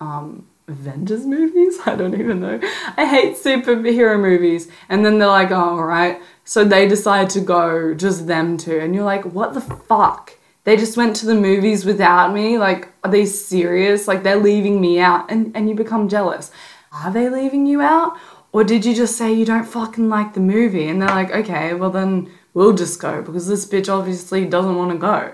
um, 0.00 0.46
Avengers 0.66 1.24
movies. 1.26 1.78
I 1.86 1.94
don't 1.94 2.18
even 2.18 2.40
know. 2.40 2.60
I 2.96 3.06
hate 3.06 3.36
superhero 3.36 4.20
movies. 4.20 4.70
And 4.88 5.04
then 5.04 5.18
they're 5.18 5.28
like, 5.28 5.50
oh, 5.50 5.78
alright. 5.78 6.20
So 6.44 6.64
they 6.64 6.88
decide 6.88 7.30
to 7.30 7.40
go, 7.40 7.94
just 7.94 8.26
them 8.26 8.56
two. 8.56 8.78
And 8.78 8.94
you're 8.94 9.04
like, 9.04 9.24
what 9.24 9.54
the 9.54 9.60
fuck? 9.60 10.34
They 10.64 10.76
just 10.76 10.96
went 10.96 11.16
to 11.16 11.26
the 11.26 11.34
movies 11.34 11.84
without 11.84 12.32
me? 12.32 12.58
Like, 12.58 12.88
are 13.02 13.10
they 13.10 13.24
serious? 13.24 14.06
Like, 14.06 14.22
they're 14.22 14.36
leaving 14.36 14.80
me 14.80 14.98
out. 14.98 15.30
And, 15.30 15.56
and 15.56 15.68
you 15.68 15.74
become 15.74 16.08
jealous. 16.08 16.50
Are 16.92 17.12
they 17.12 17.30
leaving 17.30 17.66
you 17.66 17.80
out? 17.80 18.18
Or 18.52 18.64
did 18.64 18.84
you 18.84 18.94
just 18.94 19.16
say 19.16 19.32
you 19.32 19.44
don't 19.44 19.66
fucking 19.66 20.08
like 20.08 20.34
the 20.34 20.40
movie? 20.40 20.88
And 20.88 21.00
they're 21.00 21.08
like, 21.08 21.30
okay, 21.30 21.74
well 21.74 21.90
then 21.90 22.30
we'll 22.54 22.74
just 22.74 23.00
go 23.00 23.22
because 23.22 23.46
this 23.46 23.66
bitch 23.66 23.92
obviously 23.92 24.44
doesn't 24.44 24.76
want 24.76 24.92
to 24.92 24.98
go. 24.98 25.32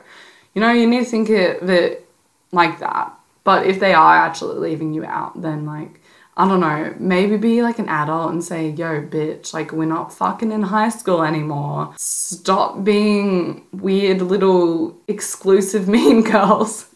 You 0.55 0.61
know, 0.61 0.73
you 0.73 0.87
need 0.89 1.05
to 1.05 1.11
think 1.11 1.29
of 1.31 1.69
it 1.71 2.09
like 2.53 2.79
that. 2.81 3.13
But 3.45 3.67
if 3.67 3.79
they 3.79 3.93
are 3.93 4.17
actually 4.17 4.59
leaving 4.59 4.95
you 4.95 5.05
out, 5.05 5.41
then 5.41 5.67
like, 5.67 6.01
I 6.37 6.49
don't 6.49 6.61
know, 6.61 6.95
maybe 6.99 7.37
be 7.37 7.63
like 7.63 7.79
an 7.79 7.89
adult 7.89 8.33
and 8.33 8.43
say, 8.43 8.71
yo, 8.71 9.03
bitch, 9.03 9.53
like 9.53 9.71
we're 9.71 9.85
not 9.85 10.13
fucking 10.13 10.51
in 10.51 10.63
high 10.63 10.89
school 10.89 11.23
anymore. 11.23 11.93
Stop 11.97 12.83
being 12.83 13.65
weird 13.73 14.23
little 14.23 14.97
exclusive 15.07 15.87
mean 15.97 16.23
girls. 16.23 16.87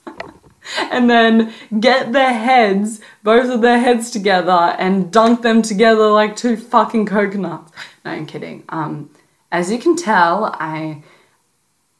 and 0.90 1.08
then 1.08 1.52
get 1.80 2.12
their 2.12 2.32
heads, 2.32 3.00
both 3.22 3.50
of 3.50 3.60
their 3.60 3.78
heads 3.78 4.10
together, 4.10 4.76
and 4.78 5.12
dunk 5.12 5.42
them 5.42 5.62
together 5.62 6.10
like 6.10 6.36
two 6.36 6.56
fucking 6.56 7.06
coconuts. 7.06 7.72
No, 8.04 8.10
I'm 8.10 8.26
kidding. 8.26 8.64
Um, 8.68 9.10
as 9.50 9.70
you 9.70 9.78
can 9.78 9.96
tell, 9.96 10.56
I 10.58 11.02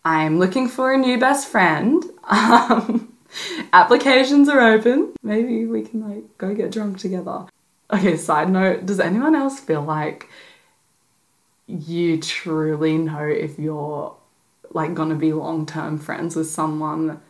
I'm 0.05 0.39
looking 0.39 0.69
for 0.69 0.93
a 0.93 0.99
new 0.99 1.19
best 1.19 1.49
friend. 1.49 2.03
Um, 2.31 3.14
applications 3.73 4.51
are 4.51 4.61
open. 4.61 5.14
Maybe 5.23 5.64
we 5.64 5.83
can 5.83 6.07
like 6.07 6.39
go 6.39 6.55
get 6.55 6.71
drunk 6.71 6.99
together. 6.99 7.47
Okay, 7.91 8.16
side 8.19 8.51
note, 8.51 8.85
does 8.85 9.01
anyone 9.01 9.35
else 9.35 9.61
feel 9.61 9.83
like 9.83 10.29
you 11.66 12.21
truly 12.21 12.99
know 12.99 13.25
if 13.25 13.59
you're 13.59 14.14
like 14.73 14.95
gonna 14.95 15.14
be 15.14 15.33
long 15.33 15.64
term 15.64 15.99
friends 15.99 16.37
with 16.37 16.51
someone 16.51 17.21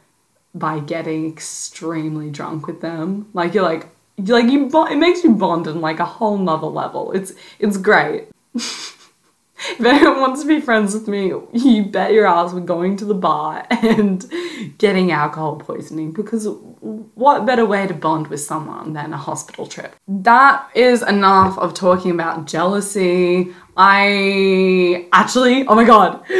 by 0.54 0.80
getting 0.80 1.30
extremely 1.30 2.30
drunk 2.30 2.66
with 2.66 2.80
them? 2.80 3.28
Like 3.32 3.54
you're 3.54 3.64
like 3.64 3.88
you 4.16 4.34
like 4.34 4.50
you 4.50 4.68
it 4.86 4.96
makes 4.96 5.22
you 5.22 5.30
bond 5.30 5.66
on 5.68 5.80
like 5.80 6.00
a 6.00 6.04
whole 6.04 6.38
nother 6.38 6.66
level. 6.66 7.12
It's 7.12 7.32
it's 7.58 7.76
great. 7.76 8.28
if 9.58 9.80
anyone 9.80 10.20
wants 10.20 10.42
to 10.42 10.48
be 10.48 10.60
friends 10.60 10.94
with 10.94 11.08
me, 11.08 11.32
you 11.52 11.84
bet 11.84 12.12
your 12.12 12.26
ass 12.26 12.52
we're 12.52 12.60
going 12.60 12.96
to 12.96 13.04
the 13.04 13.14
bar 13.14 13.66
and 13.70 14.24
getting 14.78 15.12
alcohol 15.12 15.56
poisoning 15.56 16.12
because 16.12 16.48
what 17.14 17.46
better 17.46 17.66
way 17.66 17.86
to 17.86 17.94
bond 17.94 18.28
with 18.28 18.40
someone 18.40 18.92
than 18.92 19.12
a 19.12 19.16
hospital 19.16 19.66
trip? 19.66 19.94
That 20.06 20.68
is 20.74 21.02
enough 21.02 21.58
of 21.58 21.74
talking 21.74 22.10
about 22.10 22.46
jealousy. 22.46 23.54
I 23.76 25.08
actually, 25.12 25.66
oh 25.66 25.74
my 25.74 25.84
god, 25.84 26.22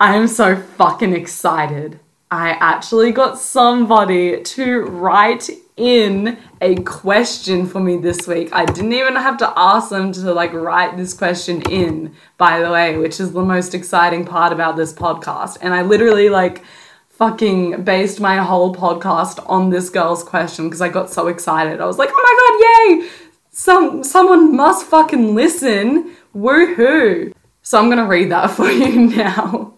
I 0.00 0.16
am 0.16 0.26
so 0.26 0.56
fucking 0.56 1.14
excited. 1.14 2.00
I 2.32 2.52
actually 2.60 3.12
got 3.12 3.38
somebody 3.38 4.42
to 4.42 4.84
write 4.84 5.50
in 5.76 6.38
a 6.62 6.76
question 6.76 7.66
for 7.66 7.78
me 7.78 7.98
this 7.98 8.26
week. 8.26 8.48
I 8.54 8.64
didn't 8.64 8.94
even 8.94 9.16
have 9.16 9.36
to 9.36 9.52
ask 9.54 9.90
them 9.90 10.12
to 10.12 10.32
like 10.32 10.54
write 10.54 10.96
this 10.96 11.12
question 11.12 11.60
in, 11.70 12.14
by 12.38 12.60
the 12.60 12.70
way, 12.70 12.96
which 12.96 13.20
is 13.20 13.32
the 13.32 13.44
most 13.44 13.74
exciting 13.74 14.24
part 14.24 14.50
about 14.50 14.76
this 14.76 14.94
podcast. 14.94 15.58
And 15.60 15.74
I 15.74 15.82
literally 15.82 16.30
like 16.30 16.64
fucking 17.10 17.84
based 17.84 18.18
my 18.18 18.38
whole 18.38 18.74
podcast 18.74 19.44
on 19.46 19.68
this 19.68 19.90
girl's 19.90 20.24
question 20.24 20.70
because 20.70 20.80
I 20.80 20.88
got 20.88 21.10
so 21.10 21.28
excited. 21.28 21.82
I 21.82 21.84
was 21.84 21.98
like, 21.98 22.08
"Oh 22.14 22.94
my 22.96 22.98
god, 22.98 23.02
yay! 23.04 23.10
Some 23.50 24.02
someone 24.02 24.56
must 24.56 24.86
fucking 24.86 25.34
listen. 25.34 26.16
Woohoo!" 26.34 27.34
So 27.60 27.78
I'm 27.78 27.90
going 27.90 27.98
to 27.98 28.06
read 28.06 28.30
that 28.30 28.50
for 28.56 28.70
you 28.70 29.08
now. 29.08 29.74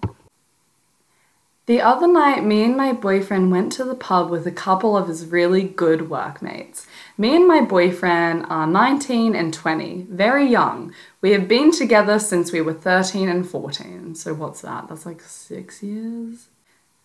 The 1.67 1.81
other 1.81 2.07
night, 2.07 2.45
me 2.45 2.63
and 2.63 2.77
my 2.77 2.93
boyfriend 2.93 3.51
went 3.51 3.73
to 3.73 3.85
the 3.85 3.95
pub 3.95 4.29
with 4.29 4.47
a 4.47 4.51
couple 4.51 4.99
of 4.99 5.09
his 5.09 5.25
really 5.25 5.63
good 5.63 6.11
workmates. 6.11 6.87
Me 7.17 7.35
and 7.35 7.49
my 7.49 7.63
boyfriend 7.63 8.45
are 8.51 8.67
19 8.67 9.35
and 9.35 9.55
20, 9.55 10.09
very 10.11 10.47
young. 10.47 10.93
We 11.23 11.31
have 11.31 11.49
been 11.49 11.71
together 11.71 12.19
since 12.19 12.53
we 12.53 12.61
were 12.61 12.75
13 12.75 13.31
and 13.31 13.49
14. 13.49 14.15
So, 14.15 14.35
what's 14.35 14.61
that? 14.61 14.89
That's 14.89 15.07
like 15.07 15.23
six 15.23 15.83
years? 15.83 16.49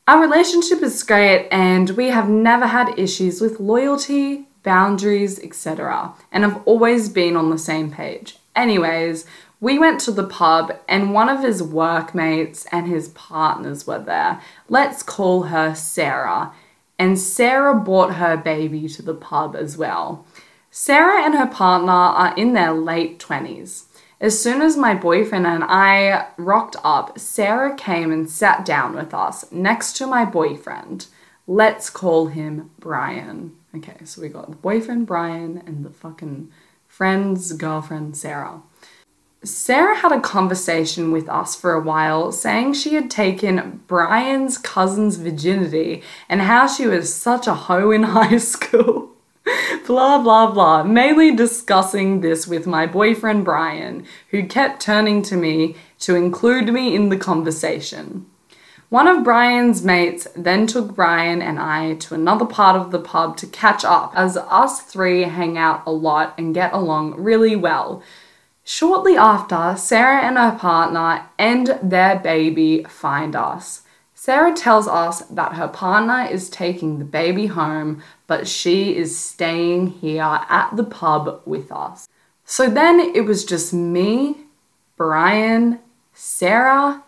Our 0.10 0.20
relationship 0.20 0.84
is 0.84 1.04
great, 1.04 1.48
and 1.52 1.92
we 1.92 2.08
have 2.10 2.28
never 2.28 2.68
had 2.68 3.00
issues 3.00 3.40
with 3.40 3.62
loyalty, 3.62 4.48
boundaries, 4.64 5.40
etc., 5.40 6.16
and 6.34 6.44
have 6.44 6.62
always 6.66 7.08
been 7.08 7.38
on 7.38 7.50
the 7.50 7.58
same 7.58 7.92
page. 7.92 8.38
Anyways, 8.58 9.26
we 9.62 9.78
went 9.78 10.00
to 10.02 10.12
the 10.12 10.28
pub 10.28 10.78
and 10.88 11.14
one 11.14 11.30
of 11.30 11.42
his 11.42 11.62
workmates 11.62 12.66
and 12.72 12.88
his 12.88 13.10
partners 13.10 13.86
were 13.86 14.00
there. 14.00 14.42
Let's 14.70 15.04
call 15.04 15.44
her 15.44 15.76
Sarah. 15.76 16.54
And 16.98 17.20
Sarah 17.20 17.76
brought 17.76 18.16
her 18.16 18.38
baby 18.38 18.88
to 18.90 19.02
the 19.02 19.14
pub 19.14 19.56
as 19.56 19.78
well. 19.78 20.26
Sarah 20.72 21.24
and 21.24 21.34
her 21.36 21.48
partner 21.48 21.92
are 21.92 22.36
in 22.36 22.54
their 22.54 22.74
late 22.74 23.20
20s. 23.20 23.86
As 24.22 24.42
soon 24.42 24.62
as 24.62 24.76
my 24.76 24.94
boyfriend 24.94 25.48
and 25.48 25.64
I 25.64 26.28
rocked 26.38 26.76
up, 26.84 27.18
Sarah 27.18 27.76
came 27.76 28.12
and 28.12 28.30
sat 28.30 28.66
down 28.66 28.96
with 28.96 29.14
us 29.14 29.50
next 29.52 29.96
to 29.98 30.08
my 30.08 30.26
boyfriend. 30.26 31.08
Let's 31.48 31.90
call 31.90 32.28
him 32.28 32.70
Brian. 32.80 33.56
Okay, 33.76 34.04
so 34.04 34.22
we 34.22 34.30
got 34.30 34.50
the 34.50 34.58
boyfriend 34.58 35.08
Brian 35.08 35.64
and 35.66 35.86
the 35.86 35.90
fucking 35.90 36.52
friend's 36.88 37.54
girlfriend 37.54 38.18
Sarah. 38.18 38.62
Sarah 39.44 39.96
had 39.96 40.12
a 40.12 40.20
conversation 40.20 41.14
with 41.14 41.30
us 41.30 41.56
for 41.56 41.72
a 41.72 41.80
while 41.80 42.30
saying 42.34 42.74
she 42.74 42.96
had 42.96 43.10
taken 43.10 43.82
Brian's 43.88 44.58
cousin's 44.58 45.16
virginity 45.16 46.04
and 46.28 46.42
how 46.42 46.68
she 46.68 46.86
was 46.86 47.14
such 47.14 47.48
a 47.48 47.54
hoe 47.54 47.92
in 47.92 48.04
high 48.16 48.38
school. 48.38 49.12
blah, 49.88 50.22
blah, 50.22 50.52
blah. 50.52 50.84
Mainly 50.84 51.34
discussing 51.34 52.20
this 52.20 52.48
with 52.48 52.68
my 52.68 52.86
boyfriend 52.86 53.46
Brian, 53.46 54.06
who 54.32 54.46
kept 54.46 54.82
turning 54.82 55.22
to 55.24 55.38
me 55.38 55.78
to 56.00 56.16
include 56.16 56.74
me 56.74 56.94
in 56.94 57.08
the 57.08 57.18
conversation. 57.18 58.26
One 58.90 59.08
of 59.08 59.24
Brian's 59.24 59.84
mates 59.84 60.28
then 60.36 60.68
took 60.68 60.96
Brian 60.96 61.42
and 61.44 61.60
I 61.60 61.94
to 61.94 62.16
another 62.16 62.46
part 62.46 62.76
of 62.76 62.90
the 62.90 63.00
pub 63.00 63.38
to 63.38 63.48
catch 63.48 63.86
up, 63.86 64.12
as 64.16 64.36
us 64.36 64.82
three 64.82 65.22
hang 65.24 65.58
out 65.58 65.84
a 65.86 65.92
lot 65.92 66.34
and 66.38 66.56
get 66.56 66.74
along 66.74 67.14
really 67.22 67.56
well. 67.56 68.02
Shortly 68.72 69.18
after, 69.18 69.76
Sarah 69.78 70.22
and 70.22 70.38
her 70.38 70.56
partner 70.56 71.26
and 71.40 71.80
their 71.82 72.20
baby 72.20 72.84
find 72.88 73.36
us. 73.36 73.82
Sarah 74.14 74.54
tells 74.54 74.88
us 74.88 75.22
that 75.22 75.54
her 75.54 75.68
partner 75.68 76.28
is 76.30 76.52
taking 76.52 77.00
the 77.00 77.04
baby 77.04 77.48
home, 77.48 78.04
but 78.28 78.48
she 78.48 78.96
is 78.96 79.18
staying 79.18 79.88
here 79.88 80.46
at 80.48 80.76
the 80.76 80.84
pub 80.84 81.42
with 81.48 81.72
us. 81.72 82.08
So 82.46 82.70
then 82.70 83.00
it 83.00 83.26
was 83.26 83.44
just 83.44 83.74
me, 83.74 84.36
Brian, 84.98 85.80
Sarah, 86.14 87.02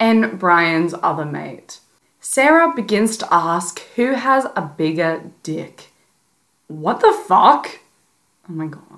and 0.00 0.38
Brian's 0.38 0.94
other 1.02 1.26
mate. 1.26 1.80
Sarah 2.18 2.72
begins 2.74 3.18
to 3.18 3.28
ask 3.30 3.78
who 3.96 4.12
has 4.14 4.46
a 4.56 4.62
bigger 4.62 5.32
dick. 5.42 5.90
What 6.68 7.00
the 7.00 7.12
fuck? 7.12 7.80
Oh 8.48 8.54
my 8.54 8.68
god. 8.68 8.91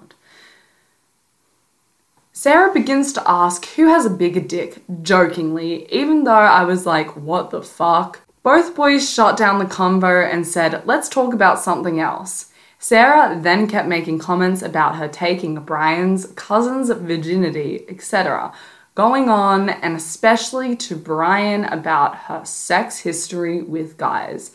Sarah 2.45 2.75
begins 2.75 3.11
to 3.15 3.23
ask 3.27 3.65
who 3.71 3.87
has 3.87 4.05
a 4.05 4.11
bigger 4.11 4.39
dick, 4.39 4.83
jokingly, 5.01 5.91
even 5.91 6.25
though 6.25 6.33
I 6.33 6.65
was 6.65 6.85
like, 6.85 7.17
what 7.17 7.49
the 7.49 7.63
fuck? 7.63 8.21
Both 8.43 8.75
boys 8.77 9.11
shut 9.11 9.39
down 9.39 9.59
the 9.59 9.65
convo 9.65 10.31
and 10.31 10.47
said, 10.47 10.83
let's 10.85 11.09
talk 11.09 11.33
about 11.33 11.59
something 11.59 12.01
else. 12.01 12.53
Sarah 12.79 13.41
then 13.41 13.67
kept 13.67 13.89
making 13.89 14.19
comments 14.19 14.61
about 14.61 14.97
her 14.97 15.09
taking 15.09 15.55
Brian's 15.65 16.27
cousin's 16.37 16.91
virginity, 16.91 17.87
etc., 17.89 18.53
going 18.95 19.31
on 19.31 19.71
and 19.71 19.97
especially 19.97 20.77
to 20.77 20.97
Brian 20.97 21.65
about 21.65 22.15
her 22.29 22.45
sex 22.45 22.99
history 22.99 23.63
with 23.63 23.97
guys. 23.97 24.51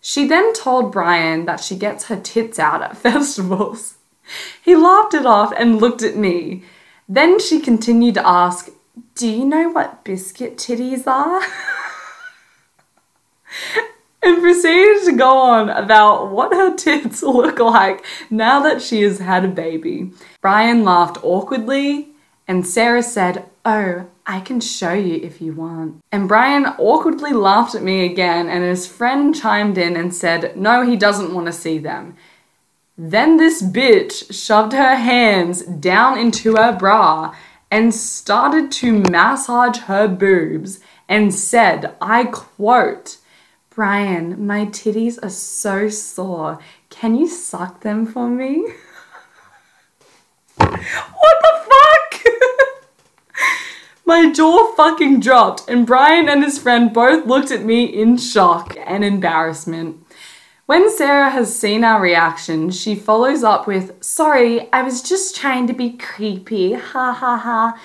She 0.00 0.26
then 0.26 0.54
told 0.54 0.90
Brian 0.90 1.44
that 1.44 1.60
she 1.60 1.76
gets 1.76 2.06
her 2.06 2.16
tits 2.16 2.58
out 2.58 2.82
at 2.82 2.96
festivals. 3.06 3.94
He 4.60 4.74
laughed 4.74 5.14
it 5.14 5.24
off 5.24 5.52
and 5.56 5.80
looked 5.80 6.02
at 6.02 6.16
me. 6.16 6.64
Then 7.08 7.40
she 7.40 7.60
continued 7.60 8.14
to 8.14 8.26
ask, 8.26 8.70
Do 9.14 9.28
you 9.28 9.46
know 9.46 9.70
what 9.70 10.04
biscuit 10.04 10.58
titties 10.58 11.06
are? 11.06 11.40
and 14.22 14.42
proceeded 14.42 15.04
to 15.06 15.12
go 15.12 15.38
on 15.38 15.70
about 15.70 16.30
what 16.30 16.52
her 16.52 16.76
tits 16.76 17.22
look 17.22 17.58
like 17.58 18.04
now 18.28 18.60
that 18.60 18.82
she 18.82 19.00
has 19.02 19.20
had 19.20 19.44
a 19.44 19.48
baby. 19.48 20.10
Brian 20.42 20.84
laughed 20.84 21.16
awkwardly, 21.22 22.08
and 22.46 22.66
Sarah 22.66 23.02
said, 23.02 23.48
Oh, 23.64 24.06
I 24.26 24.40
can 24.40 24.60
show 24.60 24.92
you 24.92 25.16
if 25.16 25.40
you 25.40 25.54
want. 25.54 26.02
And 26.12 26.28
Brian 26.28 26.66
awkwardly 26.78 27.32
laughed 27.32 27.74
at 27.74 27.82
me 27.82 28.04
again, 28.04 28.48
and 28.48 28.62
his 28.62 28.86
friend 28.86 29.34
chimed 29.34 29.78
in 29.78 29.96
and 29.96 30.14
said, 30.14 30.56
No, 30.56 30.82
he 30.82 30.96
doesn't 30.96 31.34
want 31.34 31.46
to 31.46 31.52
see 31.52 31.78
them. 31.78 32.16
Then 33.00 33.36
this 33.36 33.62
bitch 33.62 34.34
shoved 34.34 34.72
her 34.72 34.96
hands 34.96 35.62
down 35.62 36.18
into 36.18 36.56
her 36.56 36.76
bra 36.76 37.32
and 37.70 37.94
started 37.94 38.72
to 38.72 39.04
massage 39.08 39.78
her 39.82 40.08
boobs 40.08 40.80
and 41.08 41.32
said, 41.32 41.94
I 42.00 42.24
quote, 42.24 43.18
Brian, 43.70 44.44
my 44.44 44.66
titties 44.66 45.16
are 45.22 45.30
so 45.30 45.88
sore. 45.88 46.58
Can 46.90 47.14
you 47.14 47.28
suck 47.28 47.82
them 47.82 48.04
for 48.04 48.28
me? 48.28 48.66
what 50.56 50.78
the 50.80 51.70
fuck? 51.70 52.24
my 54.06 54.32
jaw 54.32 54.74
fucking 54.74 55.20
dropped, 55.20 55.68
and 55.68 55.86
Brian 55.86 56.28
and 56.28 56.42
his 56.42 56.58
friend 56.58 56.92
both 56.92 57.26
looked 57.26 57.52
at 57.52 57.64
me 57.64 57.84
in 57.84 58.16
shock 58.16 58.76
and 58.84 59.04
embarrassment. 59.04 60.04
When 60.68 60.90
Sarah 60.90 61.30
has 61.30 61.58
seen 61.58 61.82
our 61.82 61.98
reaction, 61.98 62.70
she 62.70 62.94
follows 62.94 63.42
up 63.42 63.66
with, 63.66 64.04
Sorry, 64.04 64.70
I 64.70 64.82
was 64.82 65.00
just 65.00 65.34
trying 65.34 65.66
to 65.68 65.72
be 65.72 65.92
creepy. 65.96 66.74
Ha 66.74 67.12
ha 67.14 67.38
ha. 67.38 67.80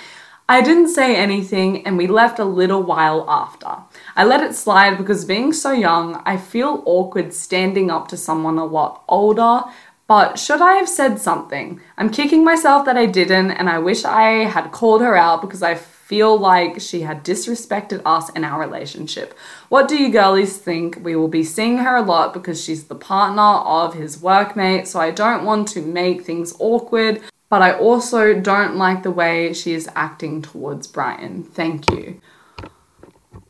I 0.49 0.61
didn't 0.61 0.89
say 0.89 1.15
anything 1.15 1.87
and 1.87 1.97
we 1.97 2.07
left 2.07 2.39
a 2.39 2.43
little 2.43 2.83
while 2.83 3.25
after. 3.29 3.77
I 4.17 4.25
let 4.25 4.43
it 4.43 4.53
slide 4.53 4.97
because 4.97 5.23
being 5.23 5.53
so 5.53 5.71
young, 5.71 6.21
I 6.25 6.35
feel 6.35 6.83
awkward 6.85 7.33
standing 7.33 7.89
up 7.89 8.09
to 8.09 8.17
someone 8.17 8.57
a 8.57 8.65
lot 8.65 9.05
older. 9.07 9.61
But 10.05 10.37
should 10.37 10.61
I 10.61 10.73
have 10.73 10.89
said 10.89 11.19
something? 11.19 11.79
I'm 11.97 12.09
kicking 12.09 12.43
myself 12.43 12.85
that 12.85 12.97
I 12.97 13.05
didn't, 13.05 13.51
and 13.51 13.69
I 13.69 13.79
wish 13.79 14.03
I 14.03 14.43
had 14.43 14.73
called 14.73 14.99
her 14.99 15.15
out 15.15 15.39
because 15.39 15.63
I 15.63 15.75
feel 16.13 16.37
like 16.37 16.79
she 16.79 17.01
had 17.01 17.25
disrespected 17.25 17.99
us 18.05 18.29
and 18.35 18.45
our 18.45 18.59
relationship. 18.59 19.35
What 19.69 19.87
do 19.87 19.97
you 19.97 20.11
girlies 20.11 20.55
think? 20.59 20.99
We 21.01 21.15
will 21.15 21.27
be 21.27 21.43
seeing 21.43 21.79
her 21.79 21.95
a 21.95 22.03
lot 22.03 22.35
because 22.35 22.63
she's 22.63 22.83
the 22.83 22.93
partner 22.93 23.41
of 23.41 23.95
his 23.95 24.17
workmate, 24.17 24.85
so 24.85 24.99
I 24.99 25.09
don't 25.09 25.43
want 25.43 25.67
to 25.69 25.81
make 25.81 26.21
things 26.21 26.53
awkward, 26.59 27.19
but 27.49 27.63
I 27.63 27.73
also 27.73 28.39
don't 28.39 28.75
like 28.75 29.01
the 29.01 29.09
way 29.09 29.53
she 29.53 29.73
is 29.73 29.89
acting 29.95 30.43
towards 30.43 30.85
Brian. 30.85 31.41
Thank 31.41 31.89
you. 31.89 32.21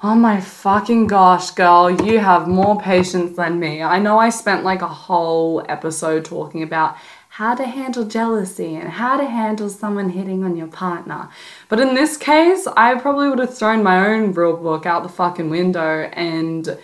Oh 0.00 0.14
my 0.14 0.40
fucking 0.40 1.08
gosh, 1.08 1.50
girl, 1.50 1.90
you 1.90 2.20
have 2.20 2.46
more 2.46 2.80
patience 2.80 3.36
than 3.36 3.58
me. 3.58 3.82
I 3.82 3.98
know 3.98 4.16
I 4.16 4.28
spent 4.30 4.62
like 4.62 4.80
a 4.80 4.86
whole 4.86 5.66
episode 5.68 6.24
talking 6.24 6.62
about 6.62 6.96
how 7.38 7.54
to 7.54 7.64
handle 7.64 8.04
jealousy 8.04 8.74
and 8.74 8.88
how 8.88 9.16
to 9.16 9.24
handle 9.24 9.68
someone 9.68 10.10
hitting 10.10 10.42
on 10.42 10.56
your 10.56 10.66
partner. 10.66 11.28
But 11.68 11.78
in 11.78 11.94
this 11.94 12.16
case, 12.16 12.66
I 12.76 12.96
probably 12.96 13.28
would 13.28 13.38
have 13.38 13.56
thrown 13.56 13.84
my 13.84 14.08
own 14.08 14.32
rule 14.32 14.56
book 14.56 14.86
out 14.86 15.04
the 15.04 15.08
fucking 15.08 15.48
window 15.48 16.10
and 16.14 16.76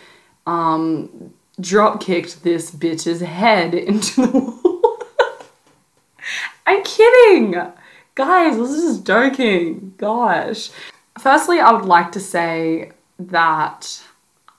um, 0.46 1.34
drop 1.60 2.00
kicked 2.00 2.44
this 2.44 2.70
bitch's 2.70 3.20
head 3.20 3.74
into 3.90 4.26
the 4.28 4.38
wall. 4.38 4.98
I'm 6.68 6.84
kidding! 6.84 7.60
Guys, 8.14 8.56
this 8.56 8.70
is 8.70 9.00
joking. 9.00 9.94
Gosh. 9.96 10.70
Firstly, 11.18 11.58
I 11.58 11.72
would 11.72 11.84
like 11.84 12.12
to 12.12 12.20
say 12.20 12.92
that 13.18 14.04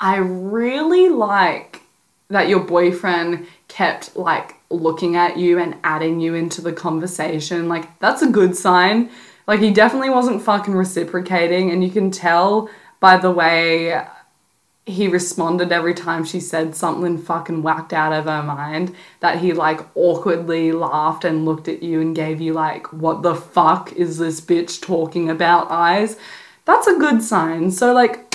I 0.01 0.17
really 0.17 1.07
like 1.07 1.83
that 2.27 2.49
your 2.49 2.59
boyfriend 2.59 3.47
kept 3.75 4.15
like 4.15 4.55
looking 4.69 5.17
at 5.17 5.37
you 5.37 5.59
and 5.59 5.75
adding 5.83 6.21
you 6.21 6.33
into 6.33 6.61
the 6.61 6.71
conversation. 6.71 7.67
Like, 7.67 7.99
that's 7.99 8.21
a 8.21 8.29
good 8.29 8.55
sign. 8.55 9.09
Like, 9.47 9.59
he 9.59 9.71
definitely 9.71 10.09
wasn't 10.09 10.41
fucking 10.41 10.73
reciprocating, 10.73 11.71
and 11.71 11.83
you 11.83 11.91
can 11.91 12.09
tell 12.09 12.69
by 13.01 13.17
the 13.17 13.31
way 13.31 14.01
he 14.85 15.09
responded 15.09 15.73
every 15.73 15.93
time 15.93 16.23
she 16.23 16.39
said 16.39 16.73
something 16.73 17.17
fucking 17.17 17.63
whacked 17.63 17.91
out 17.91 18.13
of 18.13 18.25
her 18.25 18.43
mind 18.43 18.95
that 19.19 19.39
he 19.39 19.51
like 19.51 19.81
awkwardly 19.95 20.71
laughed 20.71 21.25
and 21.25 21.43
looked 21.43 21.67
at 21.67 21.81
you 21.81 21.99
and 21.99 22.15
gave 22.15 22.39
you 22.39 22.53
like 22.53 22.93
what 22.93 23.23
the 23.23 23.33
fuck 23.33 23.91
is 23.93 24.19
this 24.19 24.39
bitch 24.39 24.79
talking 24.79 25.27
about 25.27 25.71
eyes 25.71 26.17
that's 26.65 26.85
a 26.85 26.99
good 26.99 27.23
sign 27.23 27.71
so 27.71 27.93
like 27.93 28.25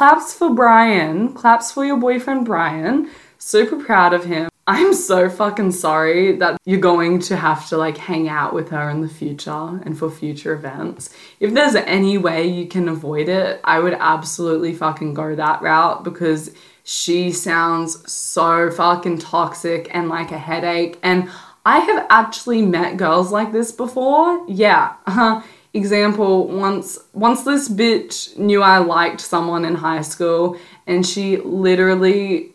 claps 0.00 0.32
for 0.32 0.54
Brian, 0.54 1.34
claps 1.34 1.72
for 1.72 1.84
your 1.84 1.98
boyfriend 1.98 2.46
Brian. 2.46 3.10
Super 3.50 3.82
proud 3.82 4.14
of 4.14 4.26
him. 4.26 4.48
I'm 4.68 4.94
so 4.94 5.28
fucking 5.28 5.72
sorry 5.72 6.36
that 6.36 6.56
you're 6.64 6.78
going 6.78 7.18
to 7.22 7.36
have 7.36 7.68
to 7.70 7.76
like 7.76 7.96
hang 7.96 8.28
out 8.28 8.54
with 8.54 8.68
her 8.68 8.88
in 8.90 9.00
the 9.00 9.08
future 9.08 9.80
and 9.84 9.98
for 9.98 10.08
future 10.08 10.52
events. 10.52 11.12
If 11.40 11.52
there's 11.52 11.74
any 11.74 12.16
way 12.16 12.46
you 12.46 12.68
can 12.68 12.88
avoid 12.88 13.28
it, 13.28 13.60
I 13.64 13.80
would 13.80 13.94
absolutely 13.94 14.72
fucking 14.72 15.14
go 15.14 15.34
that 15.34 15.62
route 15.62 16.04
because 16.04 16.54
she 16.84 17.32
sounds 17.32 18.08
so 18.08 18.70
fucking 18.70 19.18
toxic 19.18 19.88
and 19.92 20.08
like 20.08 20.30
a 20.30 20.38
headache. 20.38 21.00
And 21.02 21.28
I 21.66 21.80
have 21.80 22.06
actually 22.08 22.62
met 22.62 22.98
girls 22.98 23.32
like 23.32 23.50
this 23.50 23.72
before. 23.72 24.44
Yeah. 24.46 24.94
Uh-huh 25.08 25.42
example 25.72 26.48
once 26.48 26.98
once 27.12 27.44
this 27.44 27.68
bitch 27.68 28.36
knew 28.36 28.60
i 28.60 28.78
liked 28.78 29.20
someone 29.20 29.64
in 29.64 29.76
high 29.76 30.00
school 30.00 30.56
and 30.88 31.06
she 31.06 31.36
literally 31.36 32.52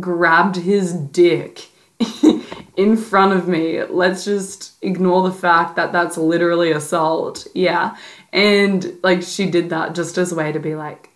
grabbed 0.00 0.56
his 0.56 0.92
dick 0.92 1.68
in 2.76 2.96
front 2.96 3.32
of 3.32 3.46
me 3.46 3.82
let's 3.84 4.24
just 4.24 4.72
ignore 4.82 5.22
the 5.28 5.34
fact 5.34 5.76
that 5.76 5.92
that's 5.92 6.16
literally 6.16 6.72
assault 6.72 7.46
yeah 7.54 7.96
and 8.32 8.98
like 9.02 9.22
she 9.22 9.50
did 9.50 9.70
that 9.70 9.94
just 9.94 10.18
as 10.18 10.32
a 10.32 10.34
way 10.34 10.50
to 10.50 10.58
be 10.58 10.74
like 10.74 11.10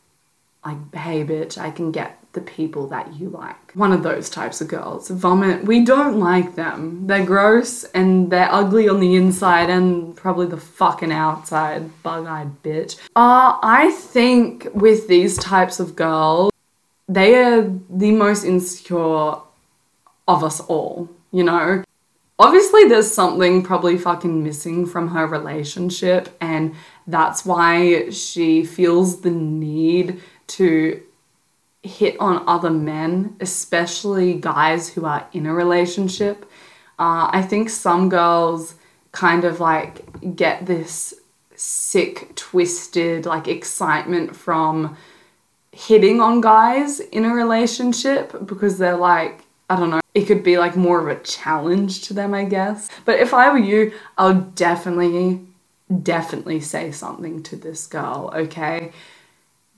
like 0.65 0.95
hey 0.95 1.25
bitch 1.25 1.59
i 1.59 1.71
can 1.71 1.91
get 1.91 2.19
the 2.37 2.41
people 2.43 2.87
that 2.89 3.15
you 3.15 3.31
like. 3.31 3.73
One 3.73 3.93
of 3.93 4.05
those 4.05 4.31
types 4.31 4.61
of 4.61 4.69
girls. 4.69 5.09
Vomit, 5.09 5.65
we 5.65 5.85
don't 5.85 6.21
like 6.21 6.55
them. 6.55 7.07
They're 7.09 7.27
gross 7.27 7.83
and 7.85 8.31
they're 8.31 8.53
ugly 8.53 8.89
on 8.89 9.01
the 9.01 9.17
inside 9.17 9.71
and 9.71 10.15
probably 10.15 10.47
the 10.47 10.59
fucking 10.59 11.11
outside. 11.11 11.91
Bug 12.05 12.27
eyed 12.27 12.63
bitch. 12.63 12.99
Uh, 13.17 13.59
I 13.63 13.91
think 13.91 14.69
with 14.75 15.09
these 15.09 15.37
types 15.39 15.81
of 15.81 15.97
girls, 15.97 16.53
they 17.09 17.35
are 17.37 17.63
the 17.89 18.13
most 18.13 18.45
insecure 18.45 19.35
of 20.29 20.45
us 20.45 20.61
all, 20.61 21.09
you 21.33 21.45
know? 21.45 21.85
Obviously, 22.39 22.85
there's 22.85 23.13
something 23.13 23.63
probably 23.63 23.97
fucking 23.97 24.43
missing 24.43 24.85
from 24.85 25.09
her 25.09 25.27
relationship, 25.27 26.37
and 26.41 26.75
that's 27.07 27.47
why 27.47 28.11
she 28.11 28.65
feels 28.65 29.23
the 29.23 29.31
need 29.31 30.21
to 30.49 31.03
hit 31.83 32.17
on 32.21 32.45
other 32.47 32.71
men, 32.71 33.37
especially 33.41 34.35
guys 34.35 34.91
who 34.91 35.07
are 35.07 35.27
in 35.33 35.47
a 35.47 35.55
relationship. 35.55 36.45
Uh, 36.99 37.31
I 37.33 37.43
think 37.43 37.71
some 37.71 38.09
girls 38.09 38.75
kind 39.13 39.45
of 39.45 39.61
like 39.61 40.37
get 40.37 40.67
this 40.67 41.15
sick, 41.55 42.35
twisted 42.35 43.25
like 43.25 43.49
excitement 43.49 44.37
from 44.37 44.97
hitting 45.77 46.21
on 46.21 46.41
guys 46.41 47.01
in 47.01 47.25
a 47.25 47.35
relationship 47.35 48.47
because 48.47 48.79
they're 48.79 48.97
like, 48.97 49.43
I 49.69 49.77
don't 49.77 49.91
know, 49.91 50.01
it 50.15 50.27
could 50.27 50.43
be 50.43 50.59
like 50.59 50.77
more 50.77 51.01
of 51.01 51.09
a 51.09 51.21
challenge 51.23 52.03
to 52.03 52.15
them, 52.15 52.35
I 52.35 52.45
guess. 52.45 52.89
But 53.05 53.19
if 53.19 53.35
I 53.35 53.51
were 53.51 53.59
you, 53.59 53.93
I 54.17 54.29
would 54.29 54.55
definitely, 54.55 55.41
definitely 56.03 56.61
say 56.61 56.93
something 56.93 57.43
to 57.45 57.57
this 57.57 57.87
girl, 57.87 58.33
okay? 58.35 58.93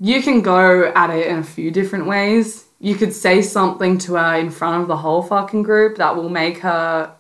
you 0.01 0.23
can 0.23 0.43
go 0.43 0.93
at 0.95 1.11
it 1.11 1.27
in 1.27 1.39
a 1.39 1.45
few 1.45 1.71
different 1.71 2.07
ways. 2.07 2.65
You 2.81 2.95
could 2.95 3.13
say 3.13 3.43
something 3.43 3.99
to 3.99 4.15
her 4.15 4.37
in 4.37 4.51
front 4.51 4.83
of 4.83 4.89
the 4.89 4.97
whole 4.97 5.23
fucking 5.23 5.65
group 5.65 5.97
that 5.97 6.15
will 6.15 6.29
make 6.29 6.59
her 6.59 7.13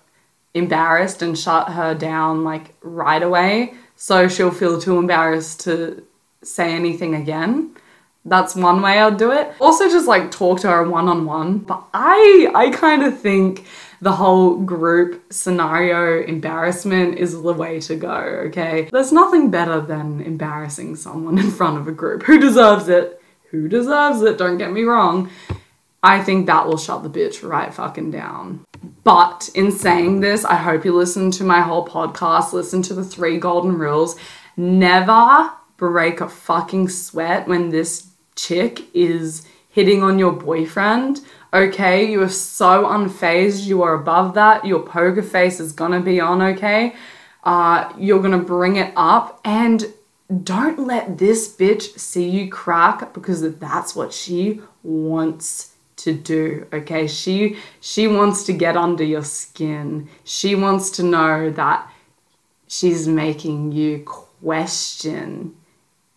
embarrassed 0.54 1.22
and 1.22 1.36
shut 1.36 1.70
her 1.70 1.94
down 1.94 2.44
like 2.44 2.74
right 2.82 3.22
away. 3.22 3.74
So 3.96 4.28
she'll 4.28 4.52
feel 4.52 4.80
too 4.80 4.98
embarrassed 4.98 5.60
to 5.60 6.04
say 6.42 6.72
anything 6.72 7.16
again. 7.16 7.74
That's 8.28 8.54
one 8.54 8.82
way 8.82 8.98
I'd 8.98 9.16
do 9.16 9.32
it. 9.32 9.52
Also 9.60 9.88
just 9.88 10.06
like 10.06 10.30
talk 10.30 10.60
to 10.60 10.68
her 10.68 10.88
one 10.88 11.08
on 11.08 11.24
one. 11.24 11.58
But 11.58 11.82
I 11.94 12.50
I 12.54 12.70
kind 12.70 13.02
of 13.02 13.18
think 13.18 13.66
the 14.00 14.12
whole 14.12 14.56
group 14.56 15.32
scenario 15.32 16.24
embarrassment 16.24 17.18
is 17.18 17.32
the 17.40 17.52
way 17.52 17.80
to 17.80 17.96
go, 17.96 18.14
okay? 18.46 18.88
There's 18.92 19.12
nothing 19.12 19.50
better 19.50 19.80
than 19.80 20.20
embarrassing 20.20 20.96
someone 20.96 21.38
in 21.38 21.50
front 21.50 21.78
of 21.78 21.88
a 21.88 21.92
group. 21.92 22.22
Who 22.24 22.38
deserves 22.38 22.88
it? 22.88 23.20
Who 23.50 23.68
deserves 23.68 24.22
it? 24.22 24.38
Don't 24.38 24.58
get 24.58 24.72
me 24.72 24.82
wrong. 24.82 25.30
I 26.02 26.22
think 26.22 26.46
that 26.46 26.66
will 26.66 26.76
shut 26.76 27.02
the 27.02 27.10
bitch 27.10 27.46
right 27.48 27.74
fucking 27.74 28.12
down. 28.12 28.64
But 29.02 29.50
in 29.54 29.72
saying 29.72 30.20
this, 30.20 30.44
I 30.44 30.54
hope 30.54 30.84
you 30.84 30.94
listen 30.94 31.32
to 31.32 31.44
my 31.44 31.60
whole 31.60 31.84
podcast, 31.84 32.52
listen 32.52 32.82
to 32.82 32.94
the 32.94 33.04
three 33.04 33.38
golden 33.38 33.76
rules. 33.76 34.14
Never 34.56 35.50
break 35.76 36.20
a 36.20 36.28
fucking 36.28 36.88
sweat 36.88 37.48
when 37.48 37.70
this 37.70 38.07
chick 38.38 38.84
is 38.94 39.46
hitting 39.68 40.02
on 40.02 40.18
your 40.18 40.32
boyfriend 40.32 41.20
okay? 41.52 42.10
You 42.10 42.22
are 42.22 42.28
so 42.28 42.84
unfazed, 42.84 43.66
you 43.66 43.82
are 43.82 43.94
above 43.94 44.34
that. 44.34 44.64
Your 44.64 44.80
poker 44.80 45.22
face 45.22 45.60
is 45.60 45.72
gonna 45.72 46.00
be 46.00 46.20
on, 46.20 46.42
okay? 46.42 46.94
Uh, 47.44 47.92
you're 47.98 48.20
gonna 48.20 48.38
bring 48.38 48.76
it 48.76 48.92
up 48.96 49.40
and 49.44 49.92
don't 50.44 50.78
let 50.78 51.18
this 51.18 51.54
bitch 51.54 51.98
see 51.98 52.28
you 52.28 52.50
crack 52.50 53.14
because 53.14 53.40
that's 53.56 53.96
what 53.96 54.12
she 54.12 54.60
wants 54.82 55.74
to 55.96 56.12
do 56.12 56.64
okay 56.72 57.08
she 57.08 57.56
she 57.80 58.06
wants 58.06 58.44
to 58.44 58.52
get 58.52 58.76
under 58.76 59.02
your 59.02 59.24
skin 59.24 60.08
she 60.22 60.54
wants 60.54 60.90
to 60.90 61.02
know 61.02 61.50
that 61.50 61.90
she's 62.68 63.08
making 63.08 63.72
you 63.72 63.98
question 64.04 65.56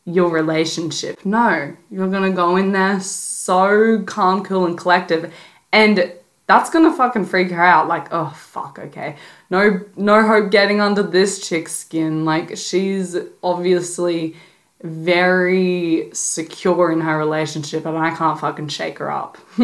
your 0.05 0.29
relationship. 0.29 1.23
No, 1.25 1.75
you're 1.89 2.09
gonna 2.09 2.31
go 2.31 2.57
in 2.57 2.71
there 2.71 2.99
so 2.99 4.03
calm, 4.03 4.43
cool, 4.43 4.65
and 4.65 4.77
collective, 4.77 5.33
and 5.71 6.11
that's 6.47 6.69
gonna 6.69 6.93
fucking 6.93 7.25
freak 7.25 7.51
her 7.51 7.63
out. 7.63 7.87
Like, 7.87 8.07
oh 8.11 8.33
fuck, 8.35 8.79
okay, 8.79 9.15
no, 9.49 9.81
no 9.95 10.25
hope 10.25 10.51
getting 10.51 10.81
under 10.81 11.03
this 11.03 11.47
chick's 11.47 11.73
skin. 11.73 12.25
Like, 12.25 12.57
she's 12.57 13.15
obviously 13.43 14.35
very 14.83 16.09
secure 16.13 16.91
in 16.91 17.01
her 17.01 17.17
relationship, 17.17 17.85
and 17.85 17.97
I 17.97 18.15
can't 18.15 18.39
fucking 18.39 18.69
shake 18.69 18.97
her 18.97 19.11
up. 19.11 19.37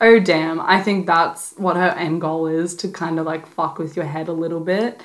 oh 0.00 0.18
damn, 0.20 0.60
I 0.60 0.82
think 0.82 1.06
that's 1.06 1.54
what 1.56 1.76
her 1.76 1.90
end 1.90 2.20
goal 2.20 2.46
is 2.46 2.74
to 2.76 2.88
kind 2.88 3.18
of 3.18 3.26
like 3.26 3.46
fuck 3.46 3.78
with 3.78 3.96
your 3.96 4.06
head 4.06 4.28
a 4.28 4.32
little 4.32 4.60
bit. 4.60 5.00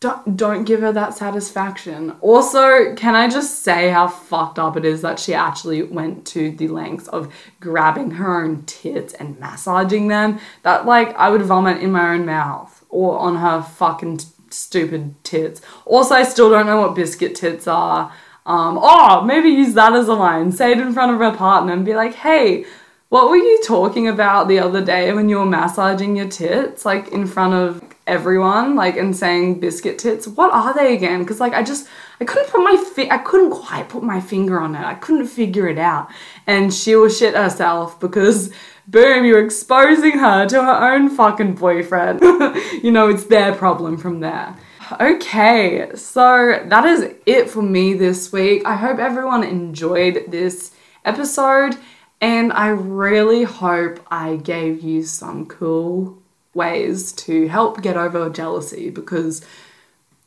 Don't 0.00 0.36
don't 0.36 0.64
give 0.64 0.80
her 0.80 0.92
that 0.92 1.14
satisfaction. 1.14 2.12
Also, 2.20 2.94
can 2.94 3.16
I 3.16 3.28
just 3.28 3.62
say 3.62 3.90
how 3.90 4.06
fucked 4.06 4.58
up 4.58 4.76
it 4.76 4.84
is 4.84 5.02
that 5.02 5.18
she 5.18 5.34
actually 5.34 5.82
went 5.82 6.24
to 6.28 6.52
the 6.52 6.68
lengths 6.68 7.08
of 7.08 7.32
grabbing 7.58 8.12
her 8.12 8.42
own 8.42 8.62
tits 8.62 9.12
and 9.14 9.38
massaging 9.40 10.08
them? 10.08 10.38
That 10.62 10.86
like 10.86 11.14
I 11.16 11.30
would 11.30 11.42
vomit 11.42 11.82
in 11.82 11.90
my 11.90 12.14
own 12.14 12.26
mouth 12.26 12.84
or 12.88 13.18
on 13.18 13.36
her 13.36 13.60
fucking 13.60 14.20
stupid 14.50 15.14
tits. 15.24 15.60
Also, 15.84 16.14
I 16.14 16.22
still 16.22 16.48
don't 16.48 16.66
know 16.66 16.80
what 16.80 16.94
biscuit 16.94 17.34
tits 17.34 17.66
are. 17.66 18.12
Um, 18.46 18.78
oh, 18.80 19.22
maybe 19.24 19.50
use 19.50 19.74
that 19.74 19.92
as 19.92 20.08
a 20.08 20.14
line. 20.14 20.52
Say 20.52 20.72
it 20.72 20.78
in 20.78 20.92
front 20.92 21.12
of 21.12 21.18
her 21.18 21.36
partner 21.36 21.72
and 21.72 21.84
be 21.84 21.94
like, 21.94 22.14
hey, 22.14 22.64
what 23.10 23.28
were 23.28 23.36
you 23.36 23.62
talking 23.66 24.08
about 24.08 24.48
the 24.48 24.58
other 24.58 24.82
day 24.82 25.12
when 25.12 25.28
you 25.28 25.38
were 25.38 25.46
massaging 25.46 26.16
your 26.16 26.28
tits, 26.28 26.84
like 26.84 27.08
in 27.08 27.26
front 27.26 27.54
of 27.54 27.87
everyone, 28.08 28.74
like 28.74 28.96
and 28.96 29.14
saying 29.14 29.60
biscuit 29.60 29.98
tits? 29.98 30.26
What 30.26 30.52
are 30.52 30.74
they 30.74 30.94
again? 30.94 31.20
Because 31.20 31.38
like 31.40 31.52
I 31.52 31.62
just 31.62 31.88
I 32.20 32.24
couldn't 32.24 32.50
put 32.50 32.62
my 32.62 32.76
fi- 32.76 33.10
I 33.10 33.18
couldn't 33.18 33.50
quite 33.50 33.88
put 33.88 34.02
my 34.02 34.20
finger 34.20 34.60
on 34.60 34.74
it. 34.74 34.82
I 34.84 34.94
couldn't 34.94 35.26
figure 35.26 35.68
it 35.68 35.78
out, 35.78 36.10
and 36.46 36.72
she 36.72 36.96
will 36.96 37.08
shit 37.08 37.34
herself 37.34 38.00
because 38.00 38.52
boom, 38.86 39.24
you're 39.24 39.44
exposing 39.44 40.18
her 40.18 40.46
to 40.46 40.62
her 40.62 40.92
own 40.94 41.10
fucking 41.10 41.54
boyfriend. 41.54 42.20
you 42.82 42.90
know, 42.90 43.08
it's 43.08 43.24
their 43.24 43.54
problem 43.54 43.98
from 43.98 44.20
there. 44.20 44.56
Okay, 45.00 45.90
so 45.94 46.64
that 46.64 46.84
is 46.86 47.12
it 47.26 47.50
for 47.50 47.60
me 47.60 47.92
this 47.92 48.32
week. 48.32 48.62
I 48.64 48.74
hope 48.74 48.98
everyone 48.98 49.44
enjoyed 49.44 50.24
this 50.28 50.72
episode 51.04 51.76
and 52.20 52.52
I 52.52 52.68
really 52.68 53.44
hope 53.44 54.00
I 54.10 54.36
gave 54.36 54.82
you 54.82 55.02
some 55.02 55.46
cool 55.46 56.22
ways 56.54 57.12
to 57.12 57.48
help 57.48 57.82
get 57.82 57.96
over 57.96 58.28
jealousy 58.30 58.90
because 58.90 59.44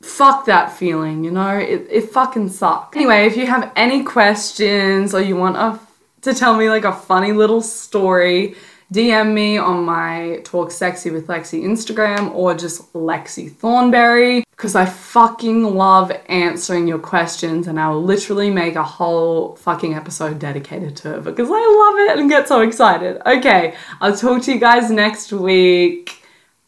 fuck 0.02 0.46
that 0.46 0.72
feeling, 0.72 1.24
you 1.24 1.30
know? 1.30 1.56
It, 1.58 1.86
it 1.90 2.10
fucking 2.10 2.48
sucks. 2.50 2.96
Anyway, 2.96 3.26
if 3.26 3.36
you 3.36 3.46
have 3.46 3.72
any 3.76 4.02
questions 4.02 5.14
or 5.14 5.20
you 5.20 5.36
want 5.36 5.56
a, 5.56 5.78
to 6.22 6.34
tell 6.34 6.56
me 6.56 6.68
like 6.68 6.84
a 6.84 6.92
funny 6.92 7.32
little 7.32 7.60
story, 7.60 8.56
DM 8.92 9.32
me 9.32 9.56
on 9.56 9.84
my 9.84 10.40
Talk 10.44 10.70
Sexy 10.70 11.10
with 11.10 11.26
Lexy 11.26 11.64
Instagram 11.64 12.34
or 12.34 12.54
just 12.54 12.92
Lexy 12.92 13.50
Thornberry 13.50 14.44
because 14.50 14.74
I 14.74 14.84
fucking 14.84 15.74
love 15.74 16.12
answering 16.26 16.86
your 16.86 16.98
questions 16.98 17.66
and 17.68 17.80
I'll 17.80 18.02
literally 18.02 18.50
make 18.50 18.76
a 18.76 18.84
whole 18.84 19.56
fucking 19.56 19.94
episode 19.94 20.38
dedicated 20.38 20.94
to 20.96 21.16
it 21.16 21.24
because 21.24 21.48
I 21.50 21.52
love 21.54 22.10
it 22.10 22.20
and 22.20 22.28
get 22.28 22.48
so 22.48 22.60
excited. 22.60 23.22
Okay, 23.24 23.74
I'll 24.02 24.14
talk 24.14 24.42
to 24.42 24.52
you 24.52 24.60
guys 24.60 24.90
next 24.90 25.32
week. 25.32 26.22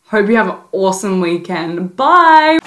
Hope 0.07 0.27
you 0.29 0.37
have 0.37 0.49
an 0.49 0.59
awesome 0.73 1.21
weekend. 1.21 1.95
Bye! 1.95 2.59